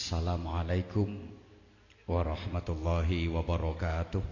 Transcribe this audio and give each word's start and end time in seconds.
Assalamualaikum 0.00 1.12
warahmatullahi 2.08 3.28
wabarakatuh. 3.28 4.24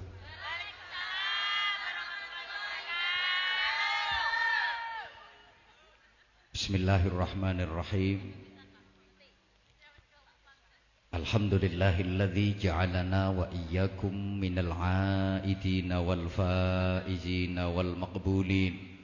Bismillahirrahmanirrahim. 6.56 8.32
Alhamdulillahilladzi 11.12 12.64
ja'alana 12.64 13.36
wa 13.36 13.52
iyyakum 13.52 14.40
minal 14.40 14.72
'aidina 14.72 16.00
wal 16.00 16.32
faizina 16.32 17.68
wal 17.68 17.92
maqbulin. 17.92 18.97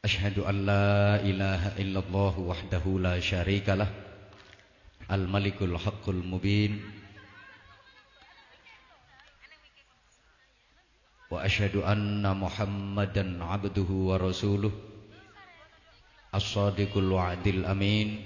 Ashhadu 0.00 0.48
an 0.48 0.64
la 0.64 1.20
ilaha 1.20 1.76
illallah 1.76 2.32
wahdahu 2.40 3.04
la 3.04 3.20
syarika 3.20 3.76
lah. 3.76 3.84
Al-Malikul 5.12 5.76
Haqqul 5.76 6.24
Mubin. 6.24 6.80
Wa 11.28 11.44
ashhadu 11.44 11.84
anna 11.84 12.32
Muhammadan 12.32 13.44
'abduhu 13.44 14.08
wa 14.08 14.16
rasuluh. 14.16 14.72
As-Sadiqul 16.32 17.12
Wa'dil 17.12 17.68
Amin. 17.68 18.24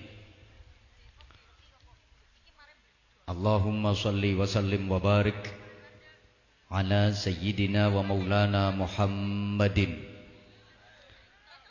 Allahumma 3.26 3.98
salli 3.98 4.38
wa 4.38 4.46
sallim 4.46 4.86
wa 4.86 5.02
barik 5.02 5.42
ala 6.70 7.10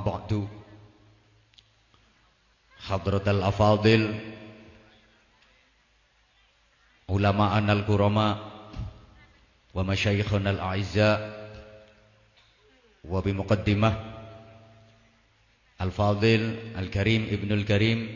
al-fadil 15.81 16.75
al-karim 16.79 17.27
ibnul 17.27 17.67
karim 17.67 18.07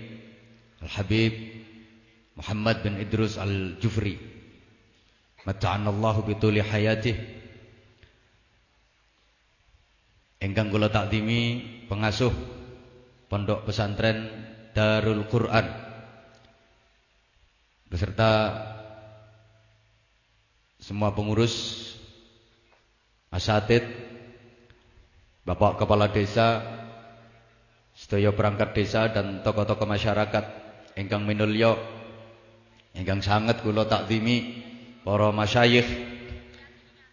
al-habib 0.79 1.59
Muhammad 2.39 2.79
bin 2.87 2.95
Idrus 2.95 3.35
al-Jufri. 3.35 4.15
Mata'anallahu 5.43 6.23
bituli 6.23 6.63
hayatih. 6.63 7.19
Ingkang 10.39 10.71
kula 10.71 10.87
takdimi 10.87 11.59
pengasuh 11.91 12.31
pondok 13.27 13.67
pesantren 13.67 14.31
Darul 14.71 15.27
Quran. 15.27 15.67
Beserta 17.91 18.55
semua 20.79 21.11
pengurus 21.11 21.83
asatid 23.35 23.83
Bapak 25.43 25.75
Kepala 25.75 26.07
Desa 26.07 26.78
sedaya 27.99 28.31
perangkat 28.31 28.71
desa 28.71 29.11
dan 29.11 29.43
tokoh-tokoh 29.43 29.83
masyarakat 29.83 30.45
ingkang 30.95 31.27
minulya 31.27 31.75
ingkang 32.95 33.19
sanget 33.19 33.59
kula 33.59 33.83
takzimi 33.83 34.63
para 35.03 35.35
masyayikh 35.35 35.87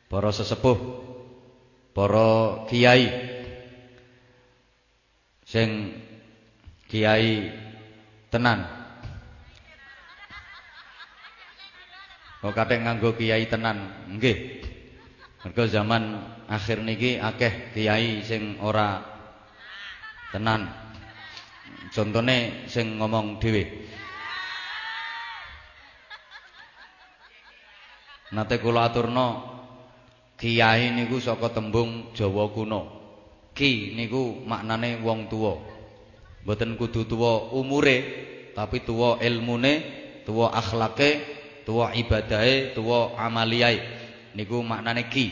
para 0.06 0.30
sesepuh 0.30 0.78
para 1.90 2.62
kiai 2.70 3.10
sing 5.42 5.98
kiai 6.86 7.50
tenan 8.30 8.86
Kok 12.36 12.54
kathek 12.54 12.78
nganggo 12.78 13.10
kiai 13.18 13.48
tenan. 13.50 14.06
Nggih. 14.06 14.62
Mergo 15.42 15.66
zaman 15.66 16.22
akhir 16.46 16.78
niki 16.78 17.18
akeh 17.18 17.74
kiai 17.74 18.22
sing 18.22 18.62
ora 18.62 19.15
tenan. 20.32 20.66
Contone 21.94 22.68
sing 22.68 23.00
ngomong 23.00 23.40
dhewe. 23.40 23.62
Nate 28.36 28.58
kula 28.60 28.90
aturno 28.90 29.26
kiai 30.36 30.92
niku 30.92 31.22
saka 31.22 31.54
tembung 31.54 32.12
Jawa 32.12 32.52
kuno. 32.52 32.82
Ki 33.56 33.96
niku 33.96 34.44
maknane 34.44 35.00
wong 35.00 35.30
tuwa. 35.32 35.56
Mboten 36.44 36.76
kudu 36.78 37.08
tuwa 37.08 37.50
umure, 37.56 37.96
tapi 38.54 38.84
tuwa 38.84 39.18
ilmune, 39.18 39.82
tuwa 40.28 40.52
akhlake, 40.52 41.36
tuwa 41.66 41.90
ibadahe 41.90 42.78
tuwa 42.78 43.18
amaliyae 43.18 43.82
niku 44.38 44.62
maknane 44.62 45.10
ki 45.10 45.26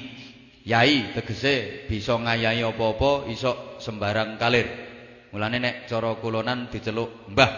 yai 0.66 1.15
tegese 1.15 1.87
bisa 1.87 2.19
ngayahi 2.19 2.66
apa-apa 2.66 3.31
iso 3.31 3.78
sembarang 3.78 4.34
kalir 4.34 4.66
mulane 5.34 5.58
nek 5.58 5.90
cara 5.90 6.14
kulonan 6.22 6.70
diceluk 6.70 7.26
mbah 7.34 7.50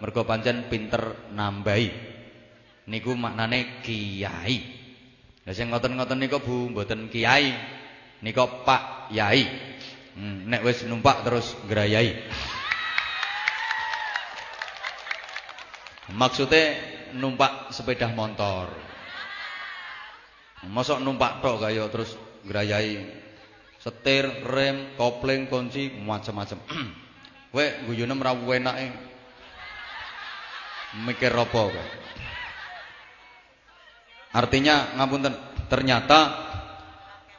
mergo 0.00 0.24
pancen 0.24 0.72
pinter 0.72 1.28
nambahi. 1.36 2.08
Niku 2.88 3.12
maknane 3.12 3.84
kiai. 3.84 4.56
Lha 5.44 5.52
sing 5.52 5.68
ngoten-ngoten 5.68 6.16
niku 6.16 6.40
Bu 6.40 6.72
mboten 6.72 7.12
kiai. 7.12 7.52
Niku 8.24 8.64
Pak 8.64 9.12
Yai. 9.12 9.44
Hmm, 10.16 10.48
nek 10.48 10.64
wis 10.64 10.88
numpak 10.88 11.22
terus 11.22 11.52
ngrayai. 11.68 12.16
Maksudnya 16.16 16.64
numpak 17.20 17.70
sepeda 17.70 18.08
motor. 18.10 18.72
Mosok 20.66 21.00
numpak 21.04 21.40
tok 21.40 21.64
kaya 21.64 21.84
terus 21.88 22.16
grayai 22.44 23.20
setir, 23.80 24.28
rem, 24.44 24.94
kopling, 25.00 25.48
kunci, 25.48 25.88
macam-macam. 25.88 26.60
Kowe 27.50 27.66
guyune 27.90 28.14
ora 28.14 28.32
enake. 28.34 28.86
Mikir 31.02 31.34
apa 31.34 31.50
kowe? 31.50 31.84
Artinya 34.30 34.94
ngapunten, 34.94 35.34
ternyata 35.66 36.18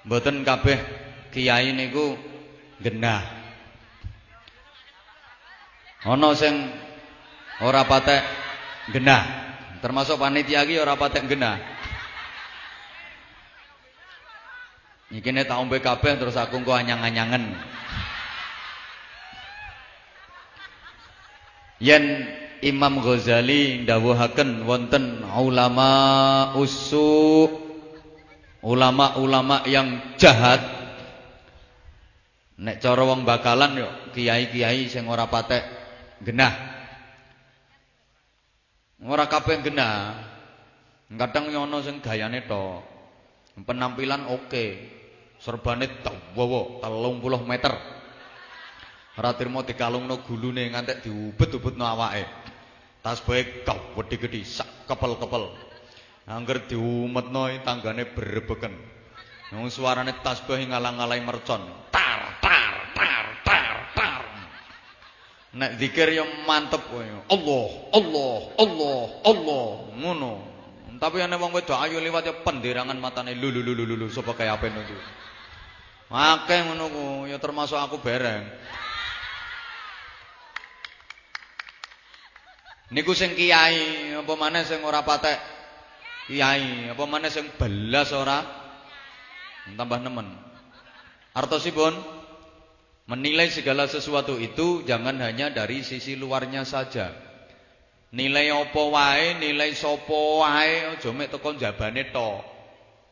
mboten 0.04 0.44
kabeh 0.44 0.80
kiai 1.32 1.72
niku 1.72 2.20
genah. 2.84 3.24
Ana 6.04 6.36
sing 6.36 6.68
ora 7.64 7.88
patek 7.88 8.22
genah. 8.92 9.24
Termasuk 9.80 10.20
panitia 10.20 10.68
iki 10.68 10.76
ora 10.76 11.00
patek 11.00 11.32
genah. 11.32 11.56
Iki 15.12 15.28
nek 15.32 15.48
tak 15.48 15.60
ombe 15.60 15.80
kabeh 15.80 16.16
terus 16.20 16.40
aku 16.40 16.60
engko 16.60 16.76
anyang-anyangen. 16.76 17.71
Yen 21.82 22.30
Imam 22.62 23.02
Ghazali 23.02 23.82
ndawuhaken 23.82 24.70
wonten 24.70 25.26
ulama 25.34 26.54
usu 26.62 27.50
ulama-ulama 28.62 29.66
yang 29.66 30.14
jahat 30.22 30.62
nek 32.62 32.78
cara 32.78 33.02
wong 33.02 33.26
bakalan 33.26 33.82
yo 33.82 33.90
kiai-kiai 34.14 34.86
sing 34.86 35.10
ora 35.10 35.26
patek 35.26 35.66
genah 36.22 36.72
Ora 39.02 39.26
kabeh 39.26 39.66
genah. 39.66 40.14
Kadang 41.10 41.50
nyono 41.50 41.82
sing 41.82 41.98
gayane 42.06 42.46
tok. 42.46 42.86
Penampilan 43.66 44.30
oke. 44.30 44.66
Serbane 45.42 45.90
dawa 46.06 46.86
30 46.86 47.50
meter. 47.50 47.74
Ora 49.22 49.38
trimo 49.38 49.62
dikalungno 49.62 50.26
gulune 50.26 50.66
ngantek 50.74 51.06
diubet-ubetno 51.06 51.86
awake. 51.86 52.26
Tasbahe 53.06 53.62
gede-gede 53.62 54.42
sak 54.42 54.90
kepel-kepel. 54.90 55.46
Angger 56.26 56.66
diumetno 56.66 57.46
tanggane 57.62 58.10
berebeken. 58.18 58.74
Wong 59.54 59.70
suarane 59.70 60.18
tasbih 60.26 60.66
ngalang-alangi 60.66 61.22
mercon. 61.22 61.62
Tar 61.94 62.42
tar 62.42 62.74
tar 62.98 63.26
tar 63.46 63.76
tar. 63.94 64.26
Nek 65.54 65.78
zikir 65.78 66.18
yo 66.18 66.26
mantep 66.50 66.82
kowe. 66.90 67.06
Allah, 67.06 67.68
Allah, 67.94 68.34
Allah, 68.58 69.02
Allah, 69.22 69.66
ngono. 70.02 70.34
Tapi 70.98 71.22
ana 71.22 71.38
wong 71.38 71.54
wedok 71.54 71.78
ayu 71.78 72.02
liwat 72.02 72.26
ya 72.26 72.34
penderangan 72.42 72.98
matane 72.98 73.38
lulu 73.38 73.62
lulu 73.62 73.86
lulu 73.86 74.10
sapa 74.10 74.34
kaya 74.34 74.58
apa 74.58 74.66
niku. 74.66 74.98
Akeh 76.10 76.58
ngono 76.66 77.30
ya 77.30 77.38
termasuk 77.38 77.78
aku 77.78 78.02
bareng. 78.02 78.50
Niku 82.92 83.16
sing 83.16 83.32
kiai, 83.40 84.12
apa 84.20 84.34
maneh 84.36 84.68
sing 84.68 84.84
ora 84.84 85.00
patek 85.00 85.40
kiai, 86.28 86.92
apa 86.92 87.04
maneh 87.08 87.32
sing 87.32 87.48
belas 87.56 88.12
ora 88.12 88.44
tambah 89.64 90.00
nemen. 90.04 90.28
Artosipun 91.32 91.96
menilai 93.08 93.48
segala 93.48 93.88
sesuatu 93.88 94.36
itu 94.36 94.84
jangan 94.84 95.16
hanya 95.24 95.48
dari 95.56 95.88
sisi 95.88 96.20
luarnya 96.20 96.68
saja. 96.68 97.16
Nilai 98.12 98.52
apa 98.52 98.82
wae, 98.92 99.40
nilai 99.40 99.72
sapa 99.72 100.20
wae 100.44 100.92
aja 100.92 101.10
mek 101.16 101.32
teko 101.32 101.56
jabane 101.56 102.12
tok. 102.12 102.44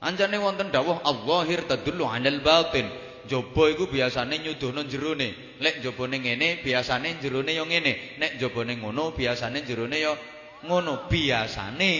Anjane 0.04 0.36
wonten 0.44 0.76
dawuh 0.76 1.00
Allahir 1.08 1.64
tadullu 1.64 2.04
'alal 2.04 2.44
batin. 2.44 2.88
Jaba 3.30 3.70
iku 3.70 3.86
biasane 3.86 4.42
nyuduhno 4.42 4.84
jerone. 4.90 5.62
Lek 5.62 5.86
jabane 5.86 6.18
ngene 6.18 6.66
biasane 6.66 7.22
jerone 7.22 7.54
ya 7.54 7.64
ngene. 7.64 8.18
Nek 8.18 8.42
jabane 8.42 8.76
ngono 8.82 9.14
biasane 9.14 9.62
jerone 9.62 9.98
ya 10.02 10.18
ngono 10.66 11.06
biasane. 11.06 11.92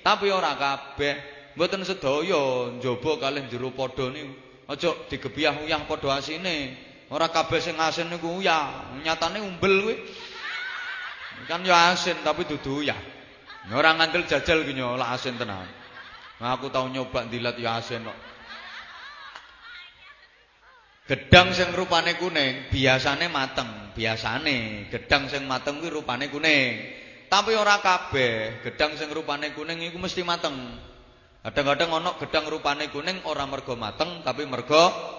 Tapi 0.00 0.32
ora 0.32 0.56
kabeh. 0.56 1.36
Mboten 1.54 1.84
sedaya 1.84 2.72
njaba 2.80 3.20
kalih 3.20 3.44
jero 3.52 3.68
padha 3.76 4.08
niku. 4.08 4.32
Aja 4.68 4.96
digebyah-uyah 5.12 5.84
padha 5.84 6.16
asine. 6.16 6.72
Ora 7.12 7.28
kabeh 7.28 7.60
sing 7.60 7.76
asin 7.76 8.08
niku 8.08 8.40
uyah. 8.40 8.96
Nyatane 9.04 9.44
umbel 9.44 9.84
kuwi. 9.84 9.94
Kan 11.44 11.68
ya 11.68 11.92
asin 11.92 12.16
tapi 12.24 12.48
dudu 12.48 12.80
ya. 12.80 12.96
Ora 13.68 13.92
ngandel 13.92 14.24
jajal 14.24 14.64
ki 14.64 14.72
lah 14.72 15.12
asin 15.12 15.36
tenan. 15.36 15.68
Nah, 16.38 16.54
aku 16.54 16.70
tau 16.70 16.86
nyoba 16.88 17.26
dilat 17.26 17.58
ya 17.60 17.76
asin 17.82 18.06
kok. 18.06 18.37
Gedang 21.08 21.56
sing 21.56 21.72
rupane 21.72 22.20
kuning 22.20 22.68
biasane 22.68 23.32
mateng, 23.32 23.96
biasane 23.96 24.92
gedang 24.92 25.24
sing 25.32 25.48
mateng 25.48 25.80
kuwi 25.80 25.88
rupane 25.88 26.28
kuning. 26.28 26.84
Tapi 27.32 27.56
ora 27.56 27.80
kabeh 27.80 28.60
gedang 28.60 28.92
sing 28.92 29.08
rupane 29.08 29.56
kuning 29.56 29.80
iku 29.88 29.96
mesti 29.96 30.20
mateng. 30.20 30.52
Kadang-kadang 31.40 31.96
ana 31.96 32.12
gedang 32.20 32.44
rupane 32.52 32.92
kuning 32.92 33.24
ora 33.24 33.48
mergo 33.48 33.72
mateng 33.72 34.20
tapi 34.20 34.44
mergo 34.44 35.16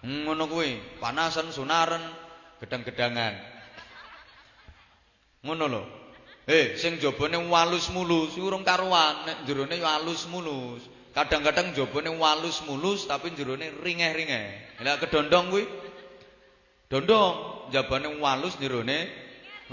ngono 0.00 0.48
kuwi, 0.48 1.02
panasan 1.04 1.52
sunaren, 1.52 2.00
gedang-gedangan. 2.64 3.36
Ngono 5.44 5.64
lho. 5.68 5.82
Eh, 6.48 6.78
sing 6.80 6.96
jabane 6.96 7.36
walus 7.36 7.92
mulus 7.92 8.32
urung 8.40 8.64
karuan, 8.64 9.28
nek 9.28 9.44
jerone 9.44 9.76
mulus. 10.32 10.95
Kadang-kadang 11.16 11.72
jabane 11.72 12.12
walus 12.12 12.60
mulus 12.68 13.08
tapi 13.08 13.32
jerone 13.32 13.72
ringeh-ringeh. 13.80 14.76
Lah 14.84 15.00
kedondong 15.00 15.48
kuwi 15.48 15.64
dondong, 16.92 17.66
jabane 17.72 18.20
walus 18.20 18.60
jerone 18.60 19.08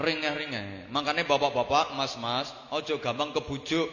ringeh-ringeh. 0.00 0.88
Makanya 0.88 1.28
bapak-bapak, 1.28 1.92
mas-mas, 2.00 2.48
ojo 2.72 2.96
gampang 2.96 3.36
kebujuk. 3.36 3.92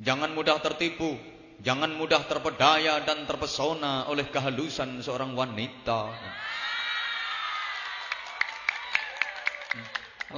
Jangan 0.00 0.32
mudah 0.32 0.56
tertipu, 0.64 1.20
jangan 1.60 1.92
mudah 1.92 2.24
terpedaya 2.24 3.04
dan 3.04 3.28
terpesona 3.28 4.08
oleh 4.08 4.24
kehalusan 4.32 5.04
seorang 5.04 5.36
wanita. 5.36 6.08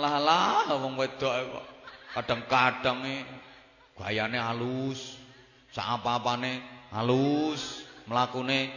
Lah 0.02 0.18
lah 0.18 0.66
wong 0.66 0.98
wedok 0.98 1.62
kadang-kadang 2.10 3.06
e 3.06 3.22
gayane 3.94 4.40
halus, 4.42 5.21
sak 5.72 6.00
apa-apane 6.00 6.60
halus, 6.92 7.88
mlakune 8.04 8.68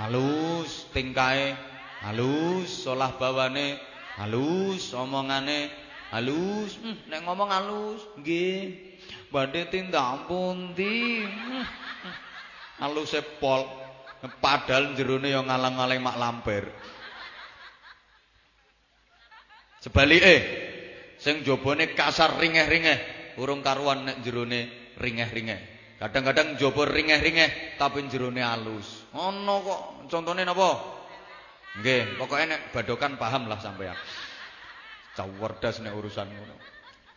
halus, 0.00 0.88
tingkae 0.96 1.52
halus, 2.00 2.88
olah 2.88 3.12
bawane 3.20 3.76
halus, 4.16 4.96
omongane 4.96 5.68
halus. 6.08 6.80
Hmm, 6.80 6.96
nek 7.12 7.20
ngomong 7.28 7.50
halus, 7.52 8.00
nggih. 8.16 8.88
Badhe 9.28 9.68
tindak 9.68 10.24
pundi? 10.24 11.20
Hmm, 11.28 11.62
hmm. 11.62 12.14
Haluse 12.80 13.20
pol. 13.36 13.68
Padahal 14.18 14.98
jerone 14.98 15.30
ya 15.30 15.44
ngalang-alang 15.44 16.02
mak 16.02 16.18
lampir. 16.18 16.64
Sebalike 19.78 20.36
sing 21.22 21.46
jabane 21.46 21.94
kasar 21.94 22.34
ringeh-ringeh, 22.34 22.98
urung 23.38 23.62
karuan 23.62 24.10
nek 24.10 24.26
jerone 24.26 24.90
ringeh-ringeh. 24.98 25.77
Kadang-kadang 25.98 26.54
jaba 26.54 26.86
ringeh-ringeh 26.86 27.74
tapi 27.74 28.06
jerone 28.06 28.38
halus. 28.38 29.02
Ono 29.18 29.54
kok 29.66 29.80
contone 30.06 30.46
napa? 30.46 30.78
Nggih, 31.74 32.14
pokoke 32.14 32.46
nek 32.46 32.70
badokan 32.70 33.18
paham 33.18 33.50
lah 33.50 33.58
sampean. 33.58 33.98
Cawerdas 35.18 35.82
nek 35.82 35.94
urusan 35.98 36.30
ngono. 36.30 36.56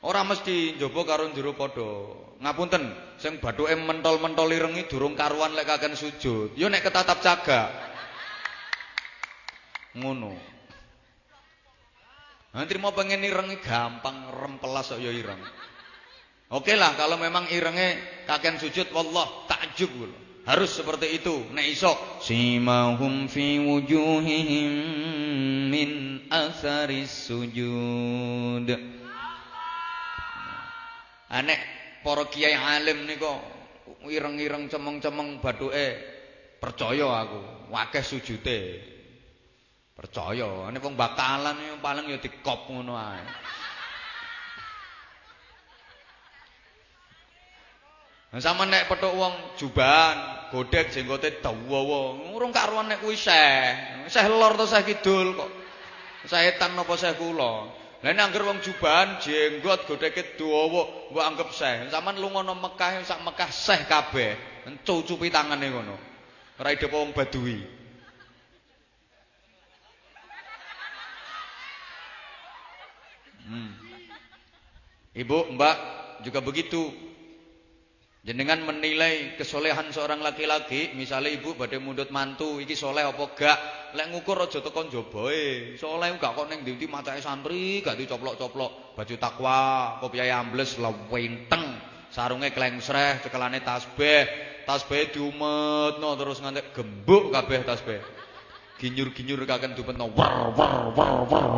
Ora 0.02 0.26
mesti 0.26 0.82
njaba 0.82 1.02
karo 1.06 1.30
jero 1.30 1.54
padha. 1.54 1.90
Ngapunten, 2.42 2.84
sing 3.22 3.38
bathuke 3.38 3.78
mentol-mentol 3.78 4.50
irengi 4.50 4.90
durung 4.90 5.14
karuan 5.14 5.54
lek 5.54 5.70
kaken 5.70 5.94
sujud. 5.94 6.58
Yo 6.58 6.66
nek 6.66 6.82
ketatap 6.82 7.22
cagak. 7.22 7.70
Ngono. 9.94 10.34
Nanti 12.58 12.74
mau 12.82 12.98
pengen 12.98 13.22
ireng 13.22 13.54
gampang 13.62 14.34
rempelas 14.34 14.90
kok 14.90 14.98
ya 14.98 15.14
ireng. 15.14 15.40
Oke 16.52 16.76
lah 16.76 17.00
kalau 17.00 17.16
memang 17.16 17.48
irengnya 17.48 17.96
kakek 18.28 18.60
sujud 18.60 18.92
wallah 18.92 19.48
takjub. 19.48 19.88
Harus 20.44 20.74
seperti 20.74 21.22
itu. 21.22 21.48
Nek 21.54 21.66
iso 21.70 21.96
simahum 22.20 23.32
fi 23.32 23.56
wujuhihim 23.62 24.74
min 25.72 25.90
asaris 26.28 27.32
sujud. 27.32 28.68
Anek 31.32 31.60
para 32.04 32.28
kiai 32.28 32.58
alim 32.58 33.08
kok 33.16 33.40
ireng-ireng 34.12 34.68
cemeng-cemeng 34.68 35.40
bathuke 35.40 35.88
percaya 36.60 37.08
aku, 37.24 37.72
wakeh 37.72 38.04
sujude. 38.04 38.60
Percaya, 39.96 40.68
ini 40.68 40.82
wong 40.82 40.98
bakalan 40.98 41.78
paling 41.80 42.10
ya 42.10 42.18
dikop 42.18 42.68
ngono 42.68 42.98
ae. 42.98 43.22
Sama 48.40 48.64
nek 48.64 48.88
petuk 48.88 49.12
wong 49.12 49.60
jubahan, 49.60 50.48
godhek 50.56 50.96
jenggote 50.96 51.44
dawa, 51.44 52.16
urung 52.32 52.56
karuan 52.56 52.88
nek 52.88 53.04
kuwi 53.04 53.20
seh. 53.20 53.76
Seh 54.08 54.24
lor 54.32 54.56
to 54.56 54.64
seh 54.64 54.88
kidul 54.88 55.36
kok. 55.36 55.52
Setan 56.32 56.80
napa 56.80 56.96
seh 56.96 57.12
kula. 57.20 57.68
Lah 58.00 58.12
nek 58.16 58.32
wong 58.32 58.64
jubahan 58.64 59.20
jenggot 59.20 59.84
godheke 59.84 60.40
dawa, 60.40 61.12
mbok 61.12 61.26
anggap 61.28 61.50
seh. 61.52 61.92
Saman 61.92 62.24
lunga 62.24 62.40
nang 62.40 62.56
Mekah 62.64 63.04
sak 63.04 63.20
Mekah 63.20 63.52
seh 63.52 63.84
kabeh. 63.84 64.40
Cucupi 64.88 65.28
tangane 65.28 65.68
ngono. 65.68 65.96
Ora 66.56 66.72
ide 66.72 66.88
wong 66.88 67.12
Badui. 67.12 67.60
Hmm. 73.44 73.76
Ibu, 75.12 75.52
Mbak 75.60 75.76
juga 76.24 76.40
begitu. 76.40 77.11
Jenengan 78.22 78.62
menilai 78.62 79.34
kesolehan 79.34 79.90
seorang 79.90 80.22
laki-laki, 80.22 80.94
misalnya 80.94 81.34
ibu 81.34 81.58
badhe 81.58 81.82
mundut 81.82 82.14
mantu, 82.14 82.62
iki 82.62 82.78
soleh 82.78 83.02
apa 83.02 83.34
gak? 83.34 83.60
Lek 83.98 84.14
ngukur 84.14 84.38
aja 84.38 84.62
tekan 84.62 84.94
jabae. 84.94 85.74
Soleh 85.74 86.14
gak 86.22 86.38
kok 86.38 86.46
ning 86.46 86.62
ndi 86.62 86.86
macake 86.86 87.18
santri, 87.18 87.82
gak 87.82 87.98
dicoplok-coplok, 87.98 88.94
baju 88.94 89.16
takwa, 89.18 89.62
kopiah 90.06 90.38
ambles 90.38 90.78
lewenteng, 90.78 91.82
sarunge 92.14 92.54
klengsreh, 92.54 93.26
cekelane 93.26 93.66
tasbih, 93.66 94.30
tasbih 94.70 95.10
diumetno 95.10 96.14
terus 96.14 96.46
ngantek 96.46 96.78
gembuk 96.78 97.34
kabeh 97.34 97.66
tasbih. 97.66 98.06
Ginyur-ginyur 98.78 99.50
kaken 99.50 99.74
dupetno 99.74 100.14
war 100.14 100.54
war 100.54 100.94
war 100.94 101.26
war. 101.26 101.50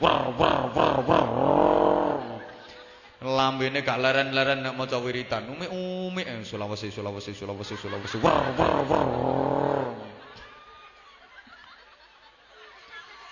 War 0.00 0.24
war 0.40 0.62
war 0.72 0.98
war. 1.04 1.87
Lambene 3.18 3.82
gak 3.82 3.98
leren-leren 3.98 4.62
nek 4.62 4.78
maca 4.78 5.02
wiritan. 5.02 5.50
Umi-umi 5.50 6.22
eh 6.22 6.38
Sulawesi 6.46 6.94
Sulawesi 6.94 7.34
Sulawesi 7.34 7.74
Sulawesi. 7.74 8.16
War 8.22 8.54
war 8.54 8.86
war. 8.86 9.06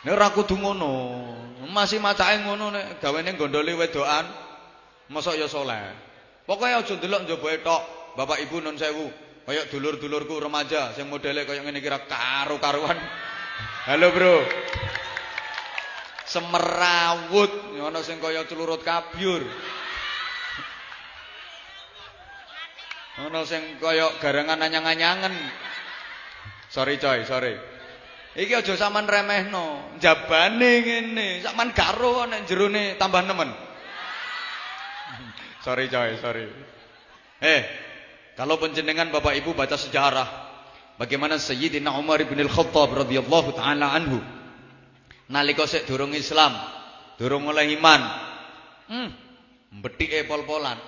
Nek 0.02 0.10
ora 0.10 0.28
kudu. 0.34 0.58
Masih 1.70 2.02
macake 2.02 2.42
ngono 2.42 2.74
nek 2.74 2.98
gawene 2.98 3.38
gondole 3.38 3.78
wedokan. 3.78 4.26
Mosok 5.06 5.38
ya 5.38 5.46
saleh. 5.46 5.94
Pokoke 6.50 6.66
aja 6.66 6.94
ndelok 6.98 7.22
njoboe 7.22 7.62
tok. 7.62 7.82
Bapak 8.18 8.42
Ibu 8.42 8.58
nun 8.58 8.74
sewu. 8.74 9.06
Kaya 9.46 9.70
dulur-dulurku 9.70 10.42
remaja 10.42 10.90
sing 10.98 11.06
modele 11.06 11.46
kaya 11.46 11.62
ngene 11.62 11.78
kira 11.78 12.02
karo-karuan. 12.10 12.98
Halo, 13.86 14.10
Bro 14.10 14.42
semerawut 16.26 17.78
ana 17.78 18.02
sing 18.02 18.18
kaya 18.18 18.42
celurut 18.50 18.82
kabyur 18.82 19.46
ana 23.22 23.46
sing 23.46 23.62
kaya 23.78 24.10
garangan 24.18 24.60
anyang-anyangen 24.60 25.32
sorry 26.68 26.98
coy 26.98 27.22
sorry 27.22 27.54
Iki 28.36 28.52
aja 28.52 28.76
sampean 28.76 29.08
remehno. 29.08 29.96
Jabane 29.96 30.84
ngene, 30.84 31.40
sampean 31.40 31.72
garo 31.72 32.28
nek 32.28 32.44
jerone 32.44 33.00
tambah 33.00 33.24
nemen. 33.24 33.48
sorry 35.64 35.88
coy, 35.88 36.20
sorry. 36.20 36.44
Eh, 37.40 37.64
kalau 38.36 38.60
penjenengan 38.60 39.08
Bapak 39.08 39.40
Ibu 39.40 39.56
baca 39.56 39.80
sejarah 39.80 40.28
bagaimana 41.00 41.40
Sayyidina 41.40 41.96
Umar 41.96 42.20
bin 42.28 42.36
Al-Khattab 42.36 43.08
radhiyallahu 43.08 43.56
taala 43.56 43.96
anhu 43.96 44.20
nalika 45.30 45.66
sik 45.66 45.86
durung 45.86 46.14
Islam, 46.14 46.54
durung 47.18 47.46
oleh 47.50 47.74
iman. 47.78 48.00
Hmm, 48.86 49.10
mbethike 49.80 50.26
pol-polan. 50.26 50.78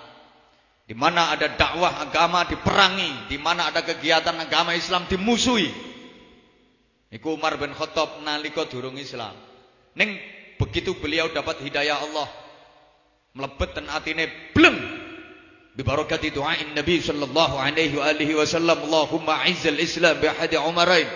Di 0.88 0.96
mana 0.96 1.36
ada 1.36 1.52
dakwah 1.52 2.00
agama 2.00 2.48
diperangi, 2.48 3.28
di 3.28 3.36
mana 3.36 3.68
ada 3.68 3.84
kegiatan 3.84 4.32
agama 4.40 4.72
Islam 4.72 5.04
dimusuhi. 5.04 5.68
Iku 7.12 7.36
Umar 7.36 7.60
bin 7.60 7.76
Khattab 7.76 8.24
nalika 8.24 8.64
durung 8.64 8.96
Islam. 8.96 9.36
Ning 9.92 10.16
begitu 10.56 10.96
beliau 10.96 11.28
dapat 11.28 11.60
hidayah 11.60 12.00
Allah, 12.00 12.28
mlebet 13.36 13.76
ten 13.76 13.86
atine 13.92 14.32
bleng 14.56 14.76
doain 15.78 16.74
Nabi 16.74 16.98
sallallahu 16.98 17.54
alaihi 17.54 17.94
wa 17.94 18.04
alihi 18.10 18.34
wasallam 18.34 18.82
Allahumma 18.82 19.46
izzal 19.46 19.78
Islam 19.78 20.18
bi 20.18 20.26
ahadi 20.26 20.58
Umarain. 20.58 21.06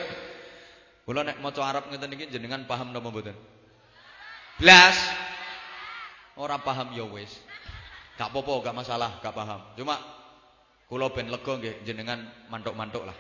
Kula 1.02 1.26
nek 1.26 1.42
maca 1.42 1.62
Arab 1.66 1.90
ngeten 1.90 2.14
iki 2.14 2.30
jenengan 2.30 2.62
paham 2.71 2.94
napa 2.94 3.11
mboten? 3.11 3.35
Blas. 4.62 4.94
Ora 6.38 6.62
paham 6.62 6.94
ya 6.94 7.02
wis. 7.11 7.42
Gak 8.16 8.30
apa-apa, 8.30 8.71
gak 8.71 8.76
masalah, 8.76 9.11
gak 9.18 9.35
paham. 9.35 9.61
Cuma 9.75 9.99
kula 10.87 11.11
ben 11.11 11.32
lega 11.32 11.52
nggih 11.59 11.82
jenengan 11.82 12.23
mantuk-mantuk 12.52 13.02
lah. 13.02 13.16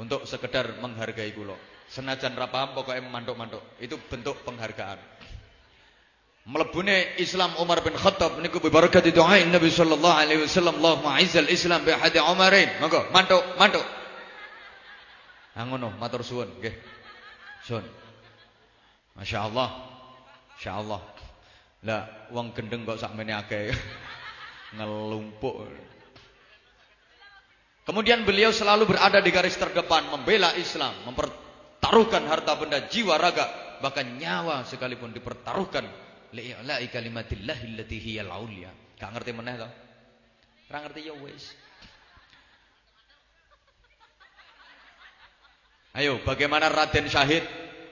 Untuk 0.00 0.24
sekedar 0.24 0.80
menghargai 0.80 1.36
kula. 1.36 1.54
Senajan 1.92 2.32
ra 2.34 2.48
paham 2.48 2.72
pokoknya 2.72 3.04
mantuk-mantuk. 3.04 3.60
Itu 3.76 4.00
bentuk 4.08 4.40
penghargaan. 4.48 4.98
Melebune 6.46 7.18
Islam 7.18 7.58
Umar 7.58 7.82
bin 7.82 7.98
Khattab 7.98 8.38
niku 8.38 8.62
bi 8.62 8.70
barakati 8.70 9.10
doa 9.10 9.34
Nabi 9.34 9.66
sallallahu 9.66 10.14
alaihi 10.14 10.46
wasallam 10.46 10.78
Allahumma 10.78 11.18
izzal 11.18 11.50
Islam 11.50 11.82
bi 11.82 11.90
hadi 11.90 12.22
Umarin. 12.22 12.70
Monggo 12.78 13.10
mantuk, 13.10 13.42
mantuk. 13.58 13.82
Ha 15.56 15.64
ngono, 15.64 15.96
matur 15.96 16.20
suwun 16.20 16.52
nggih. 16.60 16.76
Sun. 17.64 17.84
Masyaallah. 19.16 19.68
Masyaallah. 20.56 21.00
Lah 21.88 22.02
wong 22.30 22.52
gendeng 22.52 22.84
kok 22.84 23.00
sakmene 23.00 23.32
akeh. 23.32 23.72
Ngelumpuk. 24.76 25.64
Kemudian 27.86 28.26
beliau 28.26 28.50
selalu 28.50 28.84
berada 28.84 29.22
di 29.22 29.30
garis 29.30 29.56
terdepan 29.56 30.10
membela 30.10 30.52
Islam, 30.58 30.92
memper 31.06 31.30
Taruhkan 31.86 32.26
harta 32.26 32.58
benda, 32.58 32.82
jiwa, 32.90 33.14
raga, 33.14 33.78
bahkan 33.78 34.18
nyawa 34.18 34.66
sekalipun 34.66 35.14
dipertaruhkan 35.14 35.86
li'la'i 36.34 36.90
kalimatillahil 36.90 37.78
lati 37.78 38.02
hiyal 38.02 38.32
aulia. 38.34 38.74
Gak 38.98 39.14
ngerti 39.14 39.30
meneh 39.30 39.54
to? 39.54 39.68
Ora 40.66 40.78
ngerti 40.82 41.06
ya 41.06 41.14
wis. 41.14 41.54
Ayo, 45.96 46.20
bagaimana 46.20 46.68
Raden 46.68 47.08
Syahid 47.08 47.40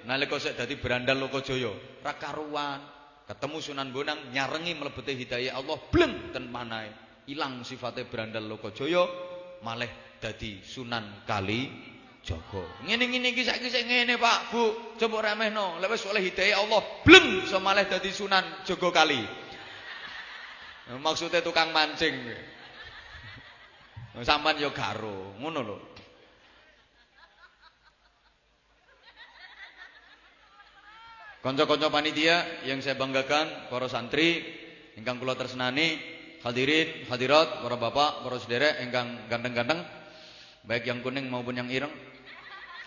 nalika 0.04 0.36
sik 0.36 0.60
dadi 0.60 0.76
berandal 0.76 1.16
Lokajaya? 1.16 1.72
Ra 2.04 2.12
karuan, 2.20 2.84
ketemu 3.24 3.56
Sunan 3.64 3.88
Bonang 3.96 4.28
nyarengi 4.28 4.76
mlebete 4.76 5.16
hidayah 5.16 5.56
Allah 5.56 5.80
bleng 5.88 6.28
ten 6.28 6.52
manahe. 6.52 6.92
Ilang 7.32 7.64
sifatnya 7.64 8.04
berandal 8.04 8.44
Lokajaya, 8.44 9.08
malih 9.64 10.20
dadi 10.20 10.60
Sunan 10.60 11.24
Kali 11.24 11.72
Joko. 12.20 12.84
Ngene-ngene 12.84 13.32
iki 13.32 13.40
saiki 13.40 13.72
sik 13.72 13.88
ngene, 13.88 14.20
Pak, 14.20 14.52
Bu. 14.52 14.64
Coba 15.00 15.32
remehno. 15.32 15.80
Lek 15.80 15.96
wis 15.96 16.04
oleh 16.04 16.20
hidayah 16.28 16.60
Allah, 16.60 16.84
bleng 17.08 17.48
iso 17.48 17.56
malih 17.56 17.88
dadi 17.88 18.12
Sunan 18.12 18.68
Jogo 18.68 18.92
Kali. 18.92 19.24
Maksudnya 21.00 21.40
tukang 21.40 21.72
mancing. 21.72 22.12
Sampan 24.20 24.60
yo 24.60 24.76
garo, 24.76 25.40
ngono 25.40 25.60
lho. 25.64 25.93
Kanca-kanca 31.44 31.92
panitia 31.92 32.64
yang 32.64 32.80
saya 32.80 32.96
banggakan, 32.96 33.68
para 33.68 33.84
santri 33.84 34.40
ingkang 34.96 35.20
kula 35.20 35.36
tresnani, 35.36 36.00
hadirin, 36.40 37.04
hadirat, 37.04 37.60
para 37.60 37.76
bapak, 37.76 38.24
para 38.24 38.40
sederek 38.40 38.80
ingkang 38.80 39.28
ganteng-ganteng, 39.28 39.84
baik 40.64 40.88
yang 40.88 41.04
kuning 41.04 41.28
maupun 41.28 41.60
yang 41.60 41.68
ireng. 41.68 41.92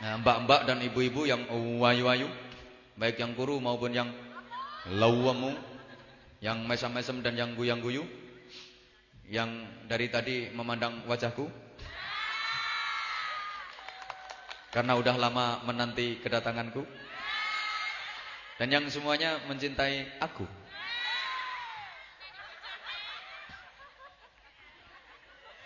Nah, 0.02 0.18
mbak-mbak 0.26 0.66
dan 0.66 0.82
ibu-ibu 0.82 1.30
yang 1.30 1.46
wayu-wayu, 1.78 2.26
baik 2.98 3.22
yang 3.22 3.38
kuru 3.38 3.62
maupun 3.62 3.94
yang 3.94 4.10
lawamu, 4.90 5.54
yang 6.42 6.58
mesem-mesem 6.66 7.22
dan 7.22 7.38
yang 7.38 7.54
guyang-guyu, 7.54 8.10
yang 9.30 9.54
dari 9.86 10.10
tadi 10.10 10.50
memandang 10.50 11.06
wajahku, 11.06 11.46
karena 14.74 14.98
udah 14.98 15.14
lama 15.14 15.62
menanti 15.62 16.18
kedatanganku, 16.26 16.82
dan 18.58 18.68
yang 18.74 18.86
semuanya 18.90 19.38
mencintai 19.46 20.18
aku. 20.22 20.46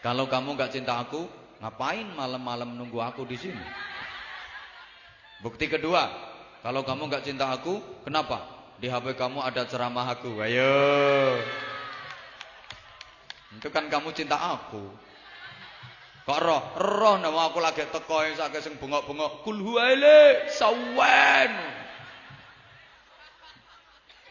Kalau 0.02 0.26
kamu 0.28 0.58
gak 0.58 0.74
cinta 0.76 0.98
aku, 0.98 1.30
ngapain 1.62 2.08
malam-malam 2.18 2.74
nunggu 2.74 3.00
aku 3.00 3.24
di 3.24 3.38
sini? 3.38 3.64
Bukti 5.42 5.66
kedua, 5.66 6.10
kalau 6.62 6.86
kamu 6.86 7.10
nggak 7.10 7.26
cinta 7.26 7.50
aku, 7.50 7.82
kenapa? 8.06 8.46
Di 8.78 8.86
HP 8.86 9.18
kamu 9.18 9.42
ada 9.42 9.66
ceramah 9.66 10.06
aku. 10.14 10.38
Ayo. 10.42 11.38
Itu 13.58 13.74
kan 13.74 13.90
kamu 13.90 14.14
cinta 14.14 14.38
aku. 14.38 14.86
Kok 16.26 16.40
roh? 16.42 16.62
Roh 16.78 17.16
nama 17.18 17.50
aku 17.50 17.58
lagi 17.58 17.86
teko 17.90 18.22
sakit 18.38 18.62
sing 18.62 18.74
bengok-bengok. 18.78 19.42
Kul 19.42 19.58
sawan. 20.54 21.52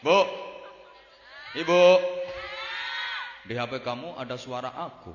Bu. 0.01 0.19
Ibu. 1.57 1.81
Di 3.45 3.53
HP 3.57 3.81
kamu 3.81 4.17
ada 4.17 4.37
suara 4.37 4.69
aku. 4.73 5.13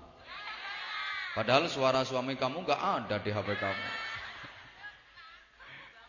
Padahal 1.34 1.68
suara 1.68 2.00
suami 2.02 2.34
kamu 2.34 2.64
nggak 2.64 2.80
ada 2.80 3.16
di 3.20 3.30
HP 3.30 3.48
kamu. 3.58 3.86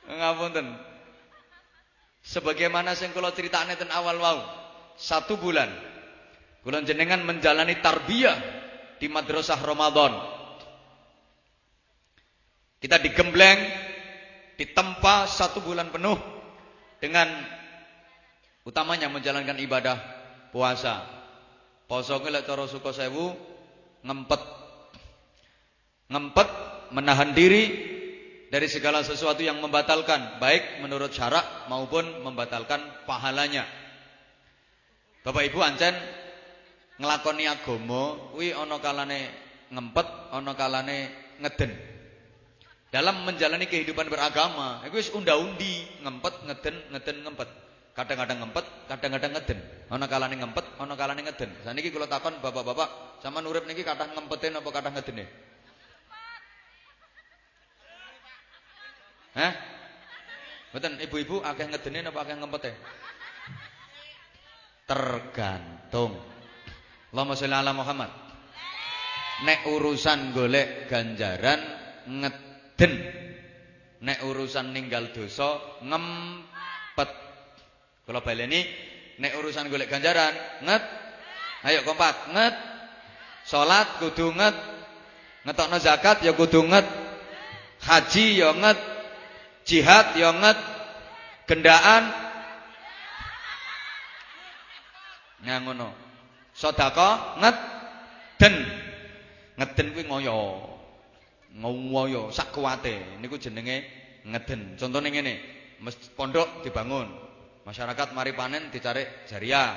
Ngapunten. 0.07 0.67
Sebagaimana 2.27 2.95
sing 2.95 3.15
kula 3.15 3.31
critakne 3.31 3.75
ten 3.75 3.91
awal 3.91 4.17
wau. 4.19 4.39
Satu 4.97 5.37
bulan 5.37 5.69
kula 6.65 6.83
jenengan 6.83 7.23
menjalani 7.23 7.79
tarbiyah 7.79 8.35
di 8.99 9.07
madrasah 9.07 9.61
Ramadan. 9.61 10.11
Kita 12.77 13.01
digembleng, 13.01 13.57
ditempa 14.59 15.25
satu 15.25 15.63
bulan 15.65 15.89
penuh 15.89 16.17
dengan 17.01 17.25
utamanya 18.67 19.07
menjalankan 19.07 19.55
ibadah 19.63 19.95
puasa. 20.51 21.07
Poso 21.87 22.19
lek 22.19 22.43
cara 22.43 22.67
suka 22.67 22.91
sewu 22.91 23.31
ngempet. 24.03 24.41
Ngempet 26.11 26.47
menahan 26.91 27.31
diri 27.31 27.63
dari 28.51 28.67
segala 28.67 29.07
sesuatu 29.07 29.39
yang 29.39 29.63
membatalkan 29.63 30.43
baik 30.43 30.83
menurut 30.83 31.15
syarak 31.15 31.71
maupun 31.71 32.27
membatalkan 32.27 32.83
pahalanya. 33.07 33.63
Bapak 35.23 35.47
Ibu 35.47 35.59
ancen 35.63 35.95
nglakoni 36.99 37.47
agama 37.47 38.35
kuwi 38.35 38.51
ana 38.51 38.83
kalane 38.83 39.31
ngempet, 39.71 40.07
ana 40.31 40.51
kalane 40.55 41.11
ngeden. 41.39 41.71
Dalam 42.87 43.27
menjalani 43.27 43.67
kehidupan 43.67 44.07
beragama, 44.07 44.79
iku 44.87 44.95
wis 44.95 45.11
unda-undi, 45.11 45.83
ngempet, 46.07 46.47
ngeden, 46.47 46.75
ngeden, 46.95 47.17
ngempet. 47.27 47.66
Kadang-kadang 47.97 48.45
ngempet, 48.45 48.65
kadang-kadang 48.85 49.33
ngeden. 49.33 49.59
Ana 49.89 50.05
kalane 50.05 50.37
ngempet, 50.37 50.65
ana 50.77 50.93
kalane 50.93 51.25
ngeden. 51.25 51.49
Saniki 51.65 51.89
kula 51.89 52.05
takon 52.05 52.37
bapak-bapak, 52.45 53.17
sama 53.25 53.41
urip 53.41 53.65
niki 53.65 53.81
kathah 53.81 54.13
ngempetin 54.13 54.53
apa 54.53 54.69
kathah 54.69 54.93
ngedene? 54.93 55.25
Hah? 59.33 59.53
Mboten 60.77 60.93
ibu-ibu 61.09 61.41
akeh 61.41 61.65
ngedene 61.73 62.05
apa 62.05 62.21
akeh 62.21 62.37
ngempete? 62.37 62.71
Tergantung. 64.85 66.21
Allahumma 67.09 67.33
sholli 67.33 67.57
ala 67.57 67.73
Muhammad. 67.73 68.13
Nek 69.41 69.73
urusan 69.73 70.37
golek 70.37 70.85
ganjaran 70.85 71.65
ngeden. 72.05 72.93
Nek 74.05 74.21
urusan 74.21 74.69
ninggal 74.69 75.09
dosa 75.09 75.81
ngempet. 75.81 77.26
Kula 78.07 78.23
baleni 78.23 78.63
nek 79.19 79.35
urusan 79.35 79.67
golek 79.67 79.91
ganjaran 79.91 80.31
nget. 80.63 80.79
Ayo 81.67 81.83
kompak, 81.83 82.31
nget. 82.31 82.55
Salat 83.43 83.99
kudu 83.99 84.31
nget. 84.31 84.55
Ngetokno 85.43 85.75
zakat 85.75 86.23
ya 86.23 86.31
kudu 86.31 86.63
nget. 86.71 86.87
Haji 87.83 88.39
ya 88.39 88.55
nget. 88.55 88.79
Jihad 89.67 90.15
ya 90.15 90.31
nget. 90.31 90.55
Gendaan 91.51 92.03
Nah 95.43 95.59
ngono. 95.67 95.91
Sedekah 96.55 97.43
nget 97.43 97.57
den. 98.39 98.55
Ngeden 99.59 99.87
kuwi 99.91 100.07
ngoyo. 100.07 100.39
Ngoyo 101.59 102.31
sak 102.31 102.55
kuwate 102.55 103.19
niku 103.19 103.35
jenenge 103.35 103.83
ngeden. 104.23 104.79
Contone 104.79 105.11
ngene, 105.11 105.33
pondok 106.15 106.63
dibangun. 106.63 107.26
Masyarakat 107.67 108.15
mari 108.15 108.31
panen 108.31 108.71
dicari 108.71 109.03
jariah. 109.27 109.75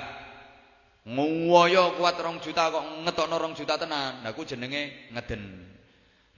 Ngoyo 1.11 1.99
kuat 1.99 2.15
rong 2.23 2.39
juta 2.39 2.71
kok 2.71 3.03
ngetokno 3.03 3.35
rong 3.35 3.51
juta 3.51 3.75
tenan. 3.75 4.23
Nah 4.23 4.31
ku 4.31 4.47
jenenge 4.47 5.11
ngeden. 5.11 5.43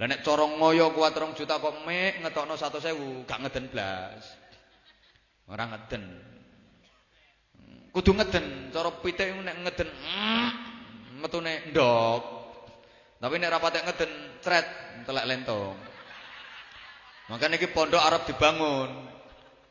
Lah 0.02 0.10
cara 0.26 0.50
ngoyo 0.50 0.90
kuat 0.98 1.14
rong 1.14 1.38
juta 1.38 1.62
kok 1.62 1.86
mek 1.86 2.26
ngetokno 2.26 2.58
100.000, 2.58 3.30
gak 3.30 3.40
ngeden 3.46 3.70
blas. 3.70 4.24
Ora 5.46 5.70
ngeden. 5.70 6.04
Kudu 7.94 8.18
ngeden, 8.18 8.74
cara 8.74 8.90
pitik 8.90 9.30
nek 9.38 9.58
ngeden 9.62 9.90
mm, 9.94 10.50
metune 11.22 11.70
ndok. 11.70 12.22
Tapi 13.22 13.36
nek 13.38 13.54
rapatek 13.54 13.86
ngeden 13.86 14.12
cret 14.42 14.68
telek 15.06 15.30
lentong. 15.30 15.78
Maka 17.30 17.46
niki 17.46 17.70
pondok 17.70 18.02
Arab 18.02 18.26
dibangun. 18.26 18.90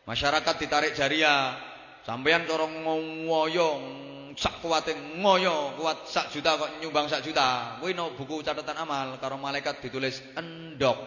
Masyarakat 0.06 0.54
ditarik 0.62 0.94
jariah. 0.94 1.72
Sampeyan 2.02 2.42
cara 2.50 2.66
ngoyo 2.66 3.68
sak 4.35 4.64
kuwate 4.64 4.97
ngoyo 5.21 5.76
kuat 5.78 6.09
sak 6.09 6.32
juta 6.32 6.59
kok 6.59 6.82
nyumbang 6.82 7.06
sak 7.06 7.23
juta. 7.23 7.78
Kuwi 7.78 7.94
no 7.94 8.16
buku 8.16 8.42
catatan 8.42 8.75
amal 8.80 9.21
karo 9.23 9.38
malaikat 9.38 9.78
ditulis 9.78 10.18
endok. 10.35 10.99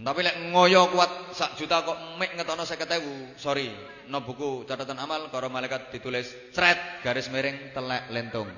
Tapi 0.00 0.20
lek 0.24 0.36
ngoyo 0.50 0.88
kuat 0.90 1.36
sak 1.36 1.60
juta 1.60 1.84
kok 1.84 2.16
mek 2.16 2.32
ngetono 2.34 2.64
50.000. 2.64 3.36
Sorry, 3.36 3.68
no 4.08 4.24
buku 4.24 4.64
catatan 4.64 4.96
amal 4.96 5.28
karo 5.28 5.52
malaikat 5.52 5.92
ditulis 5.92 6.32
cret 6.56 7.04
garis 7.04 7.28
miring 7.28 7.76
telek 7.76 8.08
lentung. 8.08 8.48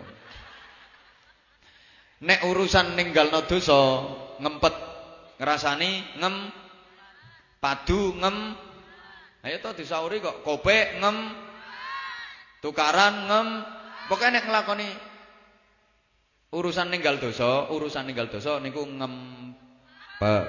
Nek 2.23 2.47
urusan 2.47 2.95
ninggalno 2.95 3.43
dosa 3.51 4.07
ngempet 4.39 4.75
ngrasani 5.43 6.23
ngem 6.23 6.35
padu 7.59 8.15
ngem 8.15 8.55
ayo 9.43 9.57
to 9.59 9.71
disauri 9.75 10.23
kok 10.23 10.47
kopek 10.47 11.03
ngem 11.03 11.17
tukaran 12.63 13.27
ngem 13.27 13.49
pokoknya 14.07 14.39
nek 14.39 14.47
nglakoni 14.47 14.89
urusan 16.55 16.95
ninggal 16.95 17.19
dosa 17.19 17.67
urusan 17.75 18.07
ninggal 18.07 18.31
dosa 18.31 18.63
niku 18.63 18.87
ngempet 18.87 20.47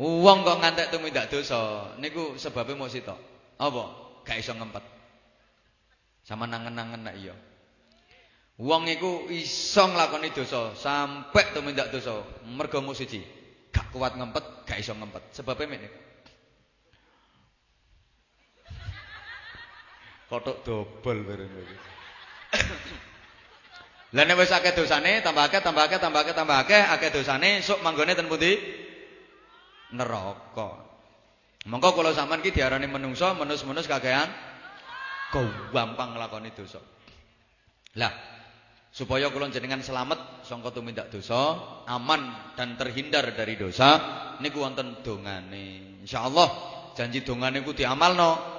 Wong 0.00 0.48
kok 0.48 0.64
ngantek 0.64 0.88
tumindak 0.88 1.28
dosa 1.28 1.92
niku 2.00 2.32
sebabnya 2.40 2.72
mau 2.72 2.88
sitok. 2.88 3.20
Apa? 3.60 3.84
Gak 4.24 4.40
iso 4.40 4.56
ngempet. 4.56 4.80
Sama 6.24 6.48
nangen-nangen 6.48 7.04
nak 7.04 7.20
iya. 7.20 7.36
Wong 8.60 8.92
iku 8.92 9.24
iso 9.32 9.88
nglakoni 9.88 10.36
dosa 10.36 10.76
sampai 10.76 11.56
tumindak 11.56 11.88
dosa 11.88 12.20
mergo 12.44 12.84
mung 12.84 12.92
siji. 12.92 13.24
Gak 13.72 13.88
kuat 13.88 14.20
ngempet, 14.20 14.68
gak 14.68 14.76
iso 14.76 14.92
ngempet. 14.92 15.32
Sebabnya 15.32 15.64
mek 15.64 15.80
niku. 15.80 16.00
Kotok 20.28 20.60
dobel 20.60 21.24
bareng 21.24 21.50
iki. 21.56 21.76
Lah 24.14 24.26
nek 24.26 24.36
wis 24.36 24.52
akeh 24.52 24.74
dosane, 24.76 25.22
tambah 25.22 25.46
akeh, 25.46 25.62
tambah 25.62 25.86
akeh, 25.86 25.98
tambah 26.02 26.20
akeh, 26.20 26.34
tambah 26.34 26.56
akeh, 26.66 26.82
akeh 26.82 27.10
dosane, 27.14 27.62
sok 27.62 27.80
manggone 27.80 28.12
ten 28.12 28.28
pundi? 28.28 28.58
Neraka. 29.94 30.84
Monggo 31.66 31.96
kula 31.96 32.12
sampean 32.12 32.42
ki 32.44 32.52
diarani 32.52 32.90
menungso, 32.90 33.32
menus-menus 33.38 33.86
kakean 33.86 34.28
gampang 35.70 36.18
nglakoni 36.18 36.50
dosa. 36.54 36.82
Lah, 37.98 38.10
supaya 38.90 39.30
kula 39.30 39.50
jenengan 39.54 39.80
selamat 39.80 40.42
sangka 40.42 40.74
tumindak 40.74 41.14
dosa, 41.14 41.56
aman 41.86 42.54
dan 42.58 42.74
terhindar 42.74 43.30
dari 43.32 43.54
dosa, 43.54 43.98
niku 44.42 44.66
wonten 44.66 44.98
dongane. 45.06 46.02
Insyaallah 46.02 46.48
janji 46.98 47.22
dongane 47.22 47.62
ku 47.62 47.70
diamalno. 47.70 48.58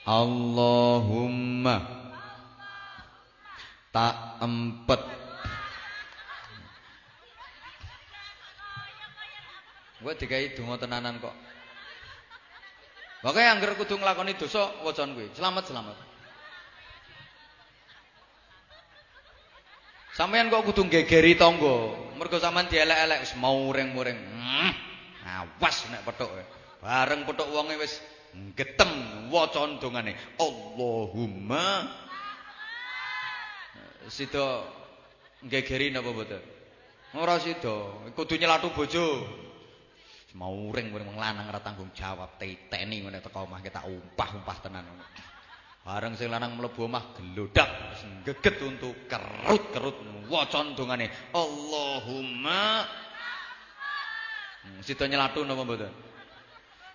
Allahumma 0.01 1.77
tak 3.93 4.41
empet 4.41 4.97
gue 10.01 10.13
dikai 10.17 10.57
donga 10.57 10.81
tenanan 10.81 11.21
kok 11.21 11.29
Pokoknya 13.21 13.53
anggar 13.53 13.77
kudu 13.77 14.01
nglakoni 14.01 14.33
dosa 14.33 14.73
wacan 14.81 15.13
gue 15.13 15.29
Selamat 15.37 15.69
selamat. 15.69 16.10
Sampeyan 20.11 20.51
kok 20.51 20.67
kudu 20.67 20.91
gegeri 20.91 21.39
tangga. 21.39 21.95
Mergo 22.19 22.37
sampean 22.37 22.67
dielek-elek 22.67 23.23
wis 23.23 23.33
muring-muring. 23.39 24.19
Hmm, 24.19 24.71
awas 25.23 25.87
nek 25.87 26.03
petuk. 26.03 26.29
Bareng 26.83 27.23
petuk 27.23 27.47
wonge 27.49 27.79
wis 27.79 28.03
getem 28.53 28.91
waca 29.31 29.65
dongane. 29.79 30.15
Allahumma 30.35 31.87
Sida 34.11 34.67
nggegeri 35.45 35.93
napa 35.95 36.11
mboten? 36.11 36.43
Ora 37.15 37.39
sida, 37.39 38.11
kudu 38.11 38.35
nyelatu 38.35 38.75
bojo. 38.75 39.23
Mau 40.35 40.71
ring 40.71 40.91
wong 40.95 41.15
lanang 41.19 41.47
ora 41.51 41.59
tanggung 41.59 41.91
jawab 41.91 42.39
teteni 42.39 43.03
ngene 43.03 43.19
teko 43.19 43.47
omah 43.47 43.59
tak 43.63 43.83
umpah-umpah 43.83 44.57
tenan. 44.63 44.87
Bareng 45.81 46.13
sing 46.13 46.29
lanang 46.29 46.53
mlebu 46.61 46.85
omah 46.85 47.17
gelodak 47.17 47.69
geget 48.21 48.61
untuk 48.61 48.93
kerut-kerut 49.09 49.97
waca 50.29 50.61
dongane. 50.77 51.09
Allahumma. 51.33 52.85
Hmm, 54.61 54.79
Sida 54.85 55.09
nyelatu 55.09 55.41
napa 55.41 55.65
mboten? 55.65 55.89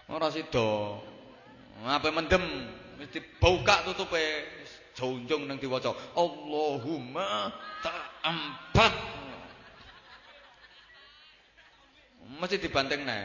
Ora 0.06 0.30
sida. 0.30 1.02
Apa 1.82 2.14
mendem? 2.14 2.42
Mesti 2.96 3.20
buka 3.42 3.84
tutupe 3.84 4.22
jonjong 4.96 5.50
nang 5.50 5.58
diwaca. 5.58 5.92
Allahumma 6.14 7.50
ta'ampat 7.82 8.94
mesti 12.36 12.56
dibanteng 12.60 13.06
nih 13.06 13.24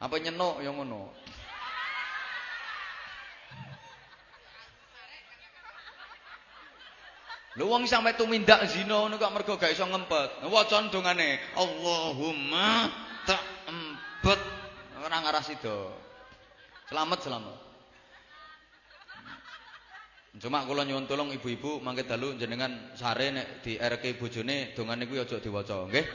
apa 0.00 0.16
nyenok 0.16 0.64
yang 0.64 0.78
ngono 0.78 1.12
Lho 7.60 7.68
wong 7.68 7.84
sampe 7.84 8.16
tumindak 8.16 8.64
zina 8.72 9.04
ngono 9.04 9.20
kok 9.20 9.36
mergo 9.36 9.60
gak 9.60 9.76
iso 9.76 9.84
ngempet. 9.84 10.48
Wacan 10.48 10.88
dongane 10.88 11.36
Allahumma 11.60 12.88
ta'ampat 13.28 14.40
ora 15.04 15.16
ngarah 15.20 15.44
sida. 15.44 15.92
Selamat 16.88 17.20
selamat. 17.20 17.56
Cuma 20.40 20.64
kula 20.64 20.88
nyuwun 20.88 21.04
tolong 21.04 21.36
ibu-ibu 21.36 21.84
mangke 21.84 22.08
dalu 22.08 22.32
jenengan 22.40 22.96
sare 22.96 23.28
nek 23.28 23.60
di 23.60 23.76
RK 23.76 24.16
bojone 24.16 24.72
dongane 24.72 25.04
kuwi 25.04 25.20
aja 25.20 25.36
diwaca, 25.36 25.84
nggih. 25.84 26.06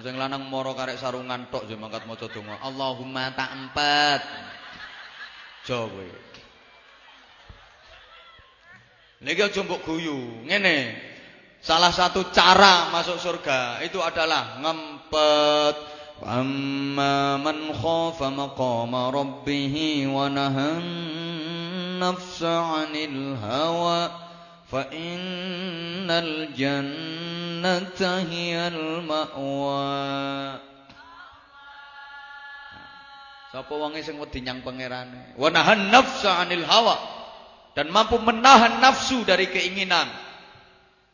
Sing 0.00 0.16
lanang 0.16 0.48
mara 0.48 0.72
karek 0.72 0.96
sarungan 0.96 1.52
tok 1.52 1.68
yo 1.68 1.76
mangkat 1.76 2.08
maca 2.08 2.32
donga. 2.32 2.56
Allahumma 2.64 3.28
tak 3.36 3.50
empat. 3.60 4.20
Jo 5.68 5.92
kowe. 5.92 6.31
Niki 9.22 9.38
aja 9.38 9.62
mbok 9.62 9.86
guyu. 9.86 10.42
Ngene. 10.50 10.98
Salah 11.62 11.94
satu 11.94 12.26
cara 12.34 12.90
masuk 12.90 13.22
surga 13.22 13.78
itu 13.86 14.02
adalah 14.02 14.58
ngempet. 14.58 15.76
Amma 16.22 17.38
man 17.38 17.70
khafa 17.70 18.30
maqama 18.34 19.14
rabbih 19.14 20.06
wa 20.10 20.26
nahan 20.26 20.86
nafsa 22.02 22.82
'anil 22.82 23.38
hawa 23.38 24.10
fa 24.66 24.90
innal 24.90 26.50
jannata 26.54 28.26
hiyal 28.26 29.06
ma'wa. 29.06 29.86
Sapa 33.54 33.72
wonge 33.74 34.02
sing 34.02 34.18
wedi 34.18 34.42
nyang 34.42 34.66
pangerane? 34.66 35.38
Wa 35.38 35.46
nahan 35.46 35.94
nafsa 35.94 36.42
'anil 36.42 36.66
hawa 36.66 37.21
dan 37.72 37.88
mampu 37.88 38.20
menahan 38.20 38.80
nafsu 38.80 39.24
dari 39.24 39.48
keinginan. 39.48 40.08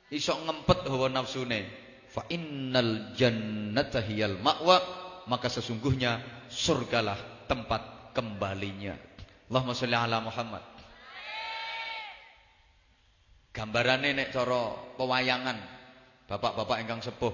Iso 0.08 0.34
ngempet 0.42 0.88
hawa 0.88 1.12
nafsune. 1.12 1.68
Fa 2.08 2.24
innal 2.32 3.12
jannata 3.14 4.00
hiyal 4.02 4.40
ma'wa. 4.40 4.80
Maka 5.28 5.52
sesungguhnya 5.52 6.24
surgalah 6.48 7.46
tempat 7.46 8.14
kembalinya. 8.16 8.96
Allahumma 9.52 9.76
sholli 9.76 9.92
ala 9.92 10.24
Muhammad. 10.24 10.64
Gambarane 13.52 14.16
nek 14.16 14.32
cara 14.32 14.72
pewayangan. 14.96 15.58
Bapak-bapak 16.24 16.80
ingkang 16.80 17.04
sepuh. 17.04 17.32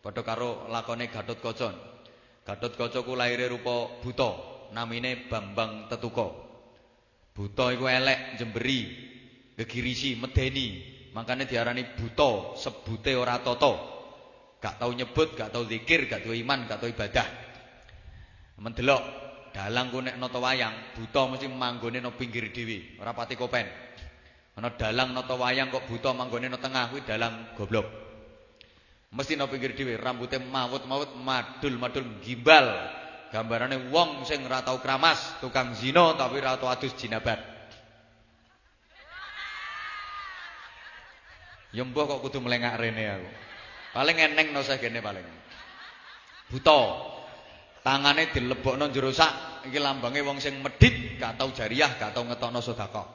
Padha 0.00 0.24
karo 0.24 0.64
lakone 0.72 1.12
Gatotkaca 1.12 1.90
Gatot 2.50 2.72
Kaca 2.74 3.04
ku 3.04 3.14
laire 3.14 3.46
rupa 3.46 4.00
buta, 4.00 4.30
namine 4.74 5.28
Bambang 5.28 5.86
Tetuka. 5.86 6.49
Buta 7.40 7.72
iku 7.72 7.88
elek, 7.88 8.36
jemberi, 8.36 8.84
gegirisi, 9.56 10.12
medeni. 10.12 10.84
Makanya 11.16 11.48
diarani 11.48 11.88
buta, 11.96 12.52
sebute 12.52 13.16
ora 13.16 13.40
tata. 13.40 13.72
Gak 14.60 14.76
tau 14.76 14.92
nyebut, 14.92 15.32
gak 15.32 15.48
tau 15.48 15.64
zikir, 15.64 16.04
gak 16.04 16.20
tau 16.20 16.36
iman, 16.36 16.68
gak 16.68 16.84
tau 16.84 16.92
ibadah. 16.92 17.24
Mendelok 18.60 19.00
dalang 19.56 19.88
ku 19.88 20.04
nek 20.04 20.20
nata 20.20 20.36
wayang, 20.36 20.92
buta 21.00 21.32
mesti 21.32 21.48
manggone 21.48 22.04
nang 22.04 22.12
pinggir 22.12 22.52
dhewe, 22.52 23.00
ora 23.00 23.16
pati 23.16 23.40
kopen. 23.40 23.64
Ana 24.60 24.76
dalang 24.76 25.16
nata 25.16 25.32
wayang 25.32 25.72
kok 25.72 25.88
buta 25.88 26.12
manggone 26.12 26.52
nang 26.52 26.60
tengah 26.60 26.92
kuwi 26.92 27.08
dalang 27.08 27.56
goblok. 27.56 27.88
Mesti 29.16 29.40
no 29.40 29.48
pinggir 29.48 29.72
dhewe, 29.72 29.96
rambutnya 29.96 30.44
mawut-mawut, 30.44 31.16
madul-madul 31.16 32.20
gimbal. 32.20 32.99
Gambarane 33.30 33.78
wong 33.94 34.26
sing 34.26 34.42
ora 34.42 34.66
tau 34.66 34.82
kramas, 34.82 35.38
tukang 35.38 35.70
zina 35.78 36.18
tapi 36.18 36.42
ora 36.42 36.58
tau 36.58 36.66
adus 36.66 36.94
jinabat. 36.98 37.38
Ya 41.70 41.86
kok 41.86 42.20
kudu 42.26 42.42
melengak 42.42 42.74
rene 42.82 43.04
aku. 43.06 43.30
Paling 43.94 44.16
eneng 44.18 44.50
no 44.50 44.66
gene 44.66 44.98
paling. 44.98 45.26
Buta. 46.50 46.80
Tangane 47.80 48.28
dilebokno 48.34 48.92
jero 48.92 49.08
sak, 49.08 49.64
iki 49.70 49.80
lambange 49.80 50.20
wong 50.20 50.36
sing 50.36 50.60
medhit, 50.60 51.16
gak 51.16 51.40
tau 51.40 51.48
jariah, 51.48 51.96
gak 51.96 52.12
tau 52.12 52.28
ngetokno 52.28 52.60
sedekah. 52.60 53.08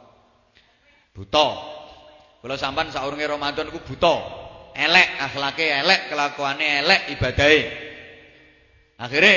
Buta. 1.14 1.48
Kula 2.42 2.62
sampean 2.62 2.90
saurunge 2.90 3.30
Ramadan 3.30 3.70
ku 3.74 3.82
buta 3.82 4.46
elek 4.76 5.10
akhlake 5.18 5.66
elek 5.82 6.12
kelakuane 6.12 6.86
elek 6.86 7.02
ibadahe 7.16 7.60
akhire 9.00 9.34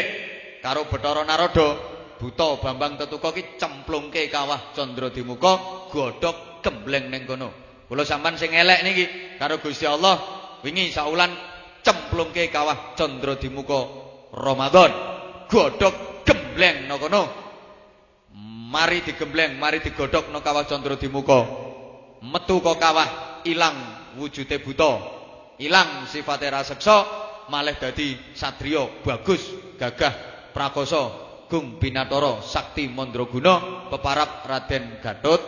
karo 0.60 0.86
Bathara 0.90 1.22
Narada 1.22 1.78
buta 2.18 2.58
Bambang 2.58 2.98
Tetuka 2.98 3.30
ki 3.30 3.56
cemplungke 3.56 4.26
kawah 4.28 4.74
Candra 4.74 5.08
Dimuka 5.08 5.86
godhog 5.94 6.62
gembleng 6.62 7.08
ning 7.08 7.24
kono. 7.24 7.50
Kula 7.88 8.04
sampean 8.04 8.36
sing 8.36 8.52
elek 8.52 8.84
niki 8.84 9.04
karo 9.38 9.62
Gusti 9.62 9.86
Allah 9.86 10.18
wingi 10.60 10.90
saulan 10.90 11.30
cemplungke 11.86 12.50
kawah 12.50 12.98
Candra 12.98 13.38
Dimuka 13.38 13.80
Ramadan. 14.34 14.90
Godhog 15.48 16.26
gembleng 16.26 16.90
nang 16.90 16.98
kono. 16.98 17.22
Mari 18.68 19.00
digembleng 19.00 19.56
mari 19.56 19.80
digodhog 19.80 20.28
nang 20.28 20.44
kawah 20.44 20.68
Candra 20.68 20.98
Dimuka 20.98 21.68
metu 22.22 22.58
kok 22.58 22.76
kawah 22.76 23.40
ilang 23.46 23.76
wujude 24.18 24.58
buta. 24.60 25.16
Ilang 25.58 26.06
sifate 26.06 26.46
raseksa 26.46 27.02
malih 27.50 27.74
dadi 27.82 28.14
satriya 28.30 29.02
bagus 29.02 29.42
gagah 29.74 30.37
prakoso 30.58 31.02
gung 31.46 31.78
binatara 31.78 32.42
sakti 32.42 32.90
mandraguna 32.90 33.86
peparap 33.86 34.42
Raden 34.42 34.98
Gatot 34.98 35.42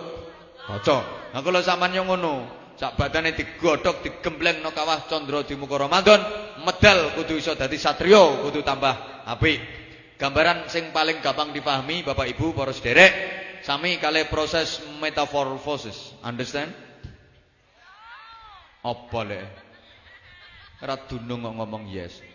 Kaca 0.70 0.98
nah 1.34 1.42
kula 1.42 1.66
sampean 1.66 1.98
yo 1.98 2.06
ngono 2.06 2.46
sak 2.78 2.94
badane 2.94 3.34
digodhog 3.34 4.06
digembleng 4.06 4.62
no 4.62 4.70
kawah 4.70 5.10
candra 5.10 5.42
di 5.42 5.58
muka 5.58 5.82
Ramadan 5.82 6.22
medal 6.62 7.18
kudu 7.18 7.42
iso 7.42 7.58
dadi 7.58 7.74
satriya 7.74 8.46
kudu 8.46 8.62
tambah 8.62 9.26
apik. 9.26 9.58
Gambaran 10.20 10.68
sing 10.68 10.92
paling 10.92 11.24
gampang 11.24 11.48
dipahami 11.56 12.04
Bapak 12.04 12.28
Ibu 12.36 12.52
para 12.52 12.76
sederek 12.76 13.12
sami 13.64 13.96
kali 13.96 14.28
proses 14.28 14.80
metamorphosis 15.00 16.12
understand? 16.20 16.70
Apa 18.84 19.20
le 19.24 19.40
Ora 20.80 20.96
dunung 20.96 21.44
ngomong 21.44 21.92
yes. 21.92 22.29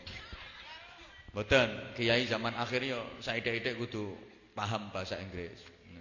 Mboten, 1.35 1.99
kiai 1.99 2.23
zaman 2.31 2.55
akhir 2.55 2.79
yo 2.87 2.95
saithik-ithik 3.19 3.75
kudu 3.75 4.15
paham 4.55 4.87
bahasa 4.95 5.19
Inggris. 5.19 5.51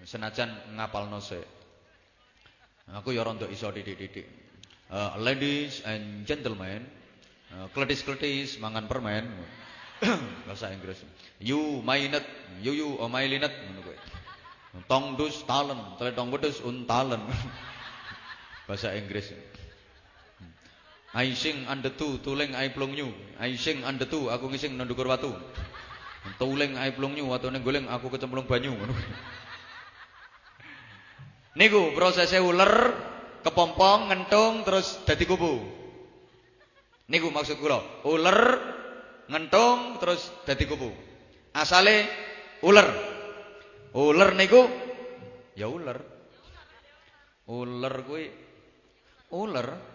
Senajan 0.06 0.78
ngapalno 0.78 1.18
sik. 1.18 1.42
Aku 2.94 3.10
yo 3.10 3.26
rontok 3.26 3.50
iso 3.50 3.66
didik-didik. 3.74 4.30
Uh, 4.86 5.18
ladies 5.18 5.82
and 5.90 6.22
gentlemen, 6.22 6.86
uh, 7.50 7.66
kletis-kletis 7.74 8.62
mangan 8.62 8.86
permen. 8.86 9.26
bahasa 10.46 10.70
Inggris. 10.70 11.02
You 11.42 11.82
mainet, 11.82 12.22
you 12.62 12.70
you 12.70 12.94
o 12.94 13.10
mailinet 13.10 13.50
ngono. 13.50 13.90
Tong 14.86 15.18
dus 15.18 15.42
talen, 15.50 15.98
tong 15.98 16.30
wedhus 16.30 16.62
untalen. 16.62 17.26
bahasa 18.70 18.94
Inggris. 18.94 19.34
I 21.14 21.30
sing 21.38 21.62
under 21.70 21.94
two, 21.94 22.18
tuling 22.26 22.58
I 22.58 22.74
plung 22.74 22.90
nyu. 22.90 23.14
I 23.38 23.54
sing 23.54 23.86
under 23.86 24.02
two, 24.02 24.26
aku 24.34 24.50
ngising 24.50 24.74
nang 24.74 24.90
ndukur 24.90 25.06
watu. 25.06 25.30
Tuling 26.42 26.74
I 26.74 26.90
plung 26.90 27.14
nyu, 27.14 27.30
watune 27.30 27.62
aku 27.62 28.10
kecemplung 28.10 28.50
banyu 28.50 28.74
Niku 31.54 31.94
prosesnya 31.94 32.42
ular 32.42 32.98
kepompong, 33.46 34.10
ngentung 34.10 34.66
terus 34.66 34.98
dadi 35.06 35.22
kubu. 35.22 35.62
Niku 37.06 37.30
maksud 37.30 37.62
kula. 37.62 37.78
Ular 38.10 38.58
ngentung 39.30 40.02
terus 40.02 40.34
dadi 40.42 40.66
kubu. 40.66 40.90
Asale 41.54 42.10
ular. 42.66 42.90
Ular 43.94 44.34
niku 44.34 44.66
ya 45.54 45.70
ular. 45.70 46.02
Ular 47.46 47.94
kuwi 48.02 48.26
ular 49.30 49.93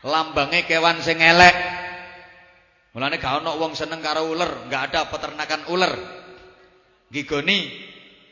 Lambangnya 0.00 0.64
kewan 0.64 1.04
sing 1.04 1.20
elek. 1.20 1.56
Mulane 2.96 3.20
gak 3.20 3.44
ana 3.44 3.54
wong 3.54 3.76
seneng 3.76 4.00
karo 4.00 4.32
ular, 4.32 4.66
enggak 4.66 4.90
ada 4.90 5.00
peternakan 5.12 5.62
ular. 5.70 5.92
Gigoni, 7.12 7.70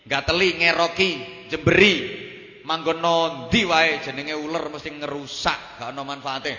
gateli, 0.09 0.59
ngeroki, 0.59 1.11
jemberi, 1.47 1.95
manggono 2.67 3.47
ndi 3.47 3.63
wae 3.69 4.03
jenenge 4.03 4.35
ular 4.35 4.67
mesti 4.73 4.91
ngerusak, 4.97 5.79
gak 5.79 5.93
ana 5.93 6.03
manfaate. 6.03 6.55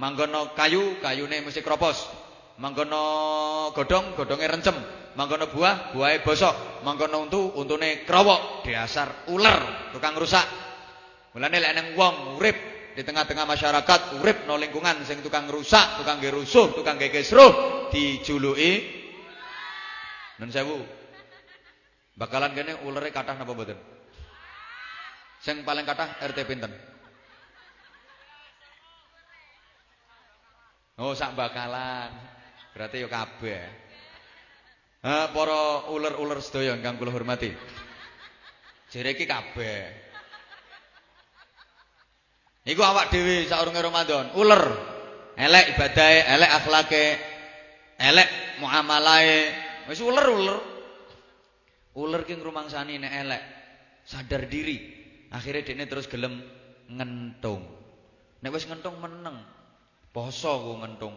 Manggono 0.00 0.56
kayu, 0.56 0.98
kayune 0.98 1.44
mesti 1.44 1.60
kropos. 1.60 2.08
Manggono 2.58 3.70
godhong, 3.76 4.16
godhonge 4.16 4.48
rencem. 4.48 4.74
Manggono 5.12 5.52
buah, 5.52 5.92
buahe 5.92 6.24
bosok. 6.24 6.82
Manggono 6.82 7.28
untu, 7.28 7.52
untune 7.54 8.02
krowok. 8.08 8.64
Dasar 8.64 9.28
ular, 9.28 9.92
tukang 9.92 10.16
rusak. 10.16 10.48
Mulane 11.36 11.56
lek 11.60 11.72
nang 11.76 11.86
wong 11.94 12.14
urip 12.40 12.71
di 12.92 13.02
tengah-tengah 13.02 13.48
masyarakat 13.48 14.00
urip 14.20 14.44
no 14.44 14.60
lingkungan 14.60 15.04
sing 15.08 15.24
tukang 15.24 15.48
rusak, 15.48 16.00
tukang 16.00 16.20
gerusuh, 16.20 16.76
tukang 16.76 17.00
gegesruh 17.00 17.88
dijuluki 17.88 18.72
nun 20.40 20.52
sewu. 20.52 20.80
Bakalan 22.12 22.52
kene 22.52 22.76
ulere 22.84 23.08
kathah 23.08 23.40
napa 23.40 23.56
mboten? 23.56 23.78
Sing 25.40 25.64
paling 25.64 25.88
kathah 25.88 26.20
RT 26.20 26.38
pinten? 26.44 26.72
Oh, 31.00 31.16
sak 31.16 31.32
bakalan. 31.32 32.12
Berarti 32.76 33.00
yo 33.00 33.08
kabeh. 33.08 33.64
Ha, 35.02 35.34
para 35.34 35.90
uler-uler 35.90 36.38
sedaya 36.38 36.78
ingkang 36.78 37.00
kula 37.00 37.10
hormati. 37.10 37.50
Jere 38.92 39.16
iki 39.16 39.26
kabeh. 39.26 40.01
Niku 42.62 42.82
awak 42.86 43.10
dhewe 43.10 43.42
saurunge 43.50 43.82
Ramadan, 43.82 44.30
uler. 44.38 44.62
Elek 45.34 45.74
ibadahe, 45.74 46.18
elek 46.28 46.50
akhlake, 46.62 47.04
elek 47.98 48.28
muamalahe. 48.62 49.50
Wis 49.90 49.98
uler-uler. 49.98 50.60
Uler 51.98 52.22
ki 52.22 52.38
ngrumangsani 52.38 53.02
nek 53.02 53.12
elek, 53.26 53.42
sadar 54.06 54.46
diri. 54.46 54.78
Akhirnya 55.34 55.66
dekne 55.66 55.84
terus 55.90 56.06
gelem 56.06 56.38
ngentung. 56.86 57.66
Nek 58.44 58.52
wis 58.54 58.68
ngentung 58.70 58.94
meneng. 59.02 59.42
Poso 60.14 60.52
ku 60.62 60.72
ngentung. 60.84 61.16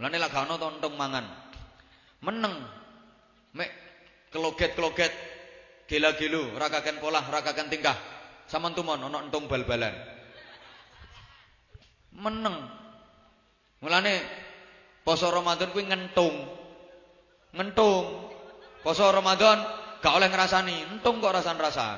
Mulane 0.00 0.16
lak 0.18 0.32
gak 0.32 0.50
ono 0.50 0.88
mangan. 0.90 1.26
Meneng. 2.24 2.54
Mek 3.54 3.70
keloget-keloget 4.34 5.12
gila-gilu, 5.86 6.58
rakakan 6.58 6.98
pola, 6.98 7.22
rakakan 7.30 7.70
tingkah. 7.70 7.94
Saman 8.50 8.74
tumon 8.74 8.98
ana 8.98 9.22
entung 9.22 9.46
bal-balan. 9.46 10.13
Meneng. 12.14 12.56
Mulane 13.82 14.14
poso 15.02 15.28
Ramadan 15.28 15.70
kuwi 15.74 15.90
ngentung. 15.90 16.34
Ngentung. 17.54 18.04
Poso 18.84 19.08
Ramadan 19.08 19.64
gak 20.04 20.14
oleh 20.20 20.28
ngrasani, 20.28 20.76
entung 20.92 21.24
kok 21.24 21.32
rasan-rasan. 21.32 21.96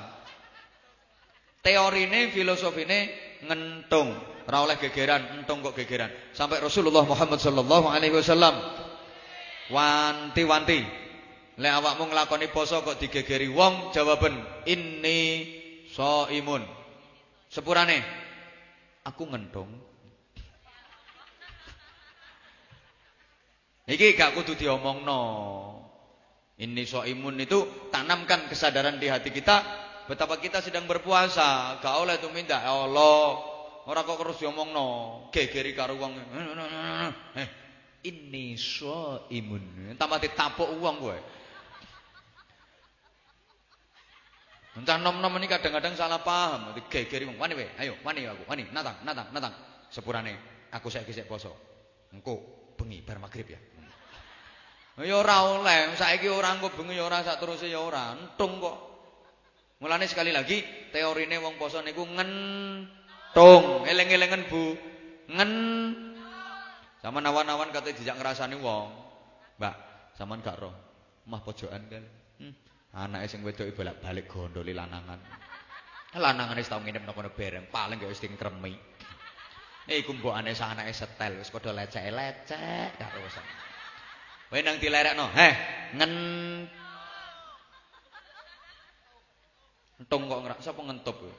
Teorine, 1.67 2.31
filosofine 2.31 3.11
ngentung, 3.43 4.15
ora 4.47 4.63
oleh 4.63 4.79
gegeran, 4.79 5.43
entung 5.43 5.67
kok 5.67 5.75
gegeran. 5.75 6.15
Sampai 6.31 6.63
Rasulullah 6.63 7.03
Muhammad 7.03 7.43
sallallahu 7.43 7.91
alaihi 7.91 8.15
wasallam 8.15 8.55
wanti-wanti 9.75 10.87
lek 11.59 11.73
awakmu 11.83 12.07
nglakoni 12.07 12.47
poso 12.55 12.87
kok 12.87 13.03
digegeri 13.03 13.51
wong 13.51 13.91
jawaben 13.91 14.39
inni 14.71 15.51
shaimun. 15.91 16.63
Sepurane 17.51 17.99
aku 19.03 19.27
ngentung. 19.27 19.86
Iki 23.87 24.19
gak 24.19 24.35
kudu 24.35 24.59
diomongno. 24.59 25.23
Ini 26.59 26.83
imun 26.91 27.39
itu 27.39 27.87
tanamkan 27.95 28.51
kesadaran 28.51 28.99
di 28.99 29.07
hati 29.07 29.31
kita 29.31 29.63
betapa 30.11 30.43
kita 30.43 30.59
sedang 30.59 30.91
berpuasa. 30.91 31.79
Gak 31.79 31.95
oleh 32.03 32.19
tuh 32.19 32.35
minta 32.35 32.59
ya 32.59 32.75
Allah. 32.75 33.39
Ora 33.87 34.03
kok 34.03 34.19
terus 34.19 34.43
diomongno. 34.43 35.31
Gegeri 35.31 35.71
karo 35.71 35.95
wong. 35.95 36.19
Eh, 37.39 37.49
ini 38.11 38.59
imun. 39.31 39.95
Tambah 39.95 40.19
ditapuk 40.19 40.67
uang 40.83 40.97
gue. 41.07 41.19
Entah 44.83 44.99
nom-nom 44.99 45.31
ini 45.39 45.47
kadang-kadang 45.47 45.95
salah 45.95 46.19
paham. 46.27 46.75
Gegeri 46.91 47.23
wong. 47.31 47.39
Wani 47.39 47.55
we, 47.55 47.71
ayo, 47.79 47.95
wani 48.03 48.27
aku, 48.27 48.51
wani, 48.51 48.67
natang, 48.75 48.99
natang, 49.07 49.31
natang. 49.31 49.55
Sepurane 49.95 50.35
aku 50.75 50.91
saiki 50.91 51.15
sik 51.15 51.31
poso. 51.31 51.55
Engko 52.11 52.75
bengi 52.75 53.07
bar 53.07 53.23
magrib 53.23 53.47
ya. 53.55 53.76
Ya 54.97 55.13
ora 55.21 55.61
oleh, 55.61 55.93
saiki 55.93 56.25
ora 56.33 56.57
engko 56.57 56.73
bengi 56.73 56.97
ya 56.97 57.05
ora 57.05 57.21
sak 57.21 57.37
teruse 57.37 57.69
ya 57.69 57.85
ora, 57.85 58.17
entung 58.17 58.57
kok. 58.57 58.77
Mulane 59.85 60.09
sekali 60.09 60.33
lagi 60.33 60.65
teorine 60.89 61.37
wong 61.37 61.61
poso 61.61 61.85
niku 61.85 62.01
ngentung, 62.01 63.85
eling-elingan 63.85 64.49
Bu. 64.49 64.73
Ngen 65.29 65.53
Sama 67.05 67.23
awan-awan 67.23 67.71
kate 67.71 67.93
dijak 67.93 68.19
ngrasani 68.19 68.57
wong. 68.59 68.89
Mbak, 69.61 69.75
sampean 70.17 70.43
gak 70.43 70.59
roh. 70.59 70.75
Mah 71.29 71.39
pojokan 71.39 71.87
kan. 71.87 72.03
Hmm. 72.41 72.55
Anake 72.97 73.31
sing 73.31 73.47
wedok 73.47 73.69
bolak-balik 73.79 74.27
gondoli 74.27 74.75
lanangan. 74.75 75.21
Lanangane 76.19 76.67
tau 76.67 76.81
nginep 76.83 77.07
nang 77.07 77.15
kono 77.15 77.31
bereng, 77.31 77.69
paling 77.71 78.01
gak 78.01 78.11
wis 78.11 78.25
kremi. 78.25 78.75
Iku 79.87 80.19
mbokane 80.19 80.51
sak 80.57 80.75
anake 80.75 80.91
setel 80.97 81.39
wis 81.39 81.53
padha 81.53 81.71
lecek-lecek 81.77 82.99
karo 82.99 83.23
wis. 83.23 83.39
Kowe 84.47 84.61
nang 84.63 84.79
dilerekno, 84.79 85.27
heh, 85.35 85.55
ngen 85.99 86.13
Entung 89.97 90.29
kok 90.29 90.41
ngerak, 90.45 90.61
sapa 90.61 90.81
ngentup 90.85 91.17
kowe? 91.17 91.35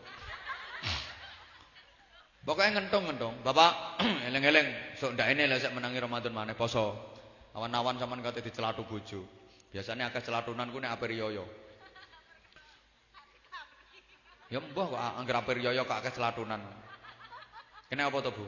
Pokoknya 2.47 2.79
ngentung-ngentung. 2.79 3.43
Bapak, 3.43 3.99
eleng-eleng, 4.31 4.95
sok 4.95 5.19
ndak 5.19 5.35
ini 5.35 5.51
lah 5.51 5.59
sik 5.59 5.75
menangi 5.75 5.99
Ramadan 5.99 6.31
maneh 6.31 6.55
poso. 6.55 6.95
Awan-awan 7.51 7.99
sampean 7.99 8.23
kate 8.23 8.39
dicelatu 8.39 8.87
bojo. 8.87 9.27
Biasanya 9.75 10.07
akeh 10.07 10.23
celatunan 10.23 10.71
ku 10.71 10.79
nek 10.79 10.95
ape 10.95 11.11
riyoyo. 11.11 11.43
Ya 14.47 14.63
mbah 14.63 14.85
kok 14.87 15.01
anggere 15.19 15.37
ape 15.43 15.51
riyoyo 15.59 15.83
kok 15.83 15.99
akeh 15.99 16.15
celatunan. 16.15 16.63
Kene 17.91 18.07
apa 18.07 18.17
to, 18.23 18.31
Bu? 18.31 18.47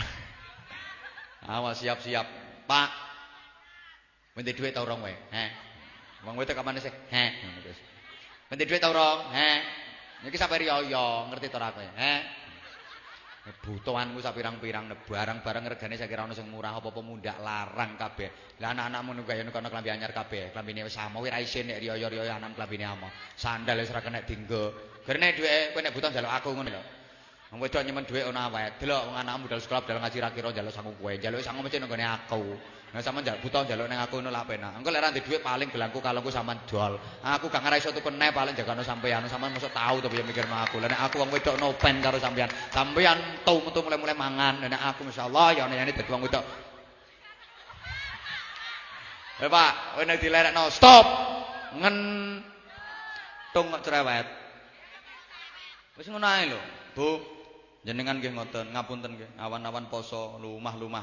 Awas 1.52 1.84
siap-siap. 1.84 2.24
Pak, 2.64 2.90
Minta 4.34 4.50
duit 4.50 4.74
tau 4.74 4.82
rong 4.82 5.06
wae. 5.06 5.14
Heh. 5.30 5.50
Wong 6.26 6.34
wedok 6.34 6.58
kamane 6.58 6.82
sih? 6.82 6.90
Heh, 6.90 7.30
ngono 7.38 7.62
duit 8.66 8.82
tau 8.82 8.90
rong? 8.90 9.30
Heh. 9.30 9.58
Niki 10.26 10.34
sampe 10.40 10.58
riyo 10.58 10.74
ngerti 11.30 11.52
to 11.52 11.58
ora 11.60 11.70
kowe? 11.70 11.84
Heh. 11.84 12.20
Butuhanku 13.60 14.24
sapirang-pirang 14.24 14.88
barang-barang 15.04 15.64
regane 15.68 16.00
sakira 16.00 16.24
ana 16.24 16.32
sing 16.32 16.48
murah 16.48 16.80
apa-apa 16.80 17.04
mundak 17.04 17.36
larang 17.44 17.92
kabeh. 18.00 18.56
Lah 18.56 18.72
anak-anakmu 18.72 19.20
niku 19.20 19.28
kaya 19.28 19.44
kono 19.52 19.68
klambi 19.68 19.92
anyar 19.92 20.16
kabeh. 20.16 20.48
Klambine 20.48 20.88
wis 20.88 20.96
sama 20.96 21.20
wis 21.20 21.28
ra 21.28 21.44
isin 21.44 21.68
nek 21.68 21.76
riyo-riyo 21.76 22.24
anak 22.24 22.56
klambine 22.56 22.88
ama. 22.88 23.12
Sandal 23.36 23.84
wis 23.84 23.92
ra 23.92 24.00
kena 24.00 24.24
dienggo. 24.24 24.72
Gerne 25.04 25.36
duwe 25.36 25.76
kowe 25.76 25.80
nek 25.84 25.92
butuh 25.92 26.08
njaluk 26.08 26.32
aku 26.32 26.48
ngono 26.56 26.70
lho. 26.72 26.82
Wong 27.52 27.60
wedok 27.60 27.84
nyemen 27.84 28.08
dhuwit 28.08 28.24
ana 28.24 28.48
wae. 28.48 28.80
Delok 28.80 29.12
wong 29.12 29.16
anakmu 29.20 29.44
budal 29.44 29.60
sekolah 29.60 29.84
budal 29.84 30.00
ngaji 30.00 30.18
ra 30.24 30.28
kira 30.32 30.48
njaluk 30.48 30.72
sangu 30.72 30.96
kowe. 30.96 31.12
Njaluk 31.12 31.44
sangu 31.44 31.60
mesti 31.60 31.76
nggone 31.84 32.04
aku. 32.08 32.42
Nah 32.94 33.02
sampean 33.02 33.26
njak 33.26 33.42
buta 33.42 33.66
njaluk 33.66 33.90
ning 33.90 33.98
aku 33.98 34.22
ngono 34.22 34.30
lak 34.30 34.46
penak. 34.46 34.78
Engko 34.78 34.94
lek 34.94 35.02
ra 35.02 35.10
dhuwit 35.10 35.42
paling 35.42 35.66
gelangku 35.66 35.98
kalungku 35.98 36.30
sampean 36.30 36.62
dol. 36.62 36.94
Aku 37.26 37.50
gak 37.50 37.66
ngara 37.66 37.74
iso 37.82 37.90
tuku 37.90 38.06
neh 38.14 38.30
paling 38.30 38.54
jagano 38.54 38.86
sampean. 38.86 39.26
Sampean 39.26 39.50
mosok 39.50 39.74
tau 39.74 39.98
to 39.98 40.06
piye 40.06 40.22
mikirno 40.22 40.54
aku. 40.54 40.78
Lah 40.78 40.86
nek 40.86 41.02
aku 41.10 41.18
wong 41.18 41.34
wedok 41.34 41.58
no 41.58 41.74
pen 41.74 41.98
karo 41.98 42.22
sampean. 42.22 42.46
Sampean 42.70 43.42
tau 43.42 43.58
metu 43.58 43.82
mulai-mulai 43.82 44.14
mangan. 44.14 44.62
Nek 44.62 44.78
aku 44.78 45.10
masyaallah 45.10 45.58
ya 45.58 45.66
nek 45.66 45.90
dadi 45.90 46.06
wong 46.06 46.22
wedok. 46.22 46.46
Eh 49.42 49.50
Pak, 49.50 49.98
kowe 49.98 50.02
nek 50.06 50.22
dilerekno 50.22 50.70
stop. 50.70 51.06
Ngen 51.82 51.96
tung 53.50 53.74
cerewet. 53.82 54.26
Wis 55.98 56.06
ngono 56.06 56.30
ae 56.30 56.46
lho. 56.46 56.62
Bu, 56.94 57.18
jenengan 57.82 58.22
nggih 58.22 58.30
ngoten, 58.38 58.70
ngapunten 58.70 59.18
nggih. 59.18 59.34
Awan-awan 59.42 59.90
poso 59.90 60.38
lumah-lumah. 60.38 61.02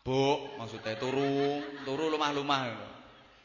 Bu, 0.00 0.56
maksudnya 0.56 0.96
turu, 0.96 1.60
turu 1.84 2.08
lumah-lumah. 2.08 2.60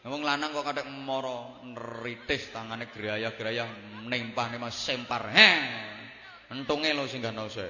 Wong 0.06 0.22
lanang 0.22 0.54
kok 0.56 0.70
kadek 0.70 0.88
moro 0.88 1.60
nritis 1.66 2.54
tangane 2.54 2.88
geraya-geraya 2.94 3.66
nempah 4.06 4.48
nempah 4.54 4.72
sempar. 4.72 5.28
He. 5.34 5.52
Entunge 6.54 6.94
lho 6.94 7.10
sing 7.10 7.26
gak 7.26 7.36
sik. 7.50 7.68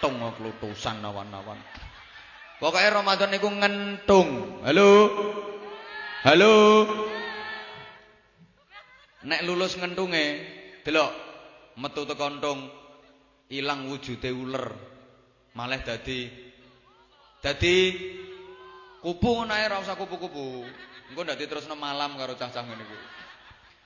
Tung 0.00 0.18
klutusan 0.18 1.04
awan-awan. 1.04 1.60
Pokoke 2.56 2.88
Ramadan 2.88 3.30
niku 3.30 3.52
ngentung. 3.52 4.60
Halo. 4.64 4.90
Halo. 6.24 6.54
Nek 9.28 9.40
lulus 9.44 9.76
ngentunge, 9.76 10.26
delok 10.82 11.12
metu 11.76 12.02
teko 12.08 12.24
entung 12.32 12.66
ilang 13.52 13.92
wujude 13.92 14.32
uler. 14.32 14.66
Malah 15.52 15.80
dadi 15.84 16.45
Dadi 17.46 17.94
kupu 18.98 19.38
ngono 19.38 19.54
ae 19.54 19.70
ora 19.70 19.78
usah 19.78 19.94
kupu-kupu. 19.94 20.66
Engko 21.06 21.22
ndak 21.22 21.38
diterusno 21.38 21.78
malam 21.78 22.18
karo 22.18 22.34
cah-cah 22.34 22.66
ngene 22.66 22.82
kuwi. 22.82 23.06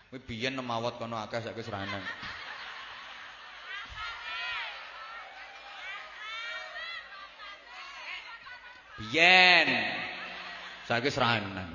Kuwi 0.09 0.20
biyen 0.25 0.57
nemawat 0.57 0.96
kono 0.96 1.20
akeh 1.20 1.44
saiki 1.44 1.61
serana. 1.61 2.01
Biyen 8.96 9.68
saiki 10.88 11.12
serana. 11.12 11.68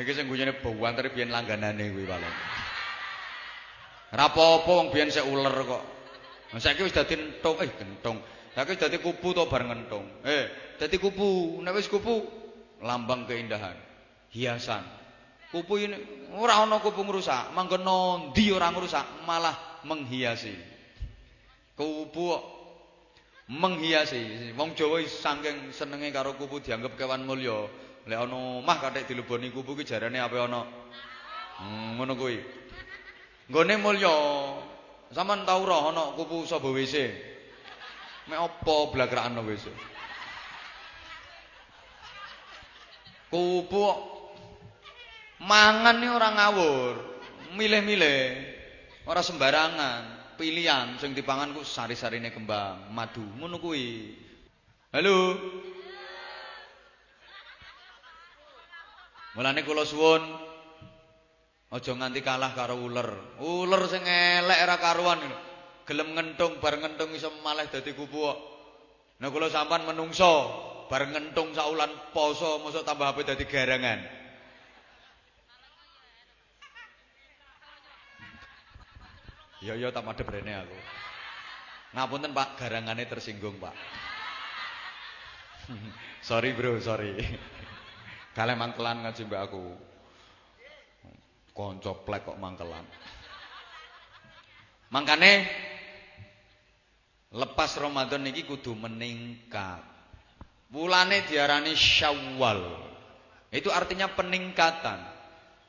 Iki 0.00 0.12
sing 0.16 0.24
guyone 0.24 0.56
antare 0.88 1.12
biyen 1.12 1.28
langganane 1.28 1.84
kuwi 1.92 2.08
paling. 2.08 2.69
Rapopo 4.10 4.82
wong 4.82 4.88
biyen 4.90 5.10
sik 5.10 5.22
uler 5.22 5.54
kok. 5.54 5.82
Saiki 6.58 6.82
wis 6.82 6.90
dadi 6.90 7.14
entung, 7.14 7.62
eh 7.62 7.70
gentung. 7.78 8.18
Saiki 8.58 8.74
wis 8.74 8.80
dadi 8.82 8.98
kupu 8.98 9.30
to 9.30 9.46
bareng 9.46 9.70
entung. 9.70 10.02
Eh, 10.26 10.74
dadi 10.82 10.98
kupu. 10.98 11.62
Nek 11.62 11.78
wis 11.78 11.86
kupu 11.86 12.26
lambang 12.82 13.30
keindahan, 13.30 13.78
hiasan. 14.34 14.82
Kupu 15.54 15.78
ini 15.78 15.94
ora 16.34 16.62
ana 16.62 16.82
kupu 16.82 17.06
ngrusak, 17.06 17.54
manggon 17.54 17.86
ndi 18.30 18.50
ora 18.50 18.70
ngrusak, 18.74 19.26
malah 19.26 19.82
menghiasi. 19.86 20.58
Kupu 21.78 22.34
menghiasi. 23.46 24.50
Wong 24.58 24.74
Jawa 24.74 25.06
saking 25.06 25.70
senenge 25.70 26.10
karo 26.10 26.34
kupu 26.34 26.58
dianggap 26.58 26.98
kewan 26.98 27.22
mulya. 27.22 27.70
Lek 28.10 28.18
ana 28.26 28.58
omah 28.58 28.78
kathik 28.82 29.06
dileboni 29.06 29.54
kupu 29.54 29.78
ki 29.78 29.86
jarane 29.86 30.18
ape 30.18 30.34
ana? 30.34 30.66
Hmm, 31.62 31.94
ngono 31.94 32.18
kuwi. 32.18 32.59
Nggone 33.50 33.74
mulya. 33.82 34.16
Saman 35.10 35.42
tau 35.42 35.66
roh 35.66 35.90
ana 35.90 36.14
kupu 36.14 36.46
sapa 36.46 36.70
WC. 36.70 37.10
Mek 38.30 38.38
apa 38.38 38.74
blagrakane 38.94 39.42
WC. 39.42 39.66
Kupu 43.30 43.82
mangan 45.42 45.98
ora 46.02 46.28
ngawur, 46.34 46.94
milih-milih, 47.54 48.22
ora 49.06 49.22
sembarangan, 49.22 50.34
pilihan 50.38 50.98
sing 50.98 51.14
dipangan 51.14 51.54
ku 51.54 51.62
sari-sarine 51.66 52.30
kembang, 52.30 52.90
madu, 52.90 53.22
ngono 53.38 53.58
kuwi. 53.58 54.14
Halo. 54.94 55.38
Mulane 59.38 59.62
kula 59.62 59.86
suwun 59.86 60.49
aja 61.70 61.94
nganti 61.94 62.20
kalah 62.20 62.50
karo 62.54 62.74
uler. 62.82 63.38
Uler 63.38 63.82
sing 63.86 64.02
elek 64.02 64.58
ora 64.66 64.76
karuan. 64.82 65.20
Gelem 65.86 66.14
ngentung 66.14 66.58
bar 66.58 66.78
ngentung 66.78 67.14
iso 67.14 67.30
malah 67.42 67.66
dadi 67.66 67.94
kupu 67.94 68.18
kok. 68.26 68.38
Nah 69.22 69.28
kula 69.30 69.50
sampean 69.50 69.86
menungso 69.86 70.32
bar 70.90 71.06
ngentung 71.06 71.54
saulan 71.54 71.90
poso 72.10 72.58
mosok 72.62 72.82
tambah 72.82 73.10
HP 73.14 73.18
dadi 73.22 73.44
garangan. 73.46 74.00
Ya 79.60 79.76
ya 79.76 79.92
tak 79.92 80.08
madhep 80.08 80.24
rene 80.24 80.56
aku. 80.56 80.78
Ngapunten 81.90 82.30
Pak, 82.30 82.48
garangane 82.54 83.02
tersinggung, 83.04 83.58
Pak. 83.58 83.74
sorry 86.28 86.54
bro, 86.54 86.78
sorry. 86.78 87.18
Kalian 88.32 88.56
mangkelan 88.56 89.02
ngaji 89.02 89.26
mbak 89.26 89.42
aku. 89.50 89.89
Konco 91.60 91.92
plek 92.08 92.24
kok 92.24 92.40
mangkelan. 92.40 92.88
Mangkane 94.88 95.44
lepas 97.36 97.76
Ramadan 97.76 98.24
niki 98.24 98.48
kudu 98.48 98.72
meningkat. 98.72 99.84
Bulane 100.72 101.28
diarani 101.28 101.76
Syawal. 101.76 102.64
Itu 103.52 103.68
artinya 103.68 104.08
peningkatan. 104.08 105.04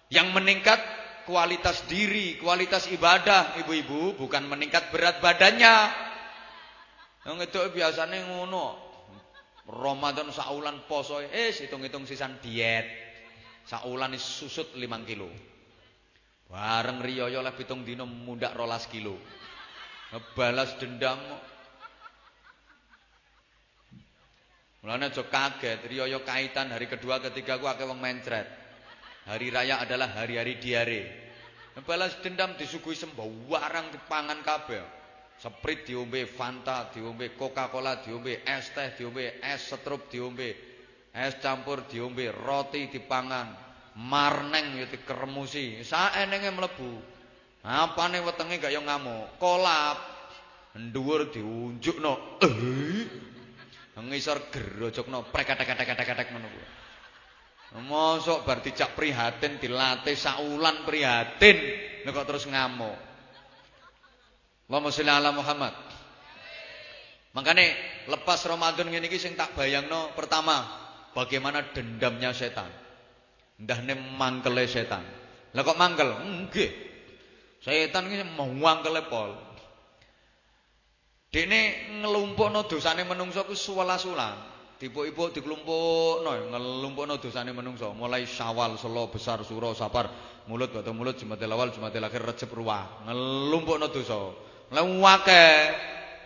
Yang 0.08 0.28
meningkat 0.32 0.80
kualitas 1.28 1.84
diri, 1.92 2.40
kualitas 2.40 2.88
ibadah, 2.88 3.60
ibu-ibu, 3.60 4.16
bukan 4.16 4.48
meningkat 4.48 4.96
berat 4.96 5.20
badannya. 5.20 5.92
Yang 7.28 7.52
itu 7.52 7.60
biasanya 7.76 8.32
ngono. 8.32 8.80
Ramadan 9.68 10.32
saulan 10.32 10.88
poso 10.88 11.20
eh 11.20 11.52
hitung-hitung 11.52 12.08
sisan 12.08 12.40
diet. 12.40 12.88
Saulan 13.68 14.16
susut 14.16 14.72
5 14.72 14.88
kilo. 15.04 15.51
Bareng 16.52 17.00
riyaya 17.00 17.40
oleh 17.40 17.56
pitung 17.56 17.88
dino 17.88 18.04
mundak 18.04 18.52
rolas 18.52 18.84
kilo. 18.92 19.16
Ngebalas 20.12 20.76
dendam. 20.76 21.16
Mulane 24.84 25.08
aja 25.08 25.24
kaget, 25.24 25.88
riyaya 25.88 26.20
kaitan 26.28 26.76
hari 26.76 26.92
kedua 26.92 27.24
ketiga 27.24 27.56
ku 27.56 27.72
akeh 27.72 27.88
wong 27.88 28.04
mencret. 28.04 28.44
Hari 29.32 29.48
raya 29.48 29.80
adalah 29.80 30.12
hari-hari 30.12 30.60
diare. 30.60 31.02
Ngebalas 31.80 32.20
dendam 32.20 32.60
disuguhi 32.60 33.00
sembarang 33.00 33.96
dipangan 33.96 34.44
kabeh. 34.44 34.84
Sprite 35.42 35.90
diombe, 35.90 36.30
Fanta 36.30 36.94
diombe, 36.94 37.34
Coca-Cola 37.34 37.98
diombe, 38.06 38.46
es 38.46 38.70
teh 38.78 38.94
diombe, 38.94 39.42
es 39.42 39.74
setrup 39.74 40.06
diombe, 40.06 40.54
es 41.10 41.34
campur 41.42 41.90
diombe, 41.90 42.30
roti 42.30 42.86
dipangan, 42.86 43.50
marneng 43.98 44.80
ya 44.80 44.86
dikeremusi. 44.88 45.84
Saenenge 45.84 46.52
mlebu. 46.52 46.92
Apane 47.62 48.24
wetenge 48.26 48.58
gak 48.58 48.74
yo 48.74 48.82
ngamuk, 48.82 49.38
kolap. 49.38 49.98
Dhuwur 50.74 51.30
diunjukno. 51.30 52.42
Eh. 52.42 53.06
Ngisor 54.02 54.50
gerojokno 54.50 55.30
prekatek-katek-katek 55.30 56.34
ngono 56.34 56.48
kuwi. 56.50 56.68
Mosok 57.86 58.44
bar 58.44 58.60
dijak 58.60 59.00
prihatin 59.00 59.56
dilatih 59.56 60.18
saulan 60.20 60.84
prihatin 60.84 61.56
nek 62.04 62.12
kok 62.12 62.28
terus 62.28 62.44
ngamuk. 62.50 62.98
Allahumma 64.68 64.92
sholli 64.92 65.12
ala 65.12 65.32
Muhammad. 65.32 65.76
Makanya 67.32 67.64
lepas 68.12 68.44
Ramadan 68.44 68.92
ini 68.92 69.08
sing 69.16 69.40
tak 69.40 69.56
bayangno 69.56 70.12
pertama 70.16 70.68
bagaimana 71.16 71.72
dendamnya 71.72 72.36
setan. 72.36 72.68
Ndahne 73.62 73.94
mangkele 74.18 74.66
setan. 74.66 75.06
Lah 75.54 75.62
kok 75.62 75.78
mangkel? 75.78 76.10
Nggih. 76.50 76.72
Setan 77.62 78.10
iki 78.10 78.26
mau 78.34 78.50
mangkele 78.50 79.06
pol. 79.06 79.38
Dene 81.32 81.88
ngelumpukno 82.02 82.68
dosane 82.68 83.06
menungso 83.06 83.46
ku 83.48 83.56
suwela-sulan. 83.56 84.50
Dipuk-ipuk 84.82 85.32
diklumpukno 85.32 86.52
ngelumpukno 86.52 87.22
dosane 87.22 87.54
menungso 87.54 87.94
mulai 87.94 88.26
Syawal, 88.26 88.82
Selo, 88.82 89.08
Besar, 89.14 89.46
Suro, 89.46 89.78
Sapar, 89.78 90.10
mulut 90.50 90.74
batu 90.74 90.92
mulut, 90.92 91.16
Jumatil 91.16 91.54
awal, 91.54 91.70
Jumatil 91.70 92.02
akhir, 92.02 92.26
Rejab, 92.26 92.50
Ruwah. 92.50 93.06
Ngelumpukno 93.08 93.94
dosa. 93.94 94.34
Lewake 94.74 95.46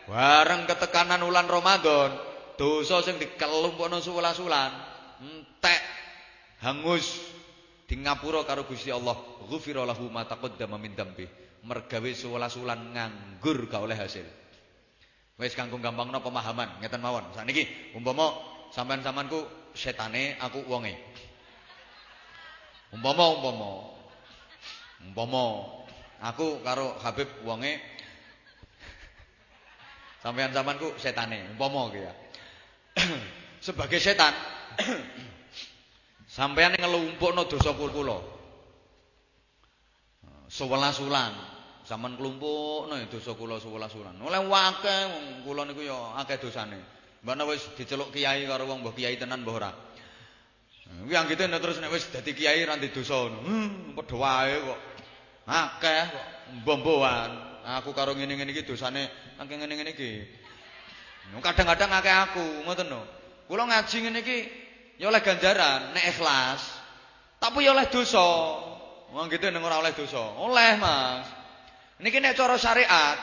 bareng 0.07 0.69
ketekanan 0.69 1.21
ulan 1.21 1.45
Ramadan, 1.51 2.15
dosa 2.55 3.03
sing 3.03 3.19
dikelumpukno 3.19 3.99
suwelas-ulan 3.99 4.71
entek 5.19 5.94
hangus 6.63 7.19
di 7.89 7.95
ngapura 7.99 8.45
karo 8.45 8.63
Gusti 8.69 8.93
Allah. 8.93 9.15
Ghufira 9.45 9.83
lahu 9.83 10.07
ma 10.07 10.23
taqaddama 10.23 10.77
min 10.79 10.95
dambi. 10.95 11.27
Mergawe 11.65 12.11
suwelas-ulan 12.13 12.93
nganggur 12.93 13.65
gak 13.65 13.81
oleh 13.81 13.97
hasil. 13.97 14.25
Wis 15.35 15.51
kanggo 15.57 15.81
gampangno 15.81 16.21
pemahaman, 16.21 16.79
ngeten 16.79 17.01
mawon. 17.01 17.25
Sakniki 17.35 17.91
umpama 17.97 18.31
sampean-sampeanku 18.71 19.71
setane, 19.75 20.37
aku 20.39 20.63
wonge. 20.69 20.95
Umpama 22.93 23.35
umpama 23.35 23.69
umpama 25.03 25.43
aku 26.23 26.63
karo 26.63 26.95
Habib 27.03 27.27
wonge 27.43 27.81
Sampean 30.25 30.49
zamanku 30.49 30.97
setane, 30.97 31.53
umpama 31.53 31.93
gitu 31.93 32.01
ya. 32.01 32.13
Sebagai 33.69 34.01
setan 34.01 34.33
sampean 36.29 36.73
ngelumpukno 36.77 37.45
dosa 37.45 37.71
kula. 37.77 38.17
Sewelas 40.45 40.97
wulan 41.01 41.33
sampean 41.85 42.17
nglumpukno 42.17 42.97
ya 42.97 43.05
dosa 43.09 43.33
kula 43.37 43.61
sewelas 43.61 43.93
wulan. 43.93 44.17
Oleh 44.21 44.41
akeh 44.41 44.99
wong 45.09 45.25
kula 45.45 45.61
niku 45.69 45.85
ya 45.85 46.17
akeh 46.21 46.41
dosane. 46.41 46.77
Mbana 47.25 47.45
wis 47.49 47.65
diceluk 47.73 48.13
kiai 48.13 48.45
karo 48.45 48.69
wong 48.69 48.85
kiai 48.93 49.17
tenan 49.17 49.41
mbah 49.41 49.55
ora. 49.57 49.71
Kuwi 50.85 51.17
anggite 51.17 51.49
terus 51.49 51.81
dadi 52.13 52.31
kiai 52.37 52.61
ra 52.65 52.77
dosa. 52.77 53.29
Hmm, 53.41 53.97
wae 53.97 54.55
kok. 54.61 54.79
Akeh 55.45 56.01
kok 56.09 56.27
mbomboan. 56.61 57.57
Aku 57.65 57.97
karo 57.97 58.13
ngene-ngene 58.13 58.53
iki 58.53 58.61
dosane 58.61 59.09
angke 59.41 59.57
ngene-ngene 59.57 59.97
iki. 59.97 60.11
Kadang-kadang 61.41 61.89
akeh 61.89 62.13
aku, 62.13 62.45
ngoten 62.69 62.93
lho. 62.93 63.01
Kula 63.49 63.65
ngaji 63.65 63.97
ngene 64.05 64.21
iki 64.21 64.37
ya 64.99 65.11
oleh 65.11 65.21
ganjaran 65.23 65.91
nek 65.95 66.05
ikhlas. 66.15 66.61
Tapi 67.39 67.67
ya 67.67 67.75
oleh 67.75 67.87
dosa. 67.91 68.27
Wong 69.15 69.31
gitu 69.31 69.47
ning 69.47 69.63
ora 69.63 69.79
oleh 69.79 69.93
dosa. 69.95 70.19
Oleh, 70.41 70.75
Mas. 70.75 71.27
Niki 72.01 72.19
nek 72.19 72.35
cara 72.35 72.59
syariat 72.59 73.15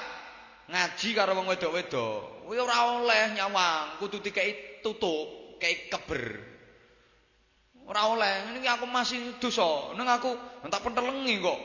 ngaji 0.72 1.08
karo 1.12 1.37
wong 1.37 1.52
wedok-wedok, 1.52 2.48
kuwi 2.48 2.56
ora 2.56 2.96
oleh 2.96 3.37
nyawang, 3.37 4.00
kudu 4.00 4.24
dikei 4.24 4.80
tutup, 4.80 5.58
kei 5.61 5.90
keber. 5.92 6.40
Ora 7.85 8.08
oleh. 8.08 8.56
Niki 8.56 8.68
aku 8.70 8.88
masih 8.88 9.37
dosa. 9.37 9.92
Ning 9.98 10.08
aku 10.08 10.32
tak 10.70 10.80
pentelengi 10.80 11.42
kok. 11.42 11.61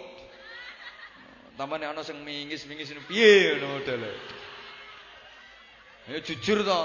Tampane 1.58 1.89
ana 1.89 2.06
sing 2.06 2.22
mingis-mingis 2.22 2.93
piye 3.10 3.58
ngono 3.58 3.82
modele. 3.82 4.12
Ya 6.12 6.20
jujur 6.22 6.62
to. 6.62 6.82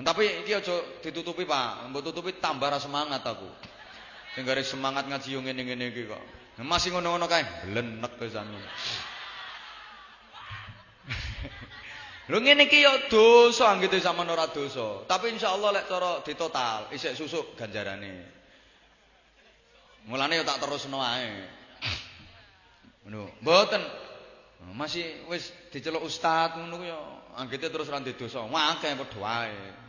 Tapi 0.00 0.44
iki 0.44 0.52
aja 0.54 0.74
ditutupi, 1.04 1.44
Pak. 1.44 1.90
Mbok 1.92 2.02
tutupi 2.10 2.36
tambah 2.38 2.70
ra 2.72 2.78
semangat 2.78 3.24
aku. 3.26 3.48
Sing 4.38 4.46
semangat 4.46 5.10
ngaji 5.10 5.28
yo 5.34 5.40
ngene-ngene 5.42 5.90
iki 5.90 6.06
kok. 6.06 6.22
Masih 6.62 6.94
ngono-ngono 6.94 7.26
kae, 7.26 7.42
blenek 7.66 8.14
pisan. 8.20 8.46
Lho 12.30 12.38
ngene 12.38 12.70
iki 12.70 12.78
yo 12.78 13.10
dosa 13.10 13.74
anggite 13.74 13.98
sampean 13.98 14.30
ora 14.30 14.46
dosa. 14.46 15.02
Tapi 15.08 15.34
insyaallah 15.34 15.70
lek 15.74 15.90
cara 15.90 16.22
ditotal 16.22 16.94
isih 16.94 17.18
susuk 17.18 17.58
ganjarane. 17.58 18.22
Mulane 20.06 20.38
yo 20.38 20.46
tak 20.46 20.62
terusno 20.62 21.02
ae. 21.02 21.26
Ngono. 23.02 23.34
Mboten. 23.42 23.82
Masih 24.76 25.26
wis 25.26 25.50
diceluk 25.74 26.04
ustaz 26.06 26.54
ngono 26.54 26.78
ku 26.78 26.84
ya 26.86 27.00
anggite 27.34 27.66
terus 27.66 27.90
ra 27.90 27.98
dosa. 27.98 28.46
Akeh 28.46 28.94
padha 28.94 29.18
wae. 29.18 29.79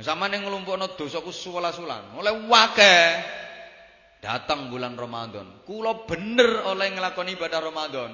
Samane 0.00 0.40
nglumpukno 0.40 0.96
dosaku 0.96 1.28
11 1.28 1.80
wulan. 1.84 2.02
Oleh 2.16 2.34
wakeh. 2.48 3.06
Datang 4.20 4.68
bulan 4.68 4.96
Ramadan. 4.96 5.64
Kula 5.64 6.04
bener 6.04 6.64
oleh 6.68 6.92
nglakoni 6.92 7.36
ibadah 7.36 7.60
Ramadan. 7.60 8.10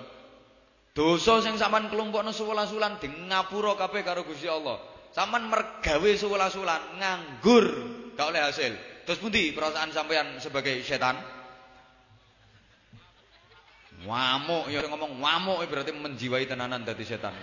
Dosa 0.95 1.43
sing 1.43 1.59
sampean 1.59 1.91
kelompokno 1.91 2.30
11 2.30 2.74
wulan 2.74 2.99
di 2.99 3.11
ngapura 3.11 3.74
kabeh 3.78 4.03
karo 4.07 4.22
Gusti 4.26 4.47
Allah. 4.51 4.78
Sampean 5.14 5.51
mergawe 5.51 6.11
11 6.11 6.59
wulan 6.59 6.82
nganggur 6.99 7.66
gak 8.14 8.26
oleh 8.30 8.43
hasil. 8.43 8.72
Terus 9.07 9.18
pundi 9.22 9.55
perasaan 9.55 9.95
sampean 9.95 10.43
sebagai 10.43 10.82
setan? 10.82 11.14
Ngamuk 14.07 14.70
ya 14.70 14.82
ngomong 14.87 15.18
ngamuk 15.18 15.62
berarti 15.66 15.91
menjiwai 15.95 16.47
tenanan 16.47 16.82
dari 16.87 17.03
setan. 17.07 17.34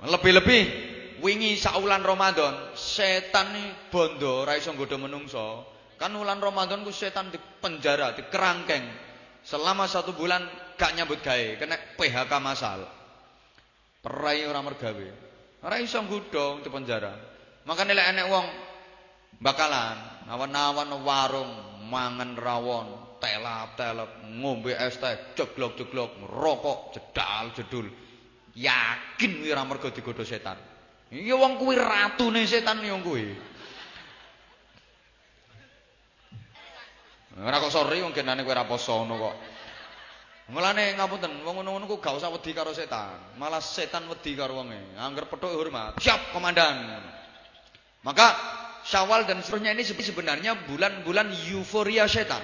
Lebih-lebih 0.00 0.95
wingi 1.20 1.56
saulan 1.56 2.02
Ramadan, 2.02 2.76
setan 2.76 3.52
bondo 3.92 4.44
ora 4.44 4.56
iso 4.56 4.72
nggodha 4.72 4.98
menungso. 5.00 5.64
Kan 5.96 6.12
ulan 6.12 6.40
Ramadan 6.40 6.84
ku 6.84 6.92
setan 6.92 7.32
di 7.32 7.40
penjara, 7.40 8.12
di 8.12 8.28
kerangkeng. 8.28 8.84
Selama 9.46 9.86
satu 9.86 10.12
bulan 10.12 10.44
gak 10.76 10.92
nyambut 10.92 11.22
gawe, 11.22 11.56
kena 11.56 11.78
PHK 11.96 12.32
masal. 12.42 12.84
Perai 14.02 14.44
ora 14.44 14.60
mergawe. 14.60 15.08
Ora 15.64 15.76
iso 15.80 16.02
nggodha 16.04 16.60
di 16.60 16.68
penjara. 16.68 17.14
Makane 17.66 17.96
lek 17.96 18.06
enek 18.14 18.26
wong 18.30 18.46
bakalan 19.42 19.98
awan-awan 20.30 20.90
warung 21.02 21.52
mangan 21.86 22.34
rawon, 22.38 22.86
telap-telap, 23.22 24.26
ngombe 24.26 24.74
es 24.74 24.98
teh, 24.98 25.34
jeglok-jeglok, 25.38 26.22
ngerokok, 26.22 26.78
jedal 26.94 27.54
jedul. 27.54 27.86
Yakin 28.56 29.30
kuwi 29.42 29.52
ora 29.52 29.64
mergo 29.66 29.92
digodha 29.92 30.24
setan. 30.24 30.75
Iya 31.14 31.38
wong 31.38 31.62
kuwi 31.62 31.78
ratune 31.78 32.42
setan 32.46 32.82
yo 32.82 32.98
kuwi. 33.02 33.30
Ora 37.36 37.60
kok 37.60 37.68
sori 37.70 38.00
wong 38.00 38.16
genane 38.16 38.42
kowe 38.42 38.56
ora 38.56 38.64
poso 38.64 39.04
ngono 39.04 39.14
kok. 39.20 39.36
Mulane 40.46 40.94
ngapunten, 40.94 41.42
wong 41.42 41.58
ngono-ngono 41.58 41.90
ku 41.90 41.98
gak 41.98 42.14
usah 42.14 42.30
wedi 42.30 42.54
karo 42.54 42.70
setan. 42.70 43.34
Malah 43.34 43.58
setan 43.58 44.06
wedi 44.06 44.38
karo 44.38 44.62
wonge. 44.62 44.78
Angger 44.94 45.26
petuk 45.26 45.50
hormat. 45.50 45.98
Siap, 45.98 46.30
komandan. 46.30 47.02
Maka 48.06 48.26
Syawal 48.86 49.26
dan 49.26 49.42
seterusnya 49.42 49.74
ini 49.74 49.82
sebenarnya 49.82 50.70
bulan-bulan 50.70 51.34
euforia 51.50 52.06
setan. 52.06 52.38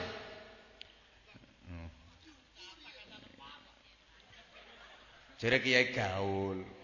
Jere 5.39 5.63
kiai 5.63 5.95
gaul. 5.95 6.82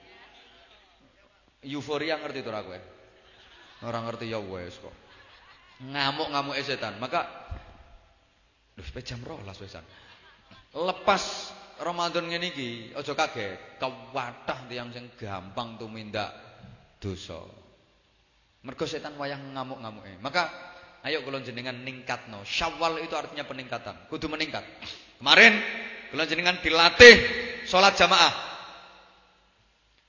Euforia 1.68 2.16
ngerti 2.16 2.40
to 2.40 2.48
ora 2.48 2.64
kowe? 2.64 2.80
Ora 3.84 3.98
ngerti 4.08 4.32
ya 4.32 4.40
wes 4.40 4.74
kok. 4.80 4.94
Ngamuk-ngamuk 5.84 6.58
setan. 6.64 6.98
Maka 6.98 7.48
Duh, 8.78 9.02
jam 9.02 9.18
12 9.26 9.42
wesan. 9.58 9.82
Lepas 10.70 11.50
Ramadan 11.82 12.30
ngene 12.30 12.54
iki, 12.54 12.94
aja 12.94 13.10
kaget, 13.10 13.82
kewathah 13.82 14.70
tiyang 14.70 14.94
sing 14.94 15.10
gampang 15.18 15.74
tumindak 15.82 16.30
dosa. 17.02 17.42
Mergo 18.62 18.86
setan 18.86 19.18
wayah 19.18 19.34
ngamuk-ngamuke. 19.34 20.22
Maka 20.22 20.46
ayo 21.02 21.26
kula 21.26 21.42
jenengan 21.42 21.74
ningkatno. 21.74 22.46
Syawal 22.46 23.02
itu 23.02 23.18
artinya 23.18 23.42
peningkatan, 23.42 24.06
kudu 24.06 24.30
meningkat. 24.30 24.62
Kemarin 25.18 25.58
kula 26.14 26.30
jenengan 26.30 26.62
dilatih 26.62 27.14
salat 27.66 27.98
jamaah. 27.98 28.34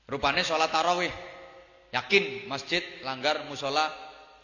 Rupane 0.05 0.45
sholat 0.45 0.69
tarawih. 0.69 1.28
Yakin 1.89 2.45
masjid 2.45 2.85
langgar 3.01 3.45
musola 3.49 3.89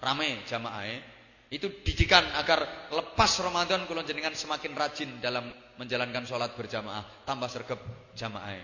rame 0.01 0.41
jamaah. 0.49 1.13
Itu 1.53 1.69
didikan 1.85 2.25
agar 2.41 2.89
lepas 2.89 3.37
Ramadan 3.37 3.85
kula 3.85 4.01
jenengan 4.01 4.33
semakin 4.33 4.73
rajin 4.73 5.09
dalam 5.21 5.45
menjalankan 5.77 6.25
sholat 6.25 6.57
berjamaah, 6.57 7.05
tambah 7.23 7.45
sergap 7.45 7.77
jamaah. 8.17 8.57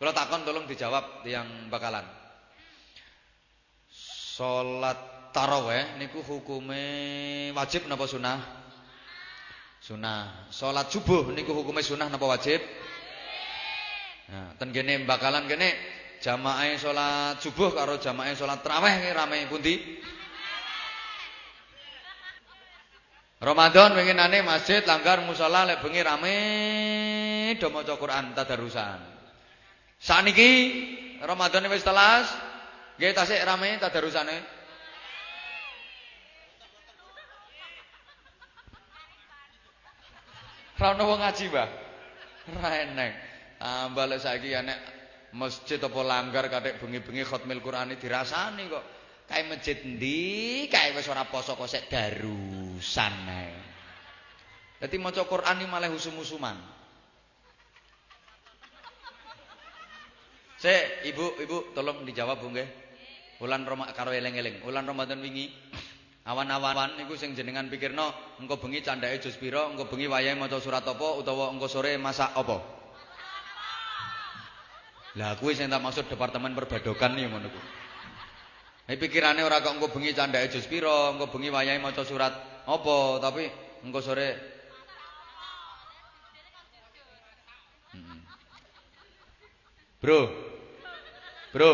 Kula 0.00 0.16
takon 0.16 0.48
tolong 0.48 0.64
dijawab 0.64 1.28
yang 1.28 1.68
bakalan. 1.68 2.08
Sholat 3.92 4.96
tarawih 5.36 6.00
niku 6.00 6.24
hukume 6.24 6.82
wajib 7.52 7.84
napa 7.84 8.08
sunah? 8.08 8.40
Sunah. 9.84 10.48
Sholat 10.48 10.88
subuh 10.88 11.28
niku 11.36 11.52
hukume 11.52 11.84
sunah 11.84 12.08
napa 12.08 12.24
wajib? 12.24 12.64
Nah, 14.30 14.56
ten 14.56 14.72
bakalan 15.04 15.44
kene 15.50 15.99
jamaah 16.20 16.76
sholat 16.76 17.40
subuh 17.40 17.72
karo 17.72 17.96
jamaah 17.96 18.36
sholat 18.36 18.60
tarawih 18.60 19.00
rame 19.16 19.48
pundi? 19.48 19.98
Ramadan 23.40 23.96
winginane 23.96 24.44
masjid 24.44 24.84
langgar 24.84 25.24
musala 25.24 25.64
lek 25.64 25.80
bengi 25.80 26.04
rame 26.04 26.36
do 27.56 27.72
maca 27.72 27.96
Quran 27.96 28.36
tadarusan. 28.36 29.00
Saniki 29.96 30.52
Ramadan 31.24 31.64
wis 31.72 31.80
telas, 31.80 32.28
nggih 33.00 33.16
tasik 33.16 33.40
rame 33.40 33.80
tadarusane. 33.80 34.60
Ra 40.80 40.96
ono 40.96 41.12
wong 41.12 41.20
ngaji, 41.20 41.44
Mbah. 41.52 41.68
Ra 42.56 42.70
enek. 42.88 43.12
Ah, 43.60 43.92
saiki 44.16 44.56
enek 44.56 44.99
masjid 45.34 45.78
apa 45.78 46.00
langgar 46.02 46.50
katik 46.50 46.82
bengi-bengi 46.82 47.22
khotmil 47.22 47.62
Qur'ane 47.62 47.94
dirasani 47.98 48.66
kok. 48.66 48.84
Kae 49.30 49.46
masjid 49.46 49.78
ndi, 49.86 50.66
kae 50.66 50.90
wis 50.90 51.06
ora 51.06 51.22
poso 51.30 51.54
kok 51.54 51.70
sik 51.70 51.86
darusan 51.86 53.14
ae. 53.30 53.54
Dadi 54.82 54.96
maca 54.98 55.22
Qur'an 55.22 55.60
malah 55.70 55.86
husum-husuman. 55.92 56.56
Sik, 60.60 61.08
Ibu, 61.08 61.40
Ibu 61.40 61.56
tolong 61.72 62.04
dijawab 62.04 62.42
Bu 62.42 62.52
nggih. 62.52 62.68
Wulan 63.40 63.64
Ramadan 63.64 63.96
karo 63.96 64.12
eling-eling. 64.12 64.60
Wulan 64.60 64.84
Ramadan 64.84 65.24
wingi 65.24 65.48
awan-awan 66.28 67.00
niku 67.00 67.16
sing 67.16 67.32
jenengan 67.32 67.72
pikirno 67.72 68.36
engko 68.36 68.60
bengi 68.60 68.84
candake 68.84 69.24
jus 69.24 69.40
pira, 69.40 69.64
engko 69.72 69.88
bengi 69.88 70.04
wayahe 70.04 70.36
maca 70.36 70.60
surat 70.60 70.84
apa 70.84 71.16
utawa 71.16 71.48
engko 71.48 71.64
sore 71.64 71.96
masak 71.96 72.36
apa? 72.36 72.79
Lah 75.18 75.34
kuwi 75.34 75.58
sing 75.58 75.66
tak 75.66 75.82
maksud 75.82 76.06
departemen 76.06 76.54
perbadokan 76.54 77.18
nih 77.18 77.26
ngono 77.26 77.50
kuwi. 77.50 77.66
Nek 78.90 78.98
pikirane 78.98 79.42
ora 79.42 79.62
kok 79.62 79.74
engko 79.78 79.90
bengi 79.90 80.14
candhake 80.14 80.50
jus 80.50 80.66
pira, 80.66 81.14
engko 81.14 81.30
bengi 81.30 81.50
wayahe 81.50 81.78
maca 81.78 82.02
surat 82.02 82.34
apa, 82.66 82.98
tapi 83.22 83.46
engko 83.86 84.02
sore 84.02 84.28
Bro. 90.00 90.32
Bro. 91.52 91.72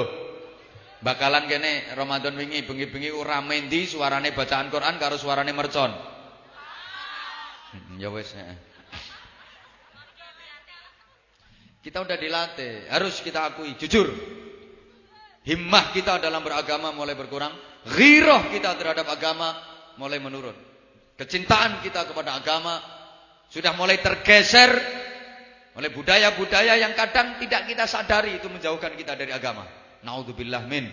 Bakalan 0.98 1.46
kene 1.46 1.94
Ramadan 1.94 2.34
wingi 2.34 2.66
bengi-bengi 2.66 3.14
ora 3.14 3.38
mendi 3.38 3.86
suarane 3.86 4.34
bacaan 4.34 4.66
Quran 4.66 4.98
karo 4.98 5.14
suarane 5.14 5.54
mercon. 5.54 5.94
Ya 8.02 8.10
wis, 8.10 8.34
heeh. 8.34 8.75
Kita 11.86 12.02
udah 12.02 12.18
dilatih, 12.18 12.90
harus 12.90 13.22
kita 13.22 13.46
akui, 13.46 13.78
jujur. 13.78 14.10
Himmah 15.46 15.94
kita 15.94 16.18
dalam 16.18 16.42
beragama 16.42 16.90
mulai 16.90 17.14
berkurang, 17.14 17.54
ghirah 17.86 18.50
kita 18.50 18.74
terhadap 18.74 19.06
agama 19.06 19.54
mulai 19.94 20.18
menurun. 20.18 20.58
Kecintaan 21.14 21.86
kita 21.86 22.10
kepada 22.10 22.42
agama 22.42 22.82
sudah 23.54 23.70
mulai 23.78 24.02
tergeser 24.02 24.74
oleh 25.78 25.94
budaya-budaya 25.94 26.74
yang 26.74 26.90
kadang 26.98 27.38
tidak 27.38 27.70
kita 27.70 27.86
sadari 27.86 28.42
itu 28.42 28.50
menjauhkan 28.50 28.90
kita 28.98 29.14
dari 29.14 29.30
agama. 29.30 29.62
Naudzubillah 30.02 30.66
min. 30.66 30.90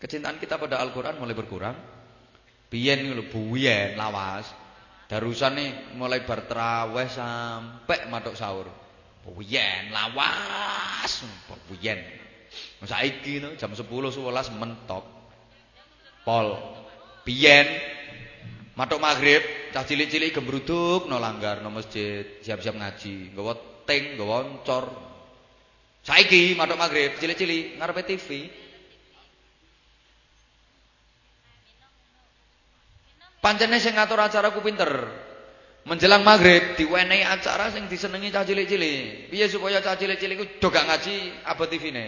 Kecintaan 0.00 0.40
kita 0.40 0.56
pada 0.56 0.80
Al-Qur'an 0.80 1.20
mulai 1.20 1.36
berkurang. 1.36 1.76
Biyen 2.72 3.12
buyen 3.28 4.00
lawas. 4.00 4.48
Darusan 5.10 5.58
nih 5.58 5.98
mulai 5.98 6.22
berterawih 6.22 7.10
sampai 7.10 8.06
matuk 8.06 8.38
sahur. 8.38 8.70
Buyen 9.26 9.90
lawas, 9.90 11.26
buyen. 11.66 11.98
Saiki 12.86 13.42
no, 13.42 13.58
jam 13.58 13.74
10 13.74 13.90
11 13.90 14.54
mentok. 14.54 15.02
Pol. 16.22 16.54
Biyen 17.26 17.66
matuk 18.78 19.02
maghrib, 19.02 19.42
cah 19.74 19.82
cilik-cilik 19.82 20.30
gembruduk 20.30 21.10
no 21.10 21.18
langgar 21.18 21.58
no 21.58 21.74
masjid, 21.74 22.22
siap-siap 22.46 22.78
ngaji, 22.78 23.34
nggawa 23.34 23.82
ting, 23.90 24.14
nggawa 24.14 24.46
oncor. 24.46 24.94
Saiki 26.06 26.54
matuk 26.54 26.78
maghrib, 26.78 27.18
cilik-cilik 27.18 27.82
ngarepe 27.82 28.06
TV. 28.06 28.46
Pancene 33.40 33.80
sing 33.80 33.96
ngatur 33.96 34.20
acara 34.20 34.52
ku 34.52 34.60
pinter. 34.60 34.88
Menjelang 35.88 36.20
maghrib 36.20 36.76
diwenehi 36.76 37.24
acara 37.24 37.72
sing 37.72 37.88
disenengi 37.88 38.28
cah 38.28 38.44
cilik-cilik. 38.44 39.32
Piye 39.32 39.48
supaya 39.48 39.80
cah 39.80 39.96
cilik-cilik 39.96 40.36
ku 40.36 40.46
do 40.60 40.68
ngaji 40.68 41.40
abot 41.48 41.64
TV-ne. 41.64 42.06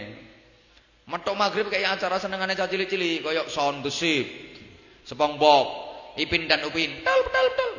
Metok 1.09 1.35
maghrib 1.35 1.67
kayak 1.73 1.97
acara 1.97 2.21
senengane 2.21 2.53
cah 2.53 2.69
cilik-cilik 2.69 3.25
kaya 3.25 3.49
Sound 3.49 3.81
the 3.81 3.89
Ship, 3.89 4.23
SpongeBob, 5.09 5.67
Ipin 6.21 6.45
dan 6.45 6.61
Upin. 6.69 7.01
Tel 7.01 7.21
tel 7.33 7.47
tel. 7.57 7.71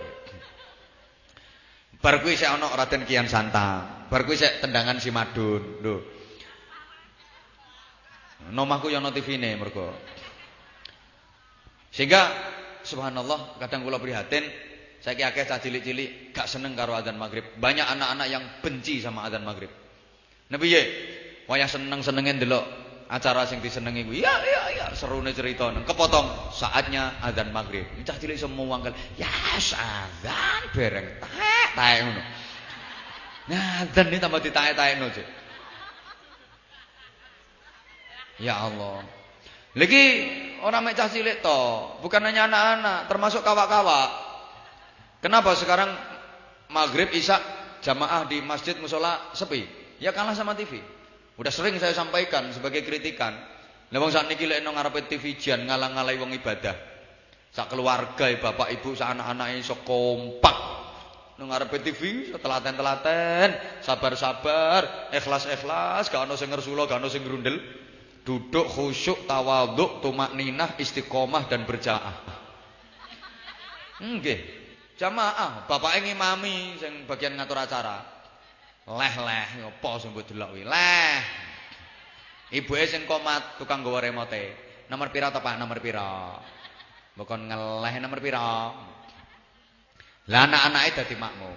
Bar 2.02 2.20
kuwi 2.20 2.36
sik 2.36 2.50
ana 2.50 2.68
Raden 2.68 3.06
Kian 3.08 3.30
Santang. 3.30 4.10
Bar 4.10 4.26
kuwi 4.26 4.36
tendangan 4.36 4.98
si 4.98 5.08
Madun. 5.14 5.80
Lho. 5.80 5.96
Nomahku 8.52 8.92
yo 8.92 9.00
ana 9.00 9.08
TV-ne 9.08 9.56
mergo. 9.56 9.88
Sehingga 11.94 12.28
subhanallah 12.84 13.58
kadang 13.58 13.82
kula 13.82 13.98
prihatin 13.98 14.44
saya 15.00 15.28
akeh 15.28 15.44
cah 15.44 15.60
cilik-cilik 15.60 16.32
gak 16.32 16.48
seneng 16.48 16.72
karo 16.72 16.96
adzan 16.96 17.20
maghrib. 17.20 17.44
Banyak 17.60 17.84
anak-anak 17.84 18.26
yang 18.30 18.44
benci 18.64 19.04
sama 19.04 19.28
adzan 19.28 19.44
maghrib. 19.44 19.68
Nah 20.48 20.56
piye? 20.56 20.82
wayah 21.44 21.68
seneng-senenge 21.68 22.40
ndelok 22.40 22.64
acara 23.12 23.44
sing 23.44 23.60
disenengi 23.60 24.08
kuwi. 24.08 24.24
Ya 24.24 24.32
ya 24.40 24.62
ya 24.72 24.86
cerita 25.36 25.68
nang 25.68 25.84
kepotong 25.84 26.52
saatnya 26.56 27.20
azan 27.20 27.52
maghrib. 27.52 27.84
Cah 28.04 28.16
cilik 28.16 28.40
semua 28.40 28.64
wangkel. 28.64 28.96
Ya 29.20 29.28
azan 29.56 30.08
bereng 30.72 31.20
taek 31.20 31.68
taek 31.76 31.98
ngono. 32.08 32.22
Nah, 33.44 33.84
azan 33.84 34.08
ini 34.08 34.16
tambah 34.16 34.40
ditaek-taekno, 34.40 35.12
Cik. 35.12 35.28
Ya 38.40 38.56
Allah. 38.56 39.04
Lagi 39.76 40.04
orang 40.64 40.80
mek 40.80 40.96
cah 40.96 41.12
cilik 41.12 41.44
to, 41.44 41.60
bukan 42.00 42.24
hanya 42.24 42.48
anak-anak, 42.48 42.98
termasuk 43.12 43.44
kawak-kawak. 43.44 44.08
Kenapa 45.20 45.52
sekarang 45.56 45.92
maghrib 46.72 47.12
isya 47.12 47.36
jamaah 47.84 48.24
di 48.24 48.40
masjid 48.40 48.72
musola 48.80 49.32
sepi? 49.36 49.68
Ya 50.00 50.16
kalah 50.16 50.32
sama 50.32 50.56
TV. 50.56 50.80
Udah 51.36 51.52
sering 51.52 51.76
saya 51.76 51.92
sampaikan 51.92 52.48
sebagai 52.50 52.80
kritikan. 52.80 53.36
Lah 53.92 53.98
wong 54.00 54.10
sak 54.10 54.26
niki 54.26 54.48
lek 54.48 54.64
nang 54.64 54.74
ngarepe 54.74 55.04
TV 55.06 55.36
jan 55.36 55.68
ngalang-ngalai 55.68 56.16
wong 56.16 56.32
ibadah. 56.32 56.74
Sak 57.54 57.70
keluarga, 57.70 58.26
bapak 58.40 58.74
ibu, 58.74 58.96
sak 58.98 59.14
anak-anake 59.14 59.62
iso 59.62 59.78
kompak 59.86 60.56
nang 61.34 61.50
ngarepe 61.50 61.82
TV 61.82 62.30
telaten-telaten, 62.38 63.82
sabar-sabar, 63.82 65.10
ikhlas-ikhlas, 65.10 66.06
gak 66.06 66.22
ono 66.30 66.38
sing 66.38 66.46
ngersula, 66.50 66.86
gak 66.86 67.02
ono 67.02 67.10
sing 67.10 67.26
grundel 67.26 67.58
duduk 68.24 68.66
khusyuk 68.72 69.28
tawaduk 69.28 70.00
tumak 70.00 70.32
ninah 70.32 70.74
istiqomah 70.80 71.44
dan 71.46 71.68
berjamaah 71.68 72.44
nggih. 74.04 74.40
Jamaah 74.94 75.66
bapak 75.66 76.02
ngimami 76.06 76.78
sing 76.78 77.06
bagian 77.06 77.34
ngatur 77.34 77.58
acara. 77.58 77.98
Leh-leh 78.84 79.46
apa 79.64 79.90
sing 79.98 80.12
mbok 80.12 80.28
delok 80.28 80.54
kuwi? 80.54 80.62
Leh. 80.62 81.18
Sing 82.86 83.02
komat 83.08 83.58
tukang 83.58 83.82
gawa 83.82 84.04
remote. 84.04 84.44
Nomor 84.86 85.08
pira 85.10 85.32
to 85.32 85.40
Pak? 85.40 85.56
Nomor 85.56 85.80
pira? 85.80 86.38
Bukan 87.16 87.50
ngeleh 87.50 87.94
nomor 87.98 88.20
pira? 88.22 88.70
Lah 90.30 90.42
anak-anake 90.46 91.02
dadi 91.02 91.16
makmum. 91.18 91.56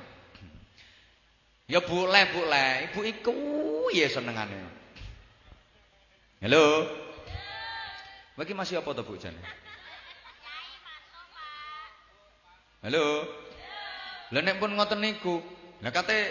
Ya 1.67 1.83
bu 1.83 2.07
leh 2.07 2.25
bu 2.31 2.41
leh 2.47 2.71
ibu 2.89 2.99
iku 3.03 3.35
ya 3.91 4.07
senengane 4.07 4.76
Halo. 6.37 6.85
Bagi 8.37 8.53
masih 8.53 8.77
apa 8.77 8.93
to 8.93 9.01
Bu 9.01 9.17
Jan? 9.17 9.33
Halo. 12.85 13.25
Lah 14.29 14.41
nek 14.45 14.61
pun 14.61 14.69
ngoten 14.77 15.01
niku, 15.01 15.41
lah 15.81 15.89
kate 15.89 16.29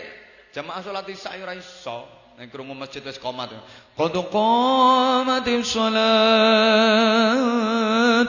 jamaah 0.54 0.78
salat 0.86 1.10
isya 1.10 1.42
ora 1.42 1.58
iso. 1.58 2.06
Nek 2.38 2.54
krungu 2.54 2.78
masjid 2.78 3.02
wis 3.02 3.18
qomat. 3.18 3.50
Qad 3.98 4.14
qamatis 4.30 5.74
shalah, 5.74 6.06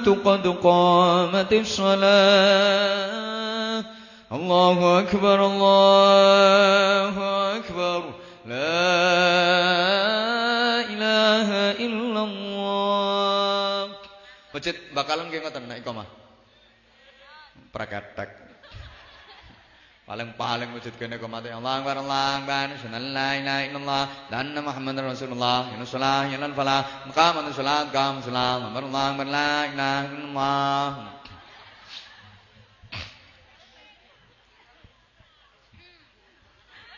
qad 0.02 0.46
qamatis 0.58 1.78
shalah. 1.78 3.06
Allahu 4.34 5.06
akbar, 5.06 5.38
Allahu 5.46 7.22
akbar. 7.62 8.18
La 8.50 9.97
Masjid 14.58 14.74
bakalan 14.90 15.30
nggih 15.30 15.46
ngoten 15.46 15.70
nek 15.70 15.86
iqamah. 15.86 16.10
Prakatek. 17.70 18.26
Paling-paling 20.10 20.74
masjid 20.74 20.90
kene 20.98 21.22
komate 21.22 21.54
Allah 21.54 21.78
Akbar 21.78 22.02
Allah 22.02 22.42
Akbar. 22.42 22.74
La 22.90 23.38
ilaha 23.38 24.34
dan 24.34 24.58
Muhammadar 24.58 25.14
Rasulullah. 25.14 25.70
Ya 25.70 25.78
salah 25.86 26.26
ya 26.26 26.42
lan 26.42 26.58
falah. 26.58 27.06
Maqamun 27.06 27.54
salat 27.54 27.94
qam 27.94 28.18
salam. 28.26 28.74
Akbar 28.74 28.82
Allah 28.90 29.06
Akbar. 29.14 29.28
La 29.30 29.54
ilaha 29.70 30.02
illallah. 30.10 30.90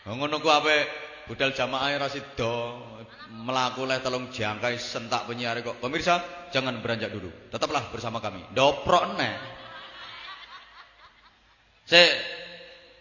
Ngono 0.07 0.39
ku 0.39 0.47
apik 0.47 0.87
budal 1.27 1.51
jamaah 1.51 1.91
ra 1.99 2.07
sida 2.07 2.55
melaku 3.49 3.89
leh 3.89 3.97
telung 4.05 4.29
jangkai 4.29 4.77
sentak 4.77 5.25
penyiar 5.25 5.57
kok. 5.65 5.81
Pemirsa, 5.81 6.21
jangan 6.53 6.77
beranjak 6.85 7.09
dulu. 7.09 7.33
Tetaplah 7.49 7.89
bersama 7.89 8.21
kami. 8.21 8.45
Doprok 8.53 9.17
nih. 9.17 9.33
Saya 11.89 12.13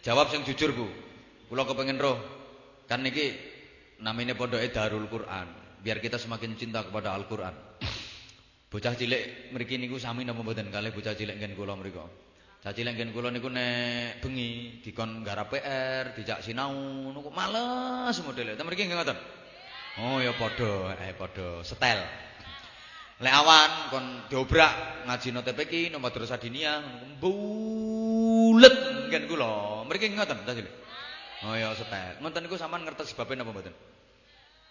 jawab 0.01 0.32
yang 0.32 0.49
jujur, 0.49 0.72
Bu. 0.72 0.88
Kula 1.53 1.68
kepengen 1.68 2.01
roh. 2.01 2.16
Kan 2.88 3.05
niki 3.05 3.36
namanya 4.01 4.32
pondok 4.32 4.64
Darul 4.72 5.05
Quran. 5.12 5.53
Biar 5.84 6.01
kita 6.01 6.16
semakin 6.16 6.57
cinta 6.57 6.80
kepada 6.80 7.12
Al-Quran. 7.12 7.53
Bocah 8.68 8.92
cilik 8.92 9.53
mriki 9.53 9.80
niku 9.80 9.96
sami 9.96 10.28
napa 10.28 10.44
mboten 10.44 10.68
kalih 10.68 10.92
bocah 10.92 11.16
cilik 11.16 11.40
ngen 11.40 11.57
kula 11.57 11.72
mriku. 11.72 12.05
Cilik 12.61 13.01
ngen 13.01 13.16
kula 13.16 13.32
niku 13.32 13.49
nek 13.49 14.20
bengi 14.20 14.80
dikon 14.84 15.24
garap 15.24 15.49
PR, 15.49 16.12
dijak 16.12 16.44
sinau 16.44 16.76
niku 17.12 17.32
males 17.32 18.16
modele. 18.20 18.61
Ta 18.61 18.68
mriki 18.68 18.84
nggih 18.84 18.96
ngoten. 18.96 19.38
Oh 19.99 20.22
ya 20.22 20.30
padha, 20.30 20.94
eh 21.03 21.11
padha 21.18 21.59
setel. 21.66 21.99
Lek 23.18 23.34
awan 23.34 23.70
kon 23.90 24.07
dobrak 24.30 25.03
ngaji 25.11 25.34
no 25.34 25.42
TPK 25.42 25.90
no 25.90 25.99
madrasah 25.99 26.38
diniyah 26.38 26.78
bulet 27.18 29.11
kan 29.11 29.26
kula. 29.26 29.82
Mriki 29.90 30.14
ngoten 30.14 30.46
ta 30.46 30.55
cilik. 30.55 30.70
Oh 31.42 31.59
ya 31.59 31.74
setel. 31.74 32.22
Ngoten 32.22 32.46
niku 32.46 32.55
sampean 32.55 32.86
ngertos 32.86 33.11
sebabe 33.11 33.34
napa 33.34 33.51
mboten? 33.51 33.74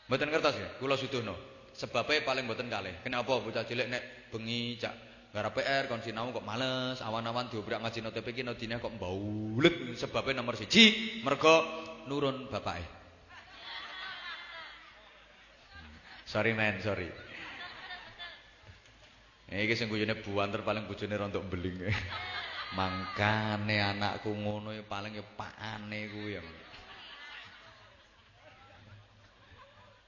Mboten 0.07 0.31
ngertos 0.31 0.55
ya? 0.55 0.67
Kula 0.79 0.95
suduhno. 0.95 1.35
Sebabe 1.75 2.23
paling 2.23 2.47
mboten 2.47 2.71
kalih. 2.71 2.95
Kenapa 3.03 3.43
bocah 3.43 3.67
cilik 3.67 3.91
nek 3.91 4.31
bengi 4.31 4.79
cak 4.79 4.95
garap 5.35 5.59
PR 5.59 5.91
kon 5.91 5.99
sinau 5.99 6.31
kok 6.31 6.47
males, 6.47 7.03
awan-awan 7.03 7.51
diobrak 7.51 7.83
ngaji 7.83 7.99
no 7.99 8.15
TPK 8.15 8.47
no 8.47 8.55
diniyah 8.55 8.79
kok 8.79 8.95
bulet 8.95 9.91
sebabe 9.99 10.31
nomor 10.31 10.55
siji 10.55 11.19
mergo 11.27 11.67
nurun 12.07 12.47
bapake. 12.47 12.96
Sorry 16.27 16.51
man, 16.51 16.75
sorry. 16.83 17.07
Iki 19.47 19.79
sing 19.79 19.87
guyone 19.87 20.19
buanter 20.19 20.59
paling 20.59 20.83
bojone 20.83 21.15
rontok 21.15 21.47
beling. 21.47 21.87
Mangkane 22.75 23.79
anakku 23.79 24.35
ngono 24.35 24.75
ya 24.75 24.83
paling 24.83 25.15
ya 25.15 25.23
pakane 25.23 26.11
kuwi 26.11 26.35
ya. 26.35 26.43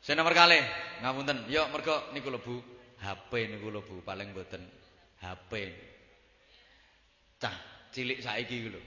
Sing 0.04 0.20
nomor 0.20 0.36
kalih, 0.36 0.60
ngapunten. 1.00 1.48
Yo 1.48 1.64
mergo 1.72 2.12
niku 2.12 2.28
lho 2.36 2.44
Bu, 2.44 2.60
HP 3.00 3.56
niku 3.56 3.72
lho 3.72 3.80
Bu, 3.80 4.04
paling 4.04 4.36
mboten 4.36 4.60
HP. 5.24 5.52
Cah 7.40 7.56
cilik 7.96 8.20
saiki 8.20 8.68
ku 8.68 8.70
lho. 8.76 8.82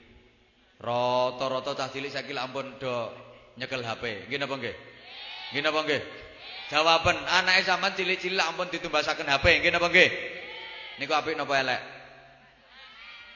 Rata-rata 0.77 1.73
cah 1.73 1.89
cilik 1.89 2.13
saiki 2.13 2.37
ampun 2.37 2.77
do 2.77 3.09
nyekel 3.57 3.81
HP. 3.81 4.29
Nggih 4.29 4.37
napa 4.37 4.53
nggih? 4.61 4.75
Nggih 5.49 5.63
napa 5.65 5.81
nggih? 5.81 6.01
Jawaban 6.71 7.17
anake 7.27 7.67
sampean 7.67 7.95
cilik-cilik 7.97 8.43
ampun 8.43 8.71
ditumbasaken 8.71 9.27
HP, 9.27 9.45
nggih 9.59 9.71
napa 9.75 9.87
nggih? 9.91 10.09
Niku 11.01 11.11
apik 11.11 11.35
napa 11.35 11.53
elek? 11.59 11.81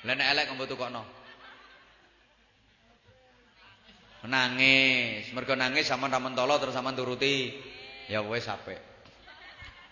Lah 0.07 0.13
nek 0.15 0.27
elek 0.31 0.43
kok 0.53 0.69
tukokno. 0.69 1.03
Nangis, 4.27 5.31
mergo 5.31 5.55
nangis 5.55 5.87
sampean 5.87 6.11
ra 6.11 6.19
mentolo 6.19 6.59
terus 6.59 6.75
sampean 6.75 6.95
turuti. 6.95 7.55
Ya 8.11 8.23
wis 8.23 8.47
apik. 8.47 8.79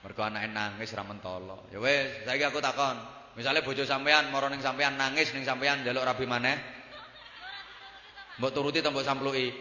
Mergo 0.04 0.22
anake 0.24 0.52
nangis 0.52 0.92
ra 0.92 1.04
mentolo. 1.04 1.68
Ya 1.72 1.80
wis, 1.80 2.28
saiki 2.28 2.44
aku 2.44 2.60
takon. 2.60 2.96
Misale 3.36 3.64
bojo 3.64 3.84
sampean 3.84 4.32
mara 4.32 4.48
ning 4.48 4.64
sampean 4.64 4.96
nangis 4.96 5.32
ning 5.36 5.44
sampean 5.44 5.84
njaluk 5.84 6.08
rabi 6.08 6.24
maneh. 6.24 6.56
Mbok 8.40 8.52
turuti 8.52 8.84
ta 8.84 8.92
mbok 8.92 9.04
sampluki? 9.08 9.52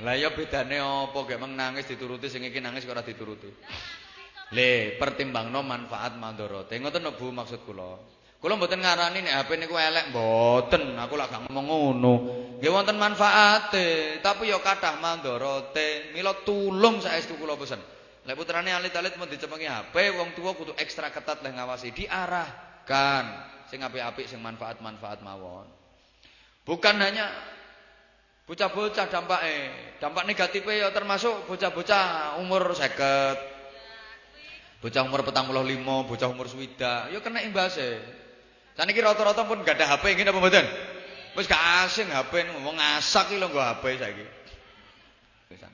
Lah 0.00 0.16
ya 0.16 0.32
bedane 0.32 0.80
apa 0.80 1.18
gek 1.28 1.36
meng 1.36 1.52
nangis 1.52 1.84
dituruti 1.84 2.32
sing 2.32 2.40
iki 2.46 2.60
nangis 2.60 2.88
kok 2.88 2.96
ora 2.96 3.04
dituruti. 3.04 3.52
Le, 4.50 4.96
pertimbangno 4.96 5.60
manfaat 5.62 6.16
mandorote. 6.16 6.74
Ngoten 6.80 7.12
Bu 7.14 7.30
maksud 7.30 7.62
kula. 7.62 8.00
Kula 8.40 8.56
mboten 8.56 8.80
ngarani 8.80 9.20
nek 9.20 9.36
HP 9.36 9.60
niku 9.60 9.76
elek 9.76 10.16
mboten, 10.16 10.96
aku 10.96 11.12
lak 11.12 11.28
gak 11.28 11.44
ngomong 11.44 11.66
ngono. 11.68 12.14
Nggih 12.56 12.72
wonten 12.72 12.96
manfaate, 12.96 14.18
tapi 14.24 14.48
ya 14.48 14.56
kathah 14.64 14.96
mandorote. 14.96 16.16
Mila 16.16 16.32
tulung 16.40 17.04
saestu 17.04 17.36
kula 17.36 17.60
pesen. 17.60 17.78
Lek 18.24 18.36
putrane 18.40 18.72
alit-alit 18.72 19.20
mun 19.20 19.28
dicepengi 19.28 19.68
HP, 19.68 20.16
wong 20.16 20.32
tua 20.32 20.56
kudu 20.56 20.72
ekstra 20.80 21.12
ketat 21.12 21.44
leh 21.44 21.52
ngawasi, 21.52 21.92
diarahkan 21.92 23.24
sing 23.68 23.84
apik-apik 23.84 24.24
sing 24.24 24.40
manfaat-manfaat 24.40 25.20
mawon. 25.20 25.68
Bukan 26.64 26.96
hanya 26.96 27.28
Bocah-bocah 28.50 29.06
dampaknya, 29.06 29.70
dampak 30.02 30.26
negatifnya 30.26 30.74
ya 30.74 30.88
termasuk 30.90 31.46
bocah-bocah 31.46 32.34
umur 32.42 32.74
seket, 32.74 33.38
bocah 34.82 35.06
umur 35.06 35.22
petang 35.22 35.46
puluh 35.46 35.62
lima, 35.62 36.02
bocah 36.02 36.26
umur 36.26 36.50
swida, 36.50 37.06
ya 37.14 37.22
kena 37.22 37.46
imbasnya. 37.46 38.02
Saat 38.74 38.90
ini 38.90 38.98
rata-rata 38.98 39.46
pun 39.46 39.62
gak 39.62 39.78
ada 39.78 39.94
HP, 39.94 40.18
ini 40.18 40.26
apa 40.26 40.42
betul? 40.42 40.66
Wis 41.38 41.46
gak 41.46 41.86
asing 41.86 42.10
HP 42.10 42.50
ngomong 42.50 42.74
ngasak 42.74 43.30
lho 43.38 43.46
nggo 43.46 43.62
HP 43.62 43.84
saiki. 44.02 44.26
Pisan. 45.46 45.70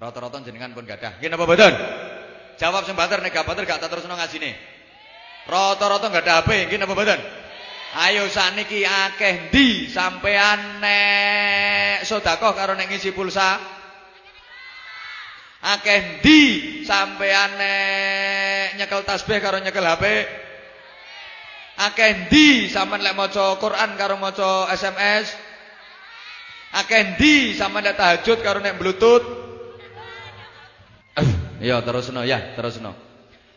Rata-rata 0.00 0.40
jenengan 0.40 0.72
pun 0.72 0.88
gadah. 0.88 1.20
Nggih 1.20 1.28
napa 1.28 1.44
mboten? 1.44 1.74
Jawab 2.56 2.88
sing 2.88 2.96
banter 2.96 3.20
nek 3.20 3.36
gak 3.36 3.44
gak 3.44 3.76
tak 3.76 3.92
terusno 3.92 4.16
ngajine. 4.16 4.56
Rata-rata 5.44 6.08
gak 6.08 6.24
ada 6.24 6.32
HP, 6.40 6.72
nggih 6.72 6.80
napa 6.80 6.96
mboten? 6.96 7.20
Ayo 7.96 8.28
saniki 8.28 8.84
akeh 8.84 9.48
ndi 9.48 9.88
sampean 9.88 10.76
nek 10.84 12.04
sedekah 12.04 12.52
karo 12.52 12.76
nek 12.76 12.92
ngisi 12.92 13.16
pulsa? 13.16 13.56
Akeh 15.64 16.20
ndi 16.20 16.40
sampean 16.84 17.56
nek 17.56 18.76
nyekel 18.76 19.08
tasbih 19.08 19.40
karo 19.40 19.64
nyekel 19.64 19.88
HP? 19.88 20.04
Akeh 21.80 22.28
ndi 22.28 22.68
sampean 22.68 23.00
lek 23.00 23.16
maca 23.16 23.56
Quran 23.56 23.96
karo 23.96 24.20
maca 24.20 24.68
SMS? 24.76 25.32
Akeh 26.76 27.16
ndi 27.16 27.56
sampean 27.56 27.88
lek 27.88 27.96
tahajud 27.96 28.44
karo 28.44 28.60
nek 28.60 28.76
bluetooth? 28.76 29.24
Iya, 31.58 31.82
terusno 31.82 32.22
ya, 32.22 32.54
terusno. 32.54 32.94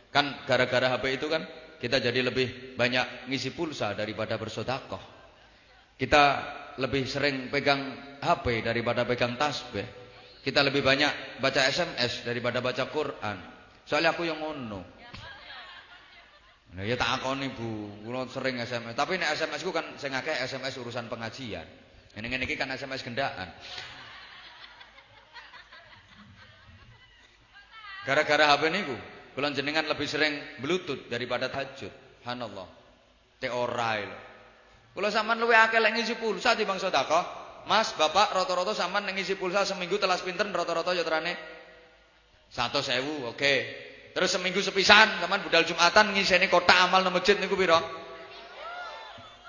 Kan 0.09 0.33
gara-gara 0.49 0.97
HP 0.97 1.21
itu 1.21 1.29
kan 1.29 1.45
kita 1.81 1.97
jadi 1.97 2.21
lebih 2.21 2.77
banyak 2.77 3.25
ngisi 3.25 3.57
pulsa 3.57 3.97
daripada 3.97 4.37
bersedekah. 4.37 5.01
Kita 5.97 6.23
lebih 6.77 7.09
sering 7.09 7.49
pegang 7.49 7.97
HP 8.21 8.61
daripada 8.61 9.01
pegang 9.01 9.33
tasbih. 9.33 9.85
Kita 10.45 10.61
lebih 10.61 10.85
banyak 10.85 11.41
baca 11.41 11.61
SMS 11.65 12.21
daripada 12.21 12.61
baca 12.61 12.85
Quran. 12.85 13.37
Soalnya 13.85 14.13
aku 14.13 14.29
yang 14.29 14.37
ngono. 14.37 14.81
Nah, 16.71 16.87
ya 16.87 16.95
tak 16.95 17.19
akoni 17.19 17.51
Bu, 17.51 17.91
sering 18.31 18.61
SMS. 18.61 18.95
Tapi 18.95 19.19
nek 19.19 19.35
SMS 19.35 19.61
ku 19.65 19.75
kan 19.75 19.83
sing 19.99 20.15
akeh 20.15 20.37
SMS 20.47 20.79
urusan 20.79 21.11
pengajian. 21.11 21.67
Ini 22.15 22.25
ngene 22.29 22.47
iki 22.47 22.55
kan 22.55 22.71
SMS 22.71 23.03
gendaan. 23.03 23.51
Gara-gara 28.01 28.57
HP 28.57 28.73
niku, 28.73 28.97
kula 29.33 29.51
jenengan 29.55 29.87
lebih 29.87 30.07
sering 30.07 30.37
bluetooth 30.59 31.07
daripada 31.07 31.47
tahajud. 31.47 31.91
Subhanallah. 32.21 32.67
Te 33.41 33.49
ora 33.49 33.97
lho. 33.97 34.19
Kula 34.91 35.07
sampean 35.07 35.39
luwe 35.39 35.55
akeh 35.55 35.79
lek 35.79 35.95
ngisi 35.95 36.19
pulsa 36.19 36.53
timbang 36.53 36.77
sedekah. 36.77 37.39
Mas, 37.65 37.93
Bapak 37.93 38.33
rata-rata 38.33 38.73
sampean 38.73 39.07
ngisi 39.09 39.37
pulsa 39.39 39.63
seminggu 39.63 40.01
telas 40.01 40.21
pinten 40.25 40.51
rata-rata 40.51 40.91
ya 40.93 41.05
terane 41.05 41.33
100.000, 42.51 42.99
oke. 43.31 43.37
Okay. 43.37 43.57
Terus 44.11 44.35
seminggu 44.35 44.59
sepisan, 44.59 45.23
teman 45.23 45.39
budal 45.39 45.63
Jumatan 45.63 46.11
ngiseni 46.11 46.51
kotak 46.51 46.75
amal 46.75 46.99
nang 46.99 47.15
masjid 47.15 47.39
niku 47.39 47.55
pira? 47.55 47.79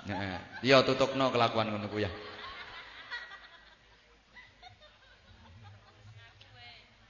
Heeh. 0.06 0.38
Iya 0.62 0.86
tutukno 0.86 1.34
kelakuan 1.34 1.70
ngono 1.70 1.90
ku 1.90 1.98
ya. 1.98 2.10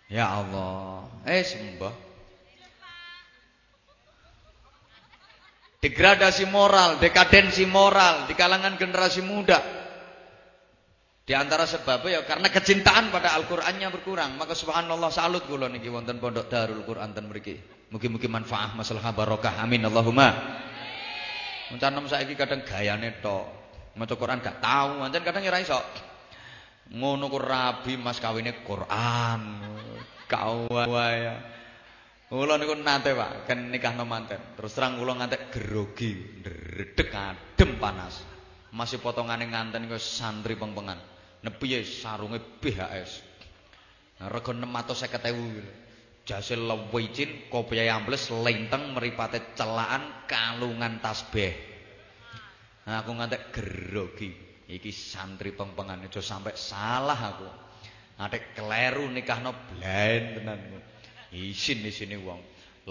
Ya 0.08 0.28
Allah. 0.28 1.08
Eh 1.28 1.44
sembah. 1.44 2.11
Degradasi 5.82 6.46
moral, 6.46 7.02
dekadensi 7.02 7.66
moral 7.66 8.30
di 8.30 8.38
kalangan 8.38 8.78
generasi 8.78 9.18
muda. 9.18 9.58
Di 11.26 11.34
antara 11.34 11.66
sebabnya 11.66 12.18
ya 12.18 12.20
karena 12.22 12.50
kecintaan 12.50 13.10
pada 13.10 13.34
Al-Qur'annya 13.34 13.90
berkurang. 13.90 14.38
Maka 14.38 14.54
subhanallah 14.54 15.10
salut 15.10 15.42
kula 15.50 15.66
niki 15.66 15.90
wonten 15.90 16.22
pondok 16.22 16.46
Darul 16.46 16.86
Qur'an 16.86 17.10
ten 17.10 17.26
mriki. 17.26 17.58
Mugi-mugi 17.90 18.30
manfaat 18.30 18.78
masalah 18.78 19.10
barokah. 19.10 19.58
Amin 19.58 19.82
Allahumma. 19.82 20.30
Mencanem 21.74 22.06
saiki 22.06 22.38
kadang 22.38 22.62
gayane 22.62 23.18
tok. 23.18 23.46
Maca 23.98 24.14
Quran 24.14 24.38
gak 24.38 24.62
tahu, 24.62 25.02
pancen 25.02 25.22
kadang 25.26 25.42
ora 25.50 25.58
iso. 25.60 25.82
Ngono 26.94 27.26
ku 27.26 27.42
rabi 27.42 27.98
mas 27.98 28.22
kawine 28.22 28.54
Quran. 28.62 29.40
Kau 30.30 30.70
ya. 30.86 31.34
Kula 32.32 32.56
niku 32.56 32.72
nate 32.80 33.12
Pak, 33.12 33.44
kan 33.44 33.68
nikahno 33.68 34.08
manten. 34.08 34.40
Terus 34.56 34.72
terang 34.72 34.96
kula 34.96 35.20
ngantek 35.20 35.52
grogi, 35.52 36.40
ndredeg 36.40 37.12
adem 37.12 37.76
panas. 37.76 38.24
Masih 38.72 39.04
potongane 39.04 39.52
nganten 39.52 39.84
iku 39.84 40.00
santri 40.00 40.56
pengpengan 40.56 40.96
nepiye 41.44 41.84
sarunge 41.84 42.40
BHS. 42.40 43.20
Nah, 44.16 44.32
rega 44.32 44.56
650.000 44.56 45.84
Jase 46.22 46.54
lewicin, 46.54 47.50
kopiah 47.50 47.98
ambles, 47.98 48.30
lenteng, 48.30 48.94
meripate 48.94 49.58
celaan, 49.58 50.24
kalungan 50.30 51.02
tasbih. 51.02 51.50
Nah, 52.86 53.02
aku 53.02 53.10
ngantek 53.10 53.50
gerogi. 53.50 54.30
Iki 54.70 54.88
santri 54.94 55.50
pengpengan 55.50 56.06
aja 56.06 56.22
sampai 56.22 56.54
salah 56.54 57.18
aku. 57.18 57.48
Nanti 58.22 58.38
keleru 58.54 59.10
nikahno 59.10 59.50
blend 59.68 60.46
tenan. 61.32 61.48
Isin 61.48 61.80
di 61.80 61.88
sini 61.88 62.20
wong. 62.20 62.40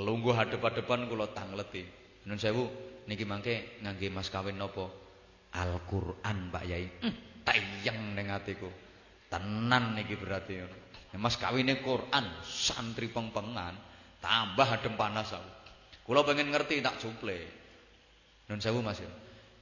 Lungguh 0.02 0.34
hadep-hadepan 0.34 1.06
kula 1.06 1.30
tangleti. 1.30 1.86
Nun 2.26 2.42
sewu 2.42 2.66
niki 3.06 3.24
mangke 3.30 3.78
ngangge 3.86 4.10
mas 4.10 4.34
kawin 4.34 4.58
napa? 4.58 4.90
Al-Qur'an 5.54 6.50
Pak 6.50 6.64
Yai. 6.66 6.86
Hmm 7.06 7.32
tayang 7.46 8.14
ning. 8.16 8.30
Tenan 9.32 9.96
niki 9.96 10.16
berarti. 10.20 10.60
Ya 11.12 11.18
Mas 11.20 11.36
kawine 11.36 11.84
Quran, 11.84 12.24
santri 12.44 13.12
pengpengan, 13.12 13.76
tambah 14.24 14.64
adem 14.64 14.96
panas 14.96 15.36
aku. 15.36 15.52
Kula 16.08 16.24
pengen 16.24 16.56
ngerti 16.56 16.80
tak 16.80 17.00
suple. 17.04 17.36
Nun 18.48 18.64
sewu 18.64 18.80
Mas. 18.80 19.04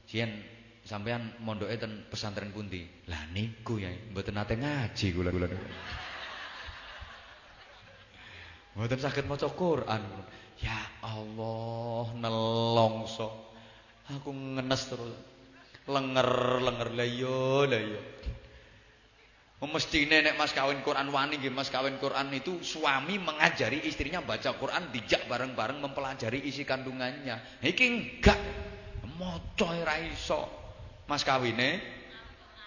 Yen 0.09 0.29
sampean 0.85 1.37
mondoke 1.41 1.73
ten 1.77 2.05
pesantren 2.09 2.53
pundi? 2.53 2.85
Lah 3.09 3.29
niku 3.33 3.77
ya, 3.81 3.89
mboten 4.13 4.37
nate 4.37 4.57
ngaji 4.57 5.07
kula 5.13 5.29
kula. 5.29 5.47
Mboten 8.77 8.99
saged 9.01 9.25
maca 9.25 9.49
Quran. 9.49 10.03
Ya 10.59 10.79
Allah, 11.01 12.05
nelongso. 12.19 13.49
Aku 14.09 14.29
ngenes 14.33 14.83
terus. 14.89 15.15
Lenger-lenger 15.89 16.89
lah 16.93 17.07
iya 17.07 17.65
lah 17.65 17.81
iya. 17.81 18.01
Mestine 19.59 20.23
nek 20.23 20.39
Mas 20.39 20.55
kawin 20.55 20.79
Quran 20.87 21.11
wani 21.11 21.35
nggih 21.35 21.51
Mas 21.51 21.67
kawin 21.67 21.99
Quran 21.99 22.31
itu 22.31 22.63
suami 22.63 23.19
mengajari 23.19 23.83
istrinya 23.83 24.23
baca 24.23 24.55
Quran 24.55 24.87
dijak 24.95 25.27
bareng-bareng 25.27 25.83
mempelajari 25.83 26.47
isi 26.47 26.63
kandungannya. 26.63 27.59
Iki 27.59 27.85
enggak 27.89 28.39
maca 29.19 29.67
ora 29.67 29.99
iso. 29.99 30.47
Mas 31.11 31.27
kawine 31.27 31.83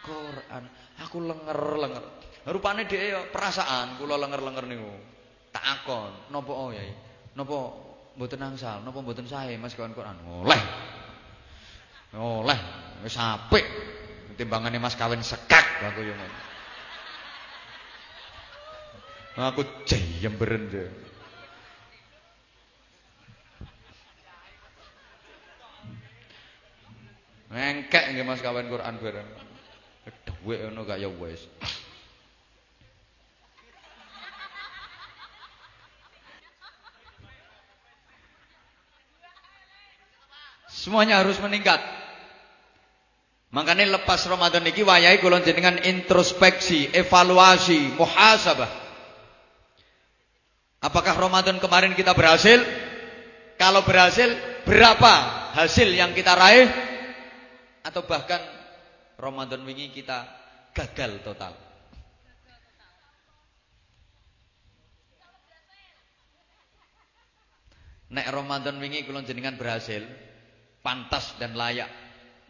Quran. 0.05 0.69
Aku 1.07 1.23
lenger-lenger. 1.25 2.05
Rupane 2.45 2.85
dhek 2.85 3.33
perasaan 3.33 3.97
kula 3.97 4.21
lenger-lenger 4.21 4.65
niku. 4.69 5.12
Tak 5.53 5.65
akon, 5.65 6.13
napa 6.33 6.53
oh 6.53 6.73
ya? 6.73 6.81
Napa 7.37 7.77
mboten 8.17 8.41
angsal, 8.41 8.81
napa 8.81 8.99
mboten 9.05 9.29
sae 9.29 9.61
Mas 9.61 9.77
kawin 9.77 9.93
Quran? 9.93 10.17
Oleh. 10.25 10.63
Oleh. 12.17 12.59
Wis 13.05 13.21
apik. 13.21 13.65
Timbangane 14.41 14.81
Mas 14.81 14.97
kawin 14.97 15.21
sekak 15.21 15.65
aku 15.85 16.01
yo. 16.09 16.15
Aku 19.37 19.61
jemberen 20.21 20.73
je. 20.73 20.85
Ngengkek 27.53 28.05
nggih 28.17 28.25
Mas 28.25 28.41
kawin 28.41 28.73
Quran 28.73 28.97
bareng. 28.97 29.29
Dhuwit 30.25 30.59
ngono 30.65 30.89
gak 30.89 31.01
ya 31.01 31.13
wis. 31.13 31.45
Semuanya 40.83 41.23
harus 41.23 41.39
meningkat. 41.39 41.79
Makanya 43.55 44.03
lepas 44.03 44.27
Ramadan 44.27 44.67
ini 44.67 44.83
wayahe 44.83 45.23
kula 45.23 45.39
jenengan 45.47 45.79
introspeksi, 45.79 46.91
evaluasi, 46.91 47.95
muhasabah. 47.95 48.67
Apakah 50.83 51.15
Ramadan 51.15 51.63
kemarin 51.63 51.95
kita 51.95 52.19
berhasil? 52.19 52.59
Kalau 53.63 53.87
berhasil, 53.87 54.27
berapa 54.67 55.15
hasil 55.55 55.87
yang 55.87 56.11
kita 56.19 56.35
raih? 56.35 56.67
Atau 57.87 58.03
bahkan 58.03 58.43
Ramadan 59.23 59.63
ini 59.63 59.95
kita 59.95 60.27
gagal 60.75 61.23
total? 61.23 61.55
Nek 68.11 68.27
Ramadan 68.35 68.83
ini 68.83 69.07
kula 69.07 69.23
jenengan 69.23 69.55
berhasil, 69.55 70.32
pantas 70.83 71.39
dan 71.39 71.55
layak 71.55 71.89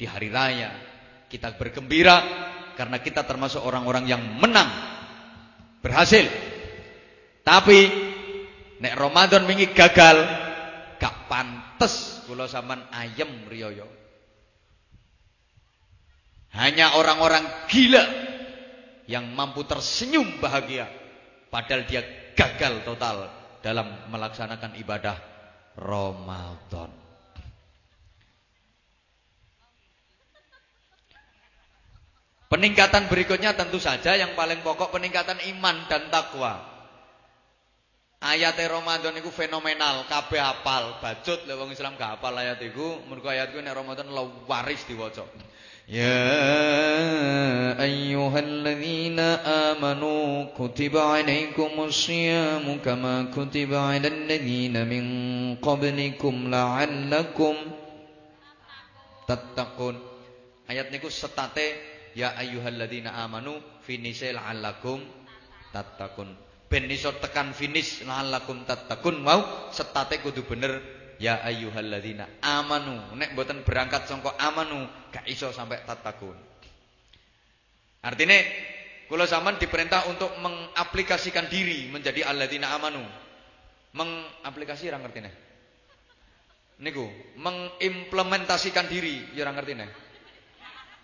di 0.00 0.08
hari 0.08 0.32
raya. 0.32 0.72
Kita 1.28 1.54
bergembira 1.56 2.18
karena 2.74 2.98
kita 2.98 3.22
termasuk 3.22 3.60
orang-orang 3.62 4.08
yang 4.08 4.22
menang. 4.40 4.68
Berhasil. 5.84 6.26
Tapi 7.44 7.78
nek 8.80 8.94
Ramadan 8.96 9.44
wingi 9.46 9.70
gagal, 9.70 10.16
gak 10.98 11.28
pantes 11.28 12.24
kula 12.26 12.48
sampean 12.48 12.82
ayem 12.90 13.28
riyoyo. 13.46 13.86
Hanya 16.52 17.00
orang-orang 17.00 17.48
gila 17.66 18.04
yang 19.08 19.32
mampu 19.32 19.64
tersenyum 19.64 20.38
bahagia 20.38 20.84
padahal 21.48 21.88
dia 21.88 22.04
gagal 22.36 22.84
total 22.84 23.28
dalam 23.64 24.08
melaksanakan 24.12 24.76
ibadah 24.78 25.16
Ramadan. 25.74 27.01
Peningkatan 32.52 33.08
berikutnya 33.08 33.56
tentu 33.56 33.80
saja 33.80 34.12
yang 34.12 34.36
paling 34.36 34.60
pokok 34.60 34.92
peningkatan 34.92 35.40
iman 35.56 35.88
dan 35.88 36.12
takwa. 36.12 36.60
Ayat 38.20 38.60
Ramadan 38.60 39.16
itu 39.16 39.32
fenomenal, 39.32 40.04
kabeh 40.04 40.36
hafal, 40.36 41.00
bacut 41.00 41.48
lek 41.48 41.56
wong 41.56 41.72
Islam 41.72 41.96
gak 41.96 42.20
hafal 42.20 42.36
ayat 42.36 42.60
iku, 42.60 43.00
mergo 43.08 43.32
ayat 43.32 43.56
iku 43.56 43.64
nek 43.64 43.72
Ramadan 43.72 44.12
lo 44.12 44.44
waris 44.44 44.84
diwaca. 44.84 45.24
Ya 45.88 46.28
ayyuhalladzina 47.80 49.42
amanu 49.72 50.52
kutiba 50.52 51.18
alaikumus 51.24 52.04
syiyamu 52.04 52.84
kama 52.84 53.32
kutiba 53.32 53.96
alal 53.96 54.28
ladzina 54.28 54.84
min 54.84 55.04
qablikum 55.56 56.52
la'allakum 56.52 57.56
tattaqun. 59.24 59.96
Ayat 60.70 60.94
niku 60.94 61.10
setate 61.10 61.91
ya 62.12 62.36
ayyuhalladzina 62.36 63.12
amanu 63.24 63.58
finisil 63.84 64.36
la'allakum 64.36 65.00
tattaqun. 65.72 66.32
Ben 66.68 66.88
iso 66.88 67.12
tekan 67.20 67.52
finish 67.52 68.04
la'allakum 68.04 68.64
tattaqun. 68.64 69.20
Mau 69.20 69.70
setate 69.72 70.20
kudu 70.24 70.44
bener. 70.48 70.80
Ya 71.22 71.38
ayyuhalladzina 71.38 72.42
amanu. 72.42 72.98
Nek 73.14 73.38
mboten 73.38 73.62
berangkat 73.62 74.10
sangka 74.10 74.34
amanu 74.42 74.88
gak 75.14 75.22
iso 75.30 75.54
sampai 75.54 75.84
tattaqun. 75.86 76.34
Artinya 78.02 78.34
kula 79.06 79.30
zaman 79.30 79.60
diperintah 79.62 80.10
untuk 80.10 80.34
mengaplikasikan 80.42 81.46
diri 81.46 81.86
menjadi 81.92 82.26
alladzina 82.26 82.74
amanu. 82.74 83.04
Mengaplikasi 83.94 84.88
ra 84.88 84.98
ngerti 84.98 85.20
nih 85.20 85.34
niku 86.82 87.06
mengimplementasikan 87.38 88.90
diri 88.90 89.30
ya 89.38 89.46
ra 89.46 89.54
ngerti 89.54 89.72
nih 89.78 89.90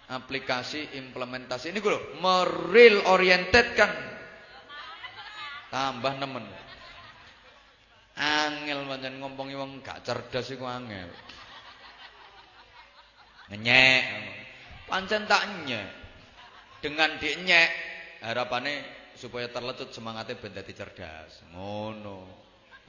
aplikasi 0.08 0.96
implementasi. 0.96 1.70
Ini 1.70 1.78
gue 1.84 2.16
meril 2.18 3.04
oriented 3.04 3.76
kan 3.76 3.92
tambah 5.68 6.16
nemen. 6.16 6.44
Angel 8.18 8.82
pancen 8.88 9.22
ngompongi 9.22 9.54
wong 9.54 9.84
gak 9.84 10.02
cerdas 10.02 10.50
iku 10.50 10.66
angel. 10.66 11.06
Ngenyek 13.52 14.02
pancen 14.90 15.28
tak 15.28 15.44
nyek. 15.68 15.88
Dengan 16.78 17.18
dinyek 17.18 17.70
harapannya 18.22 18.86
supaya 19.18 19.50
terlecut 19.50 19.90
semangatnya 19.94 20.38
ben 20.40 20.54
dadi 20.56 20.72
cerdas. 20.74 21.46
Ngono. 21.54 22.26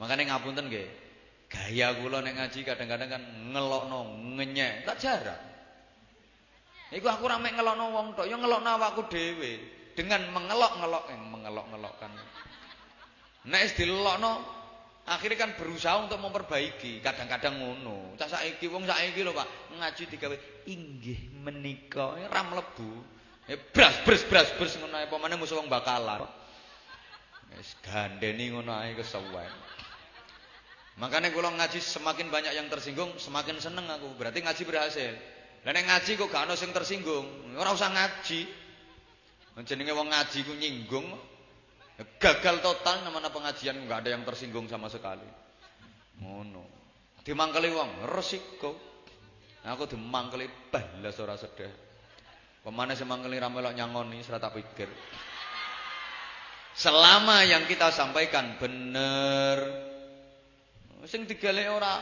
Makanya 0.02 0.34
ngapunten 0.34 0.66
nggih. 0.66 0.88
Gaya 1.50 1.98
kula 1.98 2.22
nek 2.22 2.38
ngaji 2.38 2.60
kadang-kadang 2.62 3.10
kan 3.10 3.22
ngelokno 3.50 4.00
ngenyek. 4.38 4.86
Tak 4.86 4.98
jarang 5.02 5.49
Iku 6.90 7.06
aku 7.06 7.30
rame 7.30 7.54
ngelokno 7.54 7.94
wong 7.94 8.06
tok, 8.18 8.26
ya 8.26 8.34
ngelokno 8.34 8.66
awakku 8.66 9.06
dhewe 9.06 9.62
dengan 9.94 10.26
mengelok-ngelok 10.34 11.04
yang 11.14 11.22
mengelok-ngelokkan. 11.30 12.10
Nek 13.46 13.60
wis 13.62 13.74
dilokno 13.78 14.42
akhirnya 15.06 15.38
kan 15.38 15.50
berusaha 15.54 16.02
untuk 16.02 16.18
memperbaiki, 16.18 16.98
kadang-kadang 16.98 17.62
ngono. 17.62 18.18
Cak 18.18 18.34
saiki 18.34 18.66
wong 18.66 18.90
saiki 18.90 19.22
lho 19.22 19.30
Pak, 19.30 19.74
ngaji 19.78 20.02
digawe 20.10 20.36
inggih 20.66 21.30
menika 21.38 22.14
ora 22.18 22.42
mlebu. 22.42 22.90
Ya 23.46 23.58
bras 23.70 23.94
bras 24.02 24.22
bras 24.26 24.50
bras 24.58 24.74
ngono 24.78 24.94
ae 24.98 25.06
pemane 25.06 25.38
musuh 25.38 25.62
wong 25.62 25.70
bakalan. 25.70 26.26
Wis 27.54 27.78
gandeni 27.86 28.50
ngono 28.50 28.74
ae 28.74 28.98
kesuwen. 28.98 29.50
Makanya 30.98 31.32
kalau 31.32 31.54
ngaji 31.54 31.80
semakin 31.80 32.28
banyak 32.28 32.52
yang 32.52 32.68
tersinggung, 32.68 33.14
semakin 33.16 33.56
seneng 33.56 33.88
aku. 33.88 34.10
Berarti 34.20 34.44
ngaji 34.44 34.62
berhasil. 34.68 35.14
Lah 35.60 35.70
nek 35.76 35.84
ngaji 35.84 36.10
kok 36.16 36.32
gak 36.32 36.48
ono 36.48 36.54
sing 36.56 36.72
tersinggung, 36.72 37.52
ora 37.56 37.76
usah 37.76 37.92
ngaji. 37.92 38.40
Jenenge 39.60 39.92
wong 39.92 40.08
ngaji 40.08 40.38
ku 40.40 40.56
nyinggung. 40.56 41.04
Gagal 42.16 42.64
total 42.64 43.04
namanya 43.04 43.28
pengajian 43.28 43.76
enggak 43.76 44.00
ada 44.00 44.16
yang 44.16 44.24
tersinggung 44.24 44.64
sama 44.72 44.88
sekali. 44.88 45.26
Ngono. 46.24 46.64
Dimangkeli 47.20 47.68
wong 47.68 48.08
resiko. 48.08 48.72
Nah, 49.60 49.76
aku 49.76 49.84
dimangkeli 49.84 50.72
balas 50.72 51.20
ora 51.20 51.36
sedih. 51.36 51.68
Pemane 52.64 52.96
semangkeli 52.96 53.36
ra 53.36 53.52
melok 53.52 53.76
nyangoni 53.76 54.24
serata 54.24 54.48
pikir. 54.48 54.88
Selama 56.72 57.44
yang 57.44 57.68
kita 57.68 57.92
sampaikan 57.92 58.56
bener 58.56 59.58
sing 61.04 61.28
digale 61.28 61.68
ora 61.68 62.00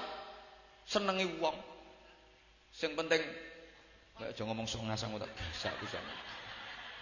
senengi 0.86 1.26
wong. 1.42 1.56
Sing 2.70 2.94
penting 2.94 3.47
Gak 4.18 4.34
aja 4.34 4.42
ngomong 4.42 4.66
ngasang 4.66 5.14
tak 5.14 5.30
bisa 5.30 5.70
bisa. 5.78 5.98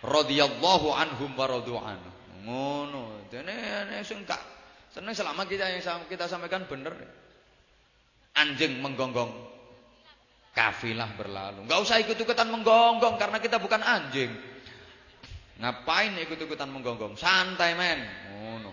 Radhiyallahu 0.04 0.92
anhum 0.92 1.32
wa 1.32 1.46
radu'an. 1.48 2.00
Ngono. 2.44 3.24
Dene 3.32 4.04
sing 4.04 4.22
gak 4.28 4.38
seneng 4.92 5.16
selama 5.16 5.48
kita 5.48 5.64
yang 5.64 6.04
kita 6.06 6.28
sampaikan 6.28 6.68
bener. 6.68 6.92
Anjing 8.36 8.84
menggonggong 8.84 9.32
kafilah 10.52 11.16
berlalu. 11.16 11.64
Enggak 11.64 11.80
usah 11.80 11.96
ikut-ikutan 12.04 12.52
menggonggong 12.52 13.16
karena 13.16 13.40
kita 13.40 13.56
bukan 13.56 13.80
anjing. 13.80 14.36
Ngapain 15.56 16.12
ikut-ikutan 16.20 16.68
menggonggong? 16.68 17.16
Santai 17.16 17.72
men. 17.72 18.00
Ngono. 18.36 18.70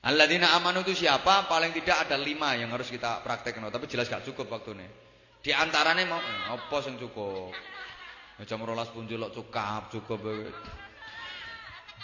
Alladzina 0.00 0.56
amanu 0.56 0.80
itu 0.80 0.96
siapa? 0.96 1.44
Paling 1.44 1.76
tidak 1.76 2.08
ada 2.08 2.16
lima 2.16 2.56
yang 2.56 2.72
harus 2.72 2.88
kita 2.88 3.20
praktekkan. 3.20 3.68
Tapi 3.68 3.84
jelas 3.84 4.08
gak 4.08 4.24
cukup 4.24 4.48
waktu 4.48 4.80
ini. 4.80 5.09
Di 5.40 5.56
antarane 5.56 6.04
mau 6.04 6.20
eh, 6.20 6.52
apa 6.52 6.76
sing 6.84 7.00
cukup? 7.00 7.56
Jam 8.44 8.60
12 8.60 8.92
pun 8.92 9.08
jelok 9.08 9.32
cukup 9.32 9.88
cukup. 9.88 10.20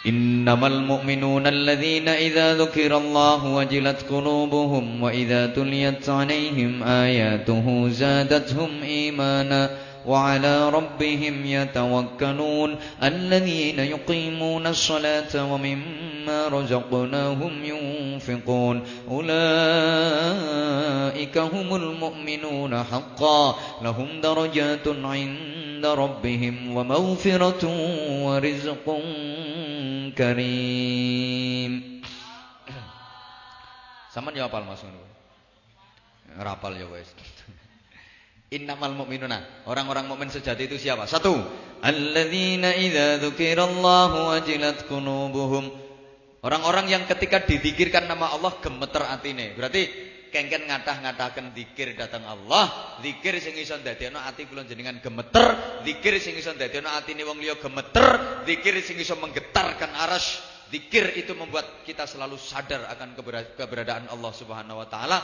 Innamal 0.05 0.81
mu'minuna 0.81 1.49
alladhina 1.49 2.17
idza 2.17 2.57
dzukirallahu 2.57 3.57
wajilat 3.57 4.05
qulubuhum 4.09 5.01
wa 5.01 5.13
idza 5.13 5.53
tuliyat 5.53 6.05
'alaihim 6.05 6.81
ayatuhu 6.81 7.89
zadatuhum 7.93 8.81
imana 8.85 9.69
وعلى 10.07 10.69
ربهم 10.69 11.45
يتوكلون 11.45 12.75
الذين 13.03 13.79
يقيمون 13.79 14.67
الصلاة 14.67 15.53
ومما 15.53 16.47
رزقناهم 16.47 17.65
ينفقون 17.65 18.83
أولئك 19.11 19.37
هم 21.37 21.75
المؤمنون 21.75 22.83
حقا 22.83 23.55
لهم 23.81 24.21
درجات 24.21 24.87
عند 24.87 25.85
ربهم 25.85 26.75
ومغفرة 26.75 27.63
ورزق 28.25 28.97
كريم 30.17 31.97
Sama 34.17 34.33
jawab 34.33 34.49
al 34.57 34.65
Mas 34.65 34.81
Rapal 36.41 36.73
ya 36.73 36.89
wes. 36.89 37.05
Innamal 38.47 38.95
mu'minuna. 38.95 39.67
Orang-orang 39.67 40.07
mukmin 40.07 40.31
sejati 40.31 40.71
itu 40.71 40.79
siapa? 40.79 41.03
Satu. 41.03 41.35
Alladzina 41.83 42.71
idza 42.79 43.19
dzukirallahu 43.19 44.31
wajilat 44.31 44.87
qulubuhum. 44.87 45.67
Orang-orang 46.39 46.87
yang 46.87 47.03
ketika 47.11 47.43
dizikirkan 47.43 48.07
nama 48.07 48.31
Allah 48.31 48.55
gemeter 48.63 49.03
atine. 49.03 49.51
Berarti 49.51 49.91
kengken 50.31 50.63
ngatah-ngataken 50.63 51.51
zikir 51.59 51.91
datang 51.99 52.23
Allah, 52.23 52.95
zikir 53.03 53.35
sing 53.43 53.59
iso 53.59 53.75
ndadekno 53.75 54.19
ati 54.19 54.47
kula 54.47 54.63
jenengan 54.63 54.99
gemeter, 55.03 55.81
zikir 55.83 56.15
sing 56.23 56.39
iso 56.39 56.55
ndadekno 56.55 56.87
atine 56.87 57.27
wong 57.27 57.43
liya 57.43 57.59
gemeter, 57.59 58.07
zikir 58.47 58.79
sing 58.79 58.95
menggetarkan 58.95 59.91
aras. 59.91 60.55
Zikir 60.67 61.15
itu 61.15 61.31
membuat 61.31 61.87
kita 61.87 62.03
selalu 62.03 62.35
sadar 62.35 62.91
akan 62.91 63.15
keberadaan 63.55 64.11
Allah 64.11 64.31
Subhanahu 64.35 64.83
wa 64.83 64.87
taala 64.91 65.23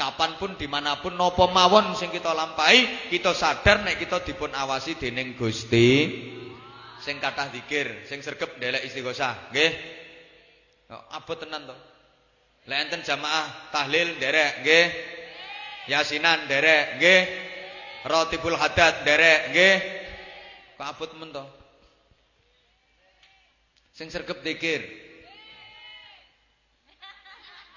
kapan 0.00 0.40
pun 0.40 0.56
di 0.56 0.64
mana 0.64 0.96
pun 0.96 1.12
nopo 1.12 1.52
mawon 1.52 1.92
sing 1.92 2.08
kita 2.08 2.32
lampai 2.32 3.12
kita 3.12 3.36
sadar 3.36 3.84
nek 3.84 4.00
kita 4.00 4.24
dipun 4.24 4.48
awasi 4.56 4.96
dening 4.96 5.36
Gusti. 5.36 6.08
Sing 7.04 7.20
kathah 7.20 7.52
zikir 7.52 8.08
sing 8.08 8.24
sregep 8.24 8.56
ndelek 8.56 8.88
istighosah 8.88 9.52
nggih. 9.52 9.72
Oh, 10.88 11.04
abot 11.20 11.36
tenan 11.36 11.68
to. 11.68 11.76
Lek 12.64 12.88
enten 12.88 13.04
jamaah 13.04 13.68
tahlil 13.68 14.16
nderek 14.16 14.64
nggih. 14.64 14.86
Yasinan 15.92 16.48
nderek 16.48 16.96
nggih. 16.96 17.20
Rotibul 18.08 18.56
hadat 18.56 19.04
nderek 19.04 19.40
nggih. 19.52 19.76
Kok 20.80 20.88
abot 20.96 21.10
men 21.20 21.28
to? 21.28 21.44
Sing 23.92 24.08
sregep 24.08 24.40
zikir 24.40 24.80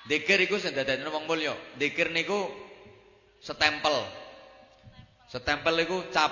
Dikir 0.04 0.44
iku 0.44 0.60
sing 0.60 0.76
dadekne 0.76 1.08
wong. 1.08 1.24
Dikir 1.80 2.12
niku 2.12 2.52
setempel. 3.40 4.04
Setempel 5.32 5.76
iku 5.88 6.12
cap. 6.12 6.32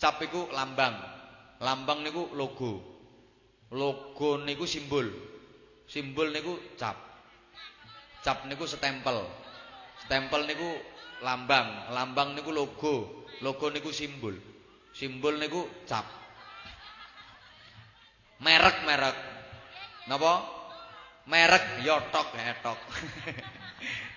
Cap 0.00 0.16
iku 0.24 0.48
lambang. 0.56 0.96
Lambang 1.60 2.00
niku 2.00 2.32
logo. 2.32 2.80
Logo 3.72 4.40
niku 4.40 4.64
simbol. 4.64 5.08
Simbol 5.84 6.32
niku 6.32 6.56
cap. 6.80 6.96
Cap 8.24 8.48
niku 8.48 8.64
stempel. 8.64 9.28
Stempel 10.00 10.48
niku 10.48 10.66
lambang, 11.22 11.92
lambang 11.92 12.34
niku 12.34 12.50
logo. 12.50 13.28
Logo 13.42 13.68
niku 13.68 13.92
simbol. 13.92 14.34
Simbol 14.94 15.36
niku 15.36 15.68
cap. 15.84 16.04
Merek-merek. 18.42 19.16
Napa? 20.10 20.61
Merek 21.26 21.86
ya 21.86 22.02
tok 22.10 22.34
ya 22.34 22.54
tok. 22.62 22.78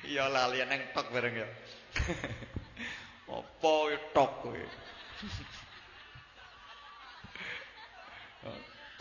Ya 0.06 0.30
lali 0.30 0.62
tok 0.94 1.10
bareng 1.10 1.34
ya. 1.34 1.50
Apa 3.42 3.74
ya 3.90 3.98
tok 4.14 4.32
kowe? 4.46 4.54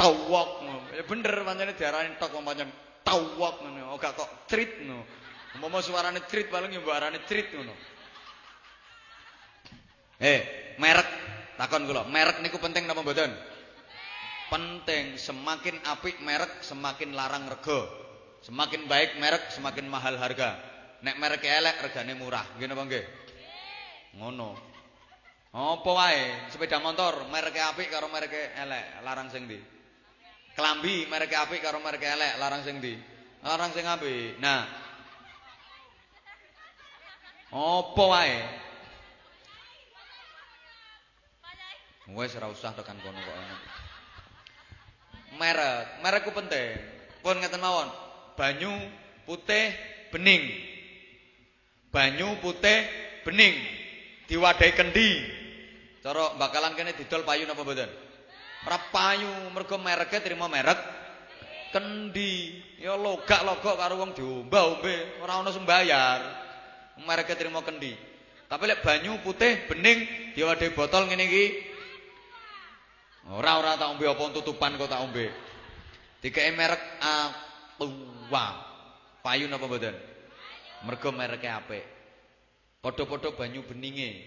Tawak 0.01 0.49
Ya 0.97 1.05
bener 1.05 1.45
pancene 1.45 1.77
diarani 1.77 2.17
tok 2.17 2.33
pancen 2.41 2.73
tawak 3.05 3.61
ngono. 3.61 4.01
Ora 4.01 4.17
kok 4.17 4.49
trit 4.49 4.81
ngono. 4.81 5.05
Umpama 5.55 5.79
suarane 5.85 6.25
trit 6.27 6.49
paling 6.49 6.73
ya 6.73 6.81
mbok 6.81 6.97
arane 6.97 7.21
trit 7.29 7.53
ngono. 7.53 7.77
Eh, 10.19 10.75
merek 10.81 11.07
takon 11.61 11.87
kula, 11.87 12.09
merek 12.09 12.41
niku 12.41 12.59
penting 12.59 12.89
napa 12.89 13.05
mboten? 13.05 13.31
Penting, 14.55 15.19
semakin 15.19 15.83
apik 15.83 16.23
merek 16.23 16.63
semakin 16.63 17.11
larang 17.11 17.51
rega. 17.51 17.91
Semakin 18.39 18.87
baik 18.87 19.19
merek 19.19 19.51
semakin 19.51 19.91
mahal 19.91 20.15
harga. 20.15 20.55
Nek 21.03 21.19
merek 21.19 21.43
elek 21.43 21.83
regane 21.83 22.15
murah, 22.15 22.47
nggih 22.55 22.71
napa 22.71 22.87
nggih? 22.87 23.03
Ngono. 24.15 24.55
Apa 25.51 25.91
wae, 25.91 26.55
sepeda 26.55 26.79
motor 26.79 27.27
merek 27.35 27.59
apik 27.59 27.91
karo 27.91 28.07
merek 28.07 28.31
elek, 28.31 29.03
larang 29.03 29.27
sing 29.35 29.51
ndi? 29.51 29.59
Klambi 30.55 31.11
merek 31.11 31.35
apik 31.35 31.59
karo 31.59 31.83
merek 31.83 32.07
elek, 32.07 32.39
larang 32.39 32.63
sing 32.63 32.79
ndi? 32.79 32.95
Larang 33.43 33.75
sing 33.75 33.83
apik. 33.91 34.39
Nah. 34.39 34.71
Apa 37.51 38.05
wae? 38.07 38.39
Wes 42.15 42.39
ora 42.39 42.55
usah 42.55 42.71
tekan 42.71 43.03
kono 43.03 43.19
kok 43.19 43.35
enak. 43.35 43.74
Merek, 45.35 46.01
merekku 46.01 46.31
penting. 46.31 46.79
Pun 47.25 47.41
ngeten 47.41 47.59
mawon. 47.59 47.89
Banyu 48.39 48.71
putih 49.25 49.73
bening. 50.15 50.43
Banyu 51.91 52.39
putih 52.43 52.85
bening 53.27 53.55
diwadahi 54.29 54.73
kendi. 54.75 55.11
Cara 56.05 56.37
bakalan 56.37 56.77
kene 56.77 56.93
didol 56.93 57.25
payu 57.25 57.49
napa 57.49 57.65
mboten? 57.65 57.89
Ora 58.65 58.79
payu, 58.93 59.31
mergo 59.53 59.77
terima 60.21 60.47
merek 60.49 60.77
kendi. 61.73 62.61
Ya 62.77 62.95
logak-logok 63.01 63.81
karo 63.81 63.97
wong 63.97 64.13
diomba-ombe, 64.13 65.25
ora 65.25 65.41
ana 65.41 65.49
sembayar. 65.49 66.21
Mereke 67.01 67.33
terima 67.35 67.65
kendi. 67.65 67.97
Tapi 68.45 68.69
lek 68.69 68.85
banyu 68.85 69.19
putih 69.25 69.67
bening 69.67 70.05
diwadahi 70.37 70.77
botol 70.77 71.09
ngene 71.09 71.25
iki 71.27 71.45
ora 73.33 73.57
ora 73.57 73.81
tak 73.81 73.97
ombe 73.97 74.05
apa 74.05 74.23
tutupan 74.35 74.77
kok 74.77 74.91
tak 74.91 75.01
ombe. 75.01 75.33
Dikeke 76.21 76.53
merek 76.57 76.83
Aqua. 77.01 78.47
Payu 79.25 79.49
napa 79.49 79.65
mboten? 79.65 79.97
Mergo 80.85 81.09
mereke 81.13 81.49
apik. 81.49 81.85
Padha-padha 82.85 83.33
banyu 83.33 83.65
beninge. 83.65 84.21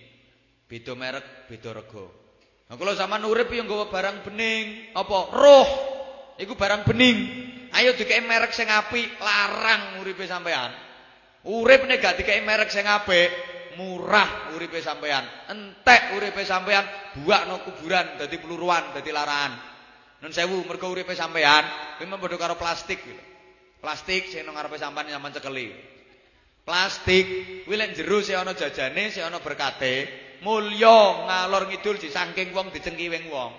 Beda 0.65 0.97
merek, 0.97 1.45
beda 1.45 1.77
rega. 1.77 2.05
Nah 2.67 2.75
kula 2.75 2.97
zaman 2.97 3.23
urip 3.23 3.47
yang 3.53 3.69
nggawa 3.69 3.87
barang 3.87 4.27
bening, 4.27 4.91
apa? 4.97 5.17
Roh. 5.31 5.69
Iku 6.41 6.57
barang 6.57 6.83
bening. 6.83 7.17
Ayo 7.71 7.93
dikei 7.93 8.19
merek 8.25 8.51
sing 8.51 8.67
apik, 8.67 9.21
larang 9.21 10.01
uripe 10.01 10.25
sampean. 10.25 10.73
Urip 11.47 11.87
nek 11.87 12.01
gak 12.01 12.19
merek 12.43 12.73
sing 12.73 12.83
apik, 12.83 13.29
murah 13.77 14.57
uripe 14.57 14.81
sampean. 14.81 15.23
Entek 15.53 16.17
uripe 16.17 16.41
sampean, 16.41 16.83
buakno 17.21 17.61
kuburan 17.61 18.17
dadi 18.17 18.41
peluruan, 18.41 18.91
dadi 18.97 19.13
larangan. 19.13 19.53
Nun 20.25 20.33
sewu 20.33 20.65
mergo 20.65 20.89
uripe 20.89 21.13
sampean, 21.13 21.63
kuwi 22.01 22.09
padha 22.09 22.37
karo 22.41 22.57
plastik 22.57 22.97
gitu. 23.05 23.23
Plastik 23.77 24.33
sing 24.33 24.41
nang 24.43 24.57
ngarepe 24.57 24.81
sampean 24.81 25.13
sampean 25.13 25.37
cekeli. 25.37 25.69
Plastik 26.65 27.25
kuwi 27.69 27.77
lek 27.77 27.93
jero 27.93 28.25
sing 28.25 28.35
ana 28.35 28.57
jajane, 28.57 29.13
sing 29.13 29.21
ana 29.21 29.37
berkate, 29.37 30.09
mulya 30.41 31.29
ngalor 31.29 31.69
ngidul 31.69 32.01
disangking 32.01 32.49
wong 32.51 32.73
dicengkiwing 32.73 33.29
wong. 33.29 33.53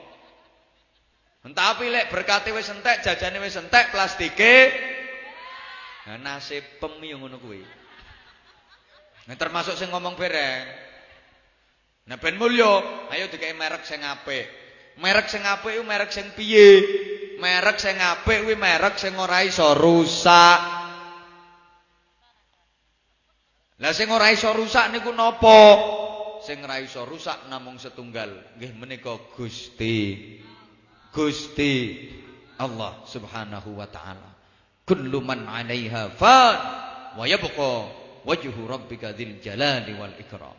Tapi 1.49 1.89
lek 1.89 2.13
berkate 2.13 2.53
wis 2.53 2.69
entek, 2.69 3.01
jajane 3.01 3.41
wis 3.41 3.57
entek, 3.57 3.95
plastike 3.95 4.75
nah 6.09 6.17
nasib 6.17 6.65
pem 6.81 6.97
yo 7.05 7.21
ngono 7.21 7.37
kuwi. 7.37 7.61
Nah 9.29 9.37
termasuk 9.37 9.77
sing 9.77 9.93
ngomong 9.93 10.17
bereng. 10.17 10.65
Nah 12.09 12.17
ben 12.17 12.41
mulya, 12.41 12.81
ayo 13.13 13.29
dikei 13.29 13.53
merek 13.53 13.85
sing 13.85 14.01
apik. 14.01 14.49
Merek 14.97 15.29
sing 15.29 15.45
apik 15.45 15.77
iku 15.77 15.85
merek 15.85 16.09
sing 16.09 16.33
piye? 16.33 16.81
Merek 17.37 17.77
sing 17.77 18.01
apik 18.01 18.49
kuwi 18.49 18.57
merek 18.57 18.97
sing 18.97 19.13
ora 19.21 19.45
iso 19.45 19.77
rusak. 19.77 20.61
Lah 23.79 23.93
sing 23.93 24.09
ora 24.09 24.33
iso 24.33 24.49
rusak 24.57 24.89
niku 24.97 25.13
napa? 25.13 25.61
Sing 26.41 26.65
ora 26.65 26.81
iso 26.81 27.05
rusak 27.05 27.53
namung 27.53 27.77
setunggal, 27.77 28.57
nggih 28.57 28.73
menika 28.81 29.13
Gusti. 29.37 30.25
Gusti 31.13 31.75
Allah 32.57 33.05
Subhanahu 33.05 33.77
wa 33.77 33.87
taala. 33.93 34.33
Kullu 34.89 35.21
man 35.21 35.45
'alaiha 35.45 36.17
fan 36.17 36.57
wa 37.21 37.25
yabqa 37.29 38.08
wajhu 38.29 38.69
rabbika 38.69 39.17
dzil 39.17 39.41
jalali 39.41 39.97
wal 39.97 40.13
ikram. 40.21 40.57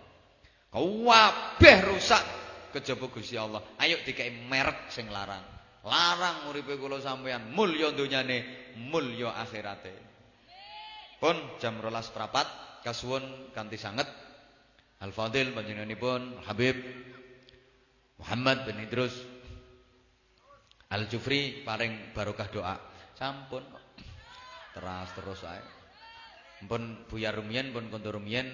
Kabeh 0.73 1.77
rusak 1.85 2.25
kejaba 2.73 3.05
Gusti 3.13 3.37
Allah. 3.37 3.61
Ayo 3.77 4.01
dikei 4.01 4.33
merek 4.49 4.89
sing 4.89 5.09
larang. 5.13 5.41
Larang 5.85 6.49
uripe 6.51 6.75
kula 6.75 6.99
sampean, 6.99 7.53
mulya 7.53 7.93
donyane, 7.93 8.43
mulya 8.89 9.37
akhirate. 9.37 9.93
Pun 11.21 11.35
jam 11.61 11.77
12 11.83 12.15
prapat 12.15 12.47
kasuwun 12.79 13.51
kanthi 13.51 13.75
sanget 13.75 14.07
Al 15.03 15.11
Fadil 15.11 15.51
panjenenganipun 15.51 16.47
Habib 16.47 16.79
Muhammad 18.19 18.63
bin 18.63 18.79
Idrus 18.83 19.15
Al 20.91 21.11
Jufri 21.11 21.59
paring 21.67 22.15
barokah 22.15 22.47
doa. 22.47 22.75
Sampun 23.19 23.63
teras 24.71 25.11
terus 25.11 25.43
ae. 25.43 25.78
Pun 26.67 27.07
Buya 27.07 27.31
Rumiyin 27.31 27.71
pun 27.71 27.87
Kondur 27.87 28.19
Rumiyin 28.19 28.47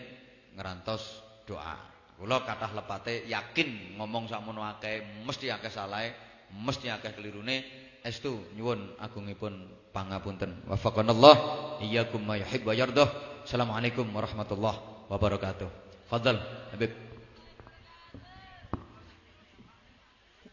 ngerantos 0.54 1.26
doa. 1.50 1.78
Kula 2.16 2.46
kathah 2.46 2.72
lepate 2.72 3.26
yakin 3.28 3.98
ngomong 4.00 4.30
sakmono 4.32 4.64
akeh 4.64 5.26
mesti 5.26 5.52
akeh 5.52 5.74
salahe, 5.74 6.14
mesti 6.54 6.94
akeh 6.94 7.12
kelirune. 7.18 7.66
Estu 8.06 8.38
nyuwun 8.54 9.02
agungipun 9.02 9.66
pangapunten. 9.90 10.62
Wafaqanallah 10.70 11.36
iyyakum 11.82 12.22
ma 12.22 12.38
yuhibbu 12.38 12.70
wa 12.70 12.76
yardah. 12.78 13.10
Assalamualaikum 13.42 14.06
warahmatullahi 14.14 15.10
wabarakatuh. 15.10 15.70
Fadal 16.06 16.38
Habib. 16.70 16.94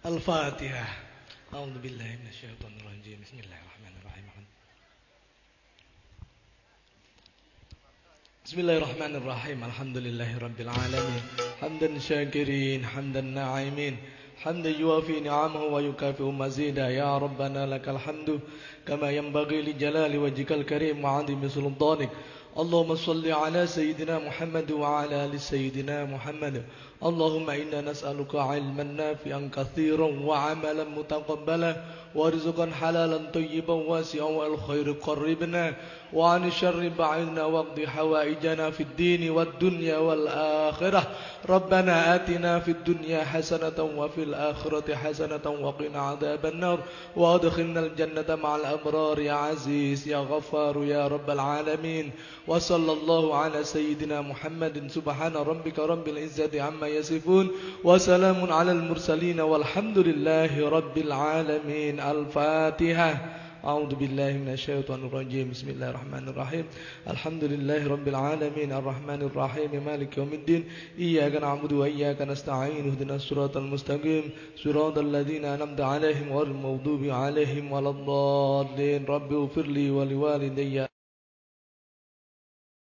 Al-Fatihah. 0.03 0.91
A'udzu 1.53 1.79
billahi 1.79 2.17
minasyaitonir 2.25 2.83
rajim. 2.89 3.21
Bismillahirrahmanirrahim. 3.21 4.42
Bismillahirrahmanirrahim. 8.53 9.63
Alhamdulillahi 9.65 10.37
rabbil 10.37 10.69
alamin. 10.69 11.23
Hamdan 11.65 11.97
syakirin, 11.97 12.83
hamdan 12.85 13.33
na'imin. 13.33 13.97
حمدا 14.43 14.71
يوافي 14.71 15.21
نعمه 15.21 15.63
ويكافئ 15.65 16.23
مزيدا 16.23 16.89
يا 16.89 17.19
ربنا 17.19 17.67
لك 17.67 17.89
الحمد 17.89 18.41
كما 18.87 19.11
ينبغي 19.11 19.63
لجلال 19.63 20.19
وجهك 20.19 20.53
الكريم 20.53 21.05
وعظيم 21.05 21.49
سلطانك 21.49 22.11
اللهم 22.59 22.95
صل 22.95 23.25
على 23.33 23.67
سيدنا 23.67 24.19
محمد 24.19 24.71
وعلى 24.71 25.25
ال 25.25 25.41
سيدنا 25.41 26.05
محمد 26.05 26.65
اللهم 27.03 27.51
إنا 27.51 27.81
نسألك 27.81 28.35
علما 28.35 28.83
نافعا 28.83 29.51
كثيرا 29.57 30.09
وعملا 30.23 30.85
متقبلا 30.85 31.77
ورزقا 32.15 32.67
حلالا 32.81 33.19
طيبا 33.35 33.73
واسعا 33.73 34.25
والخير 34.25 34.93
قربنا 34.93 35.75
وعن 36.13 36.47
الشر 36.47 36.93
بعدنا 36.99 37.45
واقض 37.45 37.81
حوائجنا 37.85 38.71
في 38.71 38.83
الدين 38.83 39.31
والدنيا 39.31 39.99
والآخرة. 39.99 41.03
ربنا 41.49 42.15
آتنا 42.15 42.61
في 42.61 42.71
الدنيا 42.71 43.25
حسنة 43.25 43.79
وفي 43.97 44.23
الآخرة 44.23 44.95
حسنة 44.95 45.47
وقنا 45.47 46.01
عذاب 46.01 46.47
النار. 46.47 46.79
وأدخلنا 47.17 47.81
الجنة 47.81 48.35
مع 48.37 48.57
الأبرار. 48.57 49.19
يا 49.19 49.33
عزيز 49.33 50.09
يا 50.09 50.19
غفار 50.19 50.85
يا 50.85 51.09
رب 51.09 51.31
العالمين. 51.31 52.11
وصلى 52.47 52.93
الله 52.93 53.37
على 53.37 53.65
سيدنا 53.65 54.21
محمد. 54.21 54.91
سبحان 54.91 55.33
ربك 55.33 55.79
رب 55.79 56.09
العزة 56.09 56.63
عما 56.63 56.92
يصفون. 56.93 57.49
وسلام 57.85 58.53
على 58.53 58.73
المرسلين 58.73 59.41
والحمد 59.41 59.99
لله 59.99 60.69
رب 60.69 60.99
العالمين. 60.99 62.01
الفاتحة. 62.01 63.39
أعوذ 63.65 63.95
بالله 63.95 64.33
من 64.33 64.49
الشيطان 64.53 65.07
الرجيم. 65.07 65.51
بسم 65.51 65.71
الله 65.71 65.91
الرحمن 65.91 66.29
الرحيم. 66.29 66.65
الحمد 67.11 67.45
لله 67.45 67.89
رب 67.89 68.09
العالمين. 68.09 68.73
الرحمن 68.73 69.23
الرحيم. 69.23 69.85
مالك 69.87 70.19
يوم 70.19 70.33
الدين. 70.33 70.65
إياك 70.99 71.37
نعبد 71.37 71.73
وإياك 71.73 72.23
نستعين. 72.23 72.91
اهدنا 72.91 73.15
الصراط 73.15 73.57
المستقيم. 73.57 74.31
صراط 74.57 74.99
الذين 74.99 75.45
أنعمت 75.45 75.81
عليهم 75.81 76.33
غير 76.33 76.47
المغضوب 76.47 77.05
عليهم 77.05 77.73
ولا 77.73 77.91
الضالين. 77.91 79.05
رب 79.05 79.33
اغفر 79.33 79.67
لي 79.67 79.91
ولوالدي 79.91 80.92